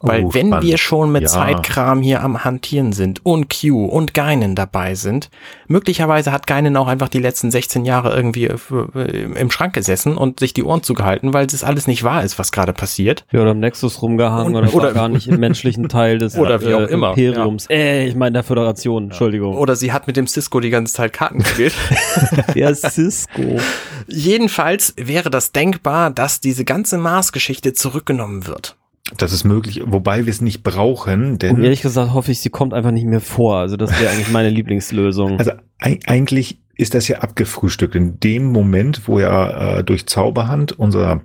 Weil 0.00 0.24
Oh, 0.24 0.34
wenn 0.34 0.48
spannend. 0.48 0.66
wir 0.66 0.78
schon 0.78 1.10
mit 1.12 1.22
Ja. 1.22 1.28
Zeitkram 1.28 2.00
hier 2.02 2.22
am 2.22 2.44
Hantieren 2.44 2.92
sind 2.92 3.24
und 3.24 3.48
Q 3.52 3.84
und 3.86 4.14
Geinen 4.14 4.54
dabei 4.54 4.94
sind, 4.94 5.30
möglicherweise 5.66 6.30
hat 6.32 6.46
Geinen 6.46 6.76
auch 6.76 6.86
einfach 6.86 7.08
die 7.08 7.18
letzten 7.18 7.50
16 7.50 7.84
Jahre 7.84 8.14
irgendwie 8.14 8.44
äh, 8.44 9.22
im 9.38 9.50
Schrank 9.50 9.72
gesessen 9.74 10.16
und 10.16 10.40
sich 10.40 10.52
die 10.54 10.62
Ohren 10.62 10.82
zugehalten, 10.82 11.32
weil 11.34 11.46
es 11.46 11.64
alles 11.64 11.86
nicht 11.86 12.04
wahr 12.04 12.22
ist, 12.22 12.38
was 12.38 12.52
gerade 12.52 12.72
passiert. 12.72 13.24
ja, 13.32 13.40
oder 13.42 13.50
am 13.52 13.58
Nexus 13.60 14.00
rumgehangen 14.02 14.54
Und- 14.54 14.64
oder, 14.64 14.74
oder- 14.74 14.92
gar 14.92 15.08
nicht 15.08 15.26
im 15.28 15.40
menschlichen 15.40 15.88
Teil 15.88 16.18
des 16.18 16.36
Oder 16.38 16.60
wie 16.60 16.74
auch 16.74 16.80
äh, 16.80 16.84
immer, 16.92 17.10
Imperiums. 17.16 17.66
Äh, 17.70 18.06
ich 18.06 18.14
meine 18.14 18.32
der 18.34 18.42
Föderation, 18.44 19.04
Entschuldigung. 19.04 19.56
Oder 19.56 19.76
sie 19.76 19.92
hat 19.92 20.06
mit 20.06 20.16
dem 20.16 20.26
Cisco 20.26 20.60
die 20.60 20.70
ganze 20.70 20.94
Zeit 20.94 21.12
Karten 21.12 21.38
gespielt. 21.38 21.74
Der 22.54 22.74
Cisco. 22.74 23.58
Jedenfalls 24.06 24.94
wäre 24.96 25.30
das 25.30 25.52
denkbar, 25.52 26.10
dass 26.10 26.40
diese 26.40 26.64
ganze 26.64 26.98
Mars-Geschichte 26.98 27.72
zurückgenommen 27.72 28.46
wird. 28.46 28.76
Das 29.18 29.32
ist 29.32 29.44
möglich, 29.44 29.82
wobei 29.84 30.24
wir 30.24 30.30
es 30.30 30.40
nicht 30.40 30.62
brauchen, 30.62 31.38
denn. 31.38 31.56
Und 31.56 31.62
ehrlich 31.62 31.82
gesagt 31.82 32.14
hoffe 32.14 32.32
ich, 32.32 32.40
sie 32.40 32.48
kommt 32.48 32.72
einfach 32.72 32.90
nicht 32.90 33.06
mehr 33.06 33.20
vor. 33.20 33.58
Also 33.58 33.76
das 33.76 33.90
wäre 34.00 34.10
eigentlich 34.10 34.30
meine 34.30 34.48
Lieblingslösung. 34.50 35.38
Also 35.38 35.52
eigentlich 35.78 36.58
ist 36.74 36.94
das 36.94 37.06
ja 37.08 37.18
abgefrühstückt. 37.18 37.94
In 37.94 38.18
dem 38.20 38.46
Moment, 38.50 39.06
wo 39.06 39.20
ja 39.20 39.78
äh, 39.78 39.84
durch 39.84 40.06
Zauberhand 40.06 40.72
unser 40.72 41.20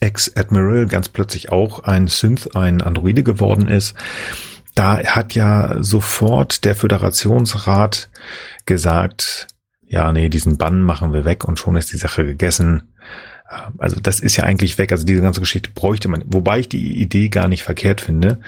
Ex-Admiral 0.00 0.86
ganz 0.86 1.08
plötzlich 1.08 1.52
auch 1.52 1.84
ein 1.84 2.08
Synth, 2.08 2.56
ein 2.56 2.82
Androide 2.82 3.22
geworden 3.22 3.68
ist, 3.68 3.94
da 4.74 4.98
hat 4.98 5.34
ja 5.34 5.76
sofort 5.82 6.64
der 6.64 6.74
Föderationsrat 6.74 8.10
gesagt, 8.66 9.46
ja, 9.88 10.12
nee, 10.12 10.28
diesen 10.28 10.58
Bann 10.58 10.82
machen 10.82 11.12
wir 11.12 11.24
weg 11.24 11.44
und 11.44 11.58
schon 11.58 11.76
ist 11.76 11.92
die 11.92 11.98
Sache 11.98 12.26
gegessen. 12.26 12.92
Also 13.78 14.00
das 14.00 14.20
ist 14.20 14.36
ja 14.36 14.44
eigentlich 14.44 14.76
weg. 14.78 14.92
Also 14.92 15.06
diese 15.06 15.22
ganze 15.22 15.40
Geschichte 15.40 15.70
bräuchte 15.74 16.08
man. 16.08 16.22
Wobei 16.26 16.60
ich 16.60 16.68
die 16.68 17.00
Idee 17.00 17.28
gar 17.28 17.48
nicht 17.48 17.62
verkehrt 17.62 18.00
finde. 18.00 18.38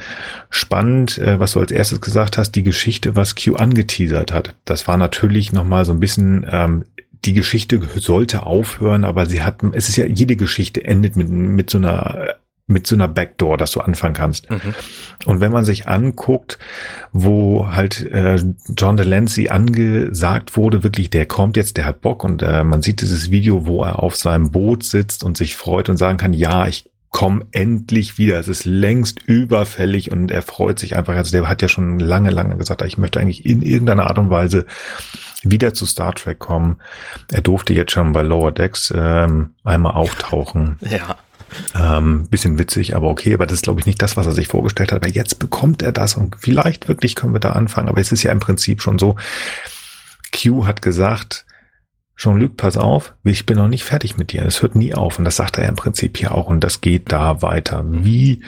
Spannend, 0.50 1.18
äh, 1.18 1.38
was 1.38 1.52
du 1.52 1.60
als 1.60 1.70
erstes 1.70 2.00
gesagt 2.00 2.38
hast, 2.38 2.52
die 2.52 2.62
Geschichte, 2.62 3.14
was 3.14 3.36
Q 3.36 3.54
angeteasert 3.56 4.32
hat. 4.32 4.54
Das 4.64 4.88
war 4.88 4.96
natürlich 4.96 5.52
nochmal 5.52 5.84
so 5.84 5.92
ein 5.92 6.00
bisschen, 6.00 6.46
ähm, 6.50 6.84
die 7.24 7.32
Geschichte 7.32 7.80
sollte 7.96 8.44
aufhören, 8.44 9.04
aber 9.04 9.26
sie 9.26 9.42
hat, 9.42 9.62
es 9.72 9.88
ist 9.88 9.96
ja, 9.96 10.06
jede 10.06 10.36
Geschichte 10.36 10.84
endet 10.84 11.16
mit, 11.16 11.28
mit 11.28 11.70
so 11.70 11.78
einer 11.78 12.36
mit 12.68 12.86
so 12.86 12.94
einer 12.94 13.08
Backdoor, 13.08 13.56
dass 13.56 13.72
du 13.72 13.80
anfangen 13.80 14.14
kannst. 14.14 14.50
Mhm. 14.50 14.74
Und 15.24 15.40
wenn 15.40 15.50
man 15.50 15.64
sich 15.64 15.88
anguckt, 15.88 16.58
wo 17.12 17.68
halt 17.72 18.06
äh, 18.12 18.38
John 18.76 18.96
Delancey 18.96 19.48
angesagt 19.48 20.56
wurde, 20.56 20.84
wirklich, 20.84 21.10
der 21.10 21.26
kommt 21.26 21.56
jetzt, 21.56 21.78
der 21.78 21.86
hat 21.86 22.02
Bock 22.02 22.22
und 22.22 22.42
äh, 22.42 22.62
man 22.62 22.82
sieht 22.82 23.00
dieses 23.00 23.30
Video, 23.30 23.66
wo 23.66 23.82
er 23.82 24.02
auf 24.02 24.16
seinem 24.16 24.52
Boot 24.52 24.84
sitzt 24.84 25.24
und 25.24 25.36
sich 25.36 25.56
freut 25.56 25.88
und 25.88 25.96
sagen 25.96 26.18
kann, 26.18 26.34
ja, 26.34 26.68
ich 26.68 26.88
komme 27.10 27.46
endlich 27.52 28.18
wieder. 28.18 28.38
Es 28.38 28.48
ist 28.48 28.66
längst 28.66 29.22
überfällig 29.22 30.12
und 30.12 30.30
er 30.30 30.42
freut 30.42 30.78
sich 30.78 30.94
einfach. 30.94 31.16
Also 31.16 31.32
der 31.32 31.48
hat 31.48 31.62
ja 31.62 31.68
schon 31.68 31.98
lange, 31.98 32.30
lange 32.30 32.56
gesagt, 32.58 32.82
ich 32.82 32.98
möchte 32.98 33.18
eigentlich 33.18 33.46
in 33.46 33.62
irgendeiner 33.62 34.08
Art 34.08 34.18
und 34.18 34.28
Weise 34.28 34.66
wieder 35.42 35.72
zu 35.72 35.86
Star 35.86 36.14
Trek 36.14 36.38
kommen. 36.38 36.76
Er 37.32 37.40
durfte 37.40 37.72
jetzt 37.72 37.92
schon 37.92 38.12
bei 38.12 38.22
Lower 38.22 38.52
Decks 38.52 38.92
ähm, 38.94 39.54
einmal 39.64 39.92
auftauchen. 39.92 40.76
Ja. 40.80 41.16
Ähm, 41.78 42.28
bisschen 42.28 42.58
witzig, 42.58 42.94
aber 42.96 43.08
okay, 43.08 43.34
aber 43.34 43.46
das 43.46 43.56
ist, 43.56 43.62
glaube 43.62 43.80
ich, 43.80 43.86
nicht 43.86 44.02
das, 44.02 44.16
was 44.16 44.26
er 44.26 44.32
sich 44.32 44.48
vorgestellt 44.48 44.92
hat. 44.92 45.02
Aber 45.02 45.12
jetzt 45.12 45.38
bekommt 45.38 45.82
er 45.82 45.92
das 45.92 46.14
und 46.14 46.36
vielleicht 46.38 46.88
wirklich 46.88 47.14
können 47.14 47.32
wir 47.32 47.40
da 47.40 47.52
anfangen. 47.52 47.88
Aber 47.88 48.00
es 48.00 48.12
ist 48.12 48.22
ja 48.22 48.32
im 48.32 48.40
Prinzip 48.40 48.82
schon 48.82 48.98
so, 48.98 49.16
Q 50.32 50.66
hat 50.66 50.82
gesagt, 50.82 51.44
Jean-Luc, 52.16 52.56
pass 52.56 52.76
auf, 52.76 53.14
ich 53.22 53.46
bin 53.46 53.56
noch 53.56 53.68
nicht 53.68 53.84
fertig 53.84 54.16
mit 54.16 54.32
dir. 54.32 54.44
Es 54.44 54.60
hört 54.60 54.74
nie 54.74 54.92
auf. 54.92 55.18
Und 55.18 55.24
das 55.24 55.36
sagt 55.36 55.56
er 55.56 55.68
im 55.68 55.76
Prinzip 55.76 56.18
hier 56.18 56.34
auch. 56.34 56.48
Und 56.48 56.64
das 56.64 56.80
geht 56.80 57.12
da 57.12 57.42
weiter. 57.42 57.84
Wie 57.86 58.42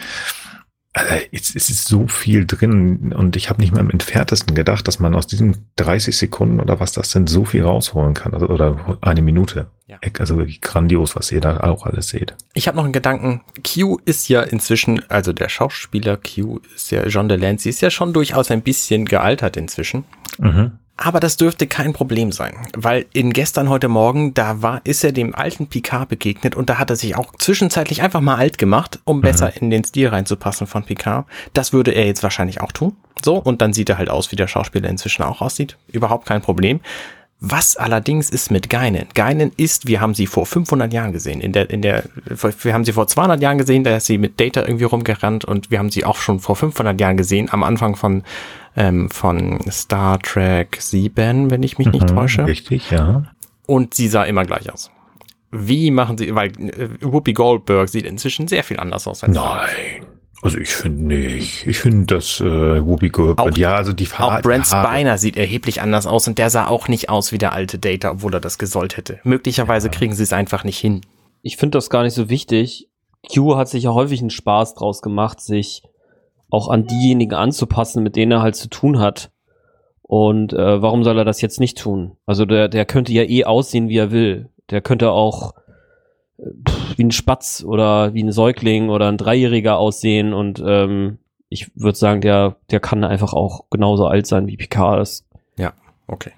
also 0.92 1.14
es, 1.30 1.54
es 1.54 1.70
ist 1.70 1.86
so 1.86 2.08
viel 2.08 2.46
drin 2.46 3.12
und 3.12 3.36
ich 3.36 3.48
habe 3.48 3.60
nicht 3.60 3.72
mal 3.72 3.80
im 3.80 3.90
entferntesten 3.90 4.56
gedacht, 4.56 4.88
dass 4.88 4.98
man 4.98 5.14
aus 5.14 5.28
diesen 5.28 5.68
30 5.76 6.16
Sekunden 6.16 6.58
oder 6.58 6.80
was 6.80 6.92
das 6.92 7.12
sind, 7.12 7.30
so 7.30 7.44
viel 7.44 7.62
rausholen 7.62 8.14
kann. 8.14 8.34
Also, 8.34 8.48
oder 8.48 8.98
eine 9.00 9.22
Minute. 9.22 9.68
Ja. 9.86 9.98
Also 10.18 10.36
wirklich 10.36 10.60
grandios, 10.60 11.14
was 11.14 11.30
ihr 11.30 11.40
da 11.40 11.60
auch 11.60 11.86
alles 11.86 12.08
seht. 12.08 12.34
Ich 12.54 12.66
habe 12.66 12.76
noch 12.76 12.84
einen 12.84 12.92
Gedanken. 12.92 13.42
Q 13.64 13.98
ist 14.04 14.28
ja 14.28 14.42
inzwischen, 14.42 15.02
also 15.08 15.32
der 15.32 15.48
Schauspieler 15.48 16.16
Q 16.16 16.60
ist 16.74 16.90
ja 16.90 17.06
John 17.06 17.28
Delancey, 17.28 17.70
ist 17.70 17.82
ja 17.82 17.90
schon 17.90 18.12
durchaus 18.12 18.50
ein 18.50 18.62
bisschen 18.62 19.04
gealtert 19.04 19.56
inzwischen. 19.56 20.04
Mhm. 20.38 20.72
Aber 21.02 21.18
das 21.18 21.38
dürfte 21.38 21.66
kein 21.66 21.94
Problem 21.94 22.30
sein, 22.30 22.54
weil 22.76 23.06
in 23.14 23.32
gestern 23.32 23.70
heute 23.70 23.88
Morgen, 23.88 24.34
da 24.34 24.60
war, 24.60 24.82
ist 24.84 25.02
er 25.02 25.12
dem 25.12 25.34
alten 25.34 25.66
Picard 25.66 26.10
begegnet 26.10 26.54
und 26.54 26.68
da 26.68 26.78
hat 26.78 26.90
er 26.90 26.96
sich 26.96 27.16
auch 27.16 27.32
zwischenzeitlich 27.38 28.02
einfach 28.02 28.20
mal 28.20 28.36
alt 28.36 28.58
gemacht, 28.58 29.00
um 29.04 29.16
mhm. 29.16 29.22
besser 29.22 29.56
in 29.56 29.70
den 29.70 29.82
Stil 29.82 30.08
reinzupassen 30.08 30.66
von 30.66 30.84
Picard. 30.84 31.24
Das 31.54 31.72
würde 31.72 31.92
er 31.92 32.04
jetzt 32.04 32.22
wahrscheinlich 32.22 32.60
auch 32.60 32.70
tun. 32.70 32.96
So, 33.24 33.36
und 33.36 33.62
dann 33.62 33.72
sieht 33.72 33.88
er 33.88 33.96
halt 33.96 34.10
aus, 34.10 34.30
wie 34.30 34.36
der 34.36 34.46
Schauspieler 34.46 34.90
inzwischen 34.90 35.22
auch 35.22 35.40
aussieht. 35.40 35.78
Überhaupt 35.88 36.26
kein 36.26 36.42
Problem. 36.42 36.80
Was 37.42 37.76
allerdings 37.76 38.28
ist 38.28 38.50
mit 38.50 38.68
Geinen? 38.68 39.06
Geinen 39.14 39.50
ist, 39.56 39.86
wir 39.86 40.02
haben 40.02 40.12
sie 40.12 40.26
vor 40.26 40.44
500 40.44 40.92
Jahren 40.92 41.12
gesehen. 41.12 41.40
In 41.40 41.52
der, 41.52 41.70
in 41.70 41.80
der, 41.80 42.04
wir 42.26 42.74
haben 42.74 42.84
sie 42.84 42.92
vor 42.92 43.06
200 43.06 43.40
Jahren 43.40 43.56
gesehen, 43.56 43.82
da 43.82 43.96
ist 43.96 44.06
sie 44.06 44.18
mit 44.18 44.38
Data 44.38 44.60
irgendwie 44.60 44.84
rumgerannt 44.84 45.46
und 45.46 45.70
wir 45.70 45.78
haben 45.78 45.90
sie 45.90 46.04
auch 46.04 46.16
schon 46.16 46.40
vor 46.40 46.54
500 46.54 47.00
Jahren 47.00 47.16
gesehen, 47.16 47.48
am 47.50 47.62
Anfang 47.62 47.96
von 47.96 48.24
ähm, 48.76 49.10
von 49.10 49.60
Star 49.70 50.18
Trek 50.18 50.76
7, 50.80 51.50
wenn 51.50 51.62
ich 51.62 51.78
mich 51.78 51.88
nicht 51.88 52.10
mhm, 52.10 52.14
täusche. 52.14 52.46
Richtig, 52.46 52.90
ja. 52.90 53.24
Und 53.66 53.94
sie 53.94 54.08
sah 54.08 54.24
immer 54.24 54.44
gleich 54.44 54.72
aus. 54.72 54.90
Wie 55.50 55.90
machen 55.90 56.18
sie, 56.18 56.34
weil 56.34 56.50
äh, 56.50 56.88
Whoopi 57.00 57.32
Goldberg 57.32 57.88
sieht 57.88 58.04
inzwischen 58.04 58.48
sehr 58.48 58.64
viel 58.64 58.78
anders 58.78 59.08
aus 59.08 59.24
als 59.24 59.34
Nein. 59.34 60.06
Also 60.42 60.58
ich 60.58 60.70
finde 60.70 61.04
nicht. 61.04 61.66
Ich 61.66 61.78
finde, 61.78 62.14
dass 62.14 62.40
äh, 62.40 62.44
Whoopi 62.84 63.10
Goldberg, 63.10 63.58
ja, 63.58 63.74
also 63.74 63.92
die 63.92 64.06
Farbe. 64.06 64.38
Auch 64.38 64.42
Brent 64.42 64.66
Spiner 64.66 65.18
sieht 65.18 65.36
erheblich 65.36 65.82
anders 65.82 66.06
aus 66.06 66.26
und 66.28 66.38
der 66.38 66.48
sah 66.48 66.66
auch 66.66 66.88
nicht 66.88 67.10
aus 67.10 67.30
wie 67.32 67.38
der 67.38 67.52
alte 67.52 67.78
Data, 67.78 68.12
obwohl 68.12 68.32
er 68.32 68.40
das 68.40 68.58
gesollt 68.58 68.96
hätte. 68.96 69.20
Möglicherweise 69.22 69.88
ja. 69.88 69.92
kriegen 69.92 70.14
sie 70.14 70.22
es 70.22 70.32
einfach 70.32 70.64
nicht 70.64 70.78
hin. 70.78 71.02
Ich 71.42 71.56
finde 71.56 71.76
das 71.76 71.90
gar 71.90 72.02
nicht 72.02 72.14
so 72.14 72.30
wichtig. 72.30 72.88
Q 73.32 73.56
hat 73.56 73.68
sich 73.68 73.84
ja 73.84 73.92
häufig 73.92 74.20
einen 74.20 74.30
Spaß 74.30 74.74
draus 74.74 75.02
gemacht, 75.02 75.40
sich 75.40 75.82
auch 76.48 76.68
an 76.68 76.86
diejenigen 76.86 77.34
anzupassen, 77.34 78.02
mit 78.02 78.16
denen 78.16 78.32
er 78.32 78.42
halt 78.42 78.56
zu 78.56 78.68
tun 78.68 78.98
hat. 78.98 79.30
Und 80.02 80.52
äh, 80.52 80.82
warum 80.82 81.04
soll 81.04 81.18
er 81.18 81.24
das 81.24 81.40
jetzt 81.40 81.60
nicht 81.60 81.78
tun? 81.78 82.16
Also 82.26 82.44
der, 82.44 82.68
der 82.68 82.86
könnte 82.86 83.12
ja 83.12 83.22
eh 83.22 83.44
aussehen, 83.44 83.88
wie 83.88 83.98
er 83.98 84.10
will. 84.10 84.48
Der 84.70 84.80
könnte 84.80 85.10
auch 85.10 85.52
äh, 85.52 85.59
wie 86.96 87.04
ein 87.04 87.10
Spatz 87.10 87.64
oder 87.66 88.14
wie 88.14 88.22
ein 88.22 88.32
Säugling 88.32 88.88
oder 88.88 89.08
ein 89.08 89.16
Dreijähriger 89.16 89.78
aussehen. 89.78 90.32
Und 90.32 90.62
ähm, 90.64 91.18
ich 91.48 91.70
würde 91.74 91.98
sagen, 91.98 92.20
der, 92.20 92.56
der 92.70 92.80
kann 92.80 93.04
einfach 93.04 93.32
auch 93.32 93.64
genauso 93.70 94.06
alt 94.06 94.26
sein, 94.26 94.46
wie 94.46 94.56
Picard 94.56 95.00
ist. 95.00 95.26
Ja, 95.56 95.72
okay. 96.06 96.32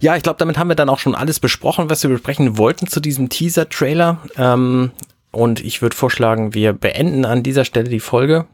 Ja, 0.00 0.16
ich 0.16 0.22
glaube, 0.22 0.38
damit 0.38 0.56
haben 0.56 0.68
wir 0.68 0.76
dann 0.76 0.88
auch 0.88 1.00
schon 1.00 1.14
alles 1.14 1.40
besprochen, 1.40 1.90
was 1.90 2.02
wir 2.02 2.10
besprechen 2.10 2.56
wollten 2.56 2.86
zu 2.86 3.00
diesem 3.00 3.28
Teaser-Trailer. 3.28 4.18
Ähm, 4.36 4.92
und 5.32 5.64
ich 5.64 5.82
würde 5.82 5.96
vorschlagen, 5.96 6.54
wir 6.54 6.72
beenden 6.72 7.24
an 7.24 7.42
dieser 7.42 7.64
Stelle 7.64 7.88
die 7.88 8.00
Folge 8.00 8.46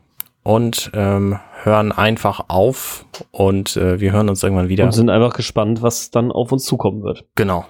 und 0.42 0.90
ähm, 0.94 1.38
hören 1.62 1.92
einfach 1.92 2.44
auf 2.48 3.06
und 3.32 3.76
äh, 3.76 4.00
wir 4.00 4.12
hören 4.12 4.28
uns 4.28 4.42
irgendwann 4.42 4.68
wieder. 4.68 4.84
Und 4.84 4.92
sind 4.92 5.10
einfach 5.10 5.34
gespannt, 5.34 5.82
was 5.82 6.10
dann 6.10 6.32
auf 6.32 6.52
uns 6.52 6.64
zukommen 6.64 7.02
wird. 7.02 7.24
Genau. 7.34 7.66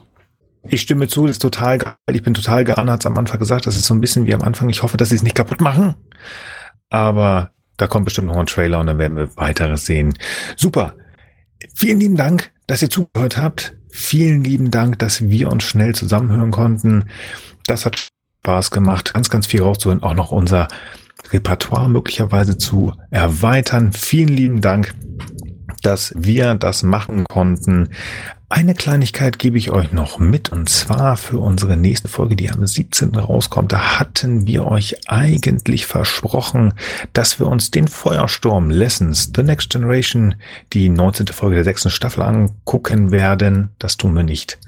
Ich 0.69 0.83
stimme 0.83 1.09
zu, 1.09 1.27
das 1.27 1.37
ist 1.37 1.43
total 1.43 1.79
geil. 1.79 1.95
Ich 2.11 2.23
bin 2.23 2.35
total 2.35 2.65
geil, 2.65 2.77
hat 2.77 3.01
es 3.01 3.07
am 3.07 3.17
Anfang 3.19 3.39
gesagt. 3.39 3.67
Das 3.67 3.77
ist 3.77 3.87
so 3.87 3.95
ein 3.95 4.01
bisschen 4.01 4.27
wie 4.27 4.35
am 4.35 4.43
Anfang. 4.43 4.69
Ich 4.69 4.83
hoffe, 4.83 4.97
dass 4.97 5.11
sie 5.11 5.17
es 5.17 5.23
nicht 5.23 5.37
kaputt 5.37 5.61
machen. 5.61 5.95
Aber 6.91 7.51
da 7.77 7.87
kommt 7.87 8.05
bestimmt 8.05 8.29
noch 8.29 8.37
ein 8.37 8.47
Trailer 8.47 8.81
und 8.81 8.87
dann 8.87 8.99
werden 8.99 9.17
wir 9.17 9.37
weiteres 9.37 9.87
sehen. 9.87 10.15
Super. 10.57 10.95
Vielen 11.75 12.01
lieben 12.01 12.17
Dank, 12.17 12.53
dass 12.67 12.83
ihr 12.83 12.91
zugehört 12.91 13.37
habt. 13.37 13.77
Vielen 13.91 14.45
lieben 14.45 14.71
Dank, 14.71 14.99
dass 14.99 15.23
wir 15.23 15.51
uns 15.51 15.65
schnell 15.65 15.95
zusammenhören 15.95 16.51
konnten. 16.51 17.07
Das 17.67 17.87
hat 17.87 18.11
Spaß 18.43 18.71
gemacht, 18.71 19.15
ganz, 19.15 19.31
ganz 19.31 19.47
viel 19.47 19.63
rauszuhören. 19.63 20.03
Auch 20.03 20.15
noch 20.15 20.33
unser 20.33 20.69
Repertoire 21.33 21.89
möglicherweise 21.89 22.59
zu 22.59 22.93
erweitern. 23.11 23.93
Vielen 23.93 24.29
lieben 24.29 24.61
Dank, 24.61 24.95
dass 25.87 26.12
wir 26.16 26.57
das 26.57 26.83
machen 26.83 27.27
konnten. 27.29 27.90
Eine 28.49 28.75
Kleinigkeit 28.75 29.38
gebe 29.38 29.57
ich 29.57 29.70
euch 29.70 29.92
noch 29.92 30.18
mit 30.18 30.51
und 30.51 30.68
zwar 30.68 31.16
für 31.16 31.38
unsere 31.38 31.77
nächste 31.77 32.09
Folge, 32.09 32.35
die 32.35 32.51
am 32.51 32.66
17. 32.66 33.14
rauskommt. 33.14 33.72
Da 33.72 34.01
hatten 34.01 34.49
wir 34.49 34.66
euch 34.66 35.09
eigentlich 35.09 35.87
versprochen, 35.87 36.75
dass 37.12 37.38
wir 37.38 37.46
uns 37.46 37.70
den 37.70 37.87
Feuersturm 37.87 38.68
Lessons 38.68 39.31
The 39.35 39.44
Next 39.44 39.70
Generation, 39.70 40.35
die 40.72 40.88
19. 40.88 41.29
Folge 41.29 41.55
der 41.55 41.64
sechsten 41.64 41.90
Staffel 41.90 42.22
angucken 42.22 43.12
werden. 43.12 43.70
Das 43.79 43.96
tun 43.96 44.14
wir 44.16 44.25
nicht. 44.25 44.59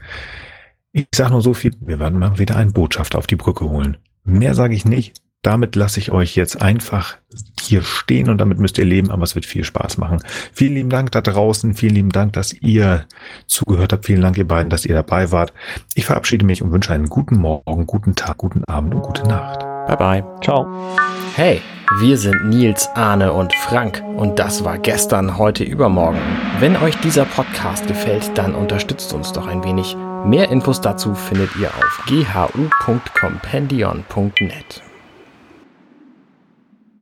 Ich 0.93 1.09
sage 1.13 1.33
nur 1.33 1.43
so 1.43 1.53
viel, 1.53 1.75
wir 1.81 1.99
werden 1.99 2.21
mal 2.21 2.39
wieder 2.39 2.55
einen 2.55 2.73
Botschafter 2.73 3.19
auf 3.19 3.27
die 3.27 3.37
Brücke 3.37 3.69
holen. 3.69 3.97
Mehr 4.23 4.55
sage 4.55 4.77
ich 4.77 4.85
nicht 4.85 5.21
damit 5.43 5.77
lasse 5.77 6.01
ich 6.01 6.11
euch 6.11 6.35
jetzt 6.35 6.61
einfach 6.61 7.17
hier 7.61 7.83
stehen 7.83 8.29
und 8.29 8.39
damit 8.39 8.59
müsst 8.59 8.79
ihr 8.79 8.85
leben, 8.85 9.11
aber 9.11 9.23
es 9.23 9.35
wird 9.35 9.47
viel 9.47 9.65
Spaß 9.65 9.99
machen. 9.99 10.23
Vielen 10.53 10.75
lieben 10.75 10.91
Dank 10.91 11.13
da 11.13 11.21
draußen, 11.21 11.75
vielen 11.75 11.95
lieben 11.95 12.11
Dank, 12.11 12.33
dass 12.33 12.53
ihr 12.53 13.07
zugehört 13.47 13.93
habt, 13.93 14.07
vielen 14.07 14.23
Dank 14.23 14.37
ihr 14.37 14.49
beiden, 14.49 14.71
dass 14.71 14.85
ihr 14.85 14.95
dabei 14.95 15.31
wart. 15.31 15.53
Ich 15.95 16.07
verabschiede 16.07 16.45
mich 16.45 16.63
und 16.63 16.73
wünsche 16.73 16.93
einen 16.93 17.09
guten 17.09 17.39
Morgen, 17.39 17.87
guten 17.87 18.17
Tag, 18.17 18.39
guten 18.39 18.65
Abend 18.65 18.95
und 18.95 19.03
gute 19.03 19.27
Nacht. 19.29 19.61
Bye 19.87 19.97
bye. 19.97 20.25
Ciao. 20.43 20.67
Hey, 21.35 21.63
wir 22.01 22.19
sind 22.19 22.49
Nils, 22.49 22.89
Arne 22.95 23.33
und 23.33 23.55
Frank 23.55 24.03
und 24.17 24.39
das 24.39 24.65
war 24.65 24.79
gestern, 24.79 25.39
heute, 25.39 25.65
übermorgen. 25.65 26.19
Wenn 26.59 26.77
euch 26.77 26.97
dieser 26.97 27.25
Podcast 27.25 27.87
gefällt, 27.87 28.33
dann 28.35 28.55
unterstützt 28.55 29.15
uns 29.15 29.33
doch 29.33 29.47
ein 29.47 29.65
wenig. 29.65 29.97
Mehr 30.27 30.51
Infos 30.51 30.81
dazu 30.81 31.15
findet 31.15 31.55
ihr 31.57 31.69
auf 31.69 32.05
ghu.compendion.net. 32.09 34.88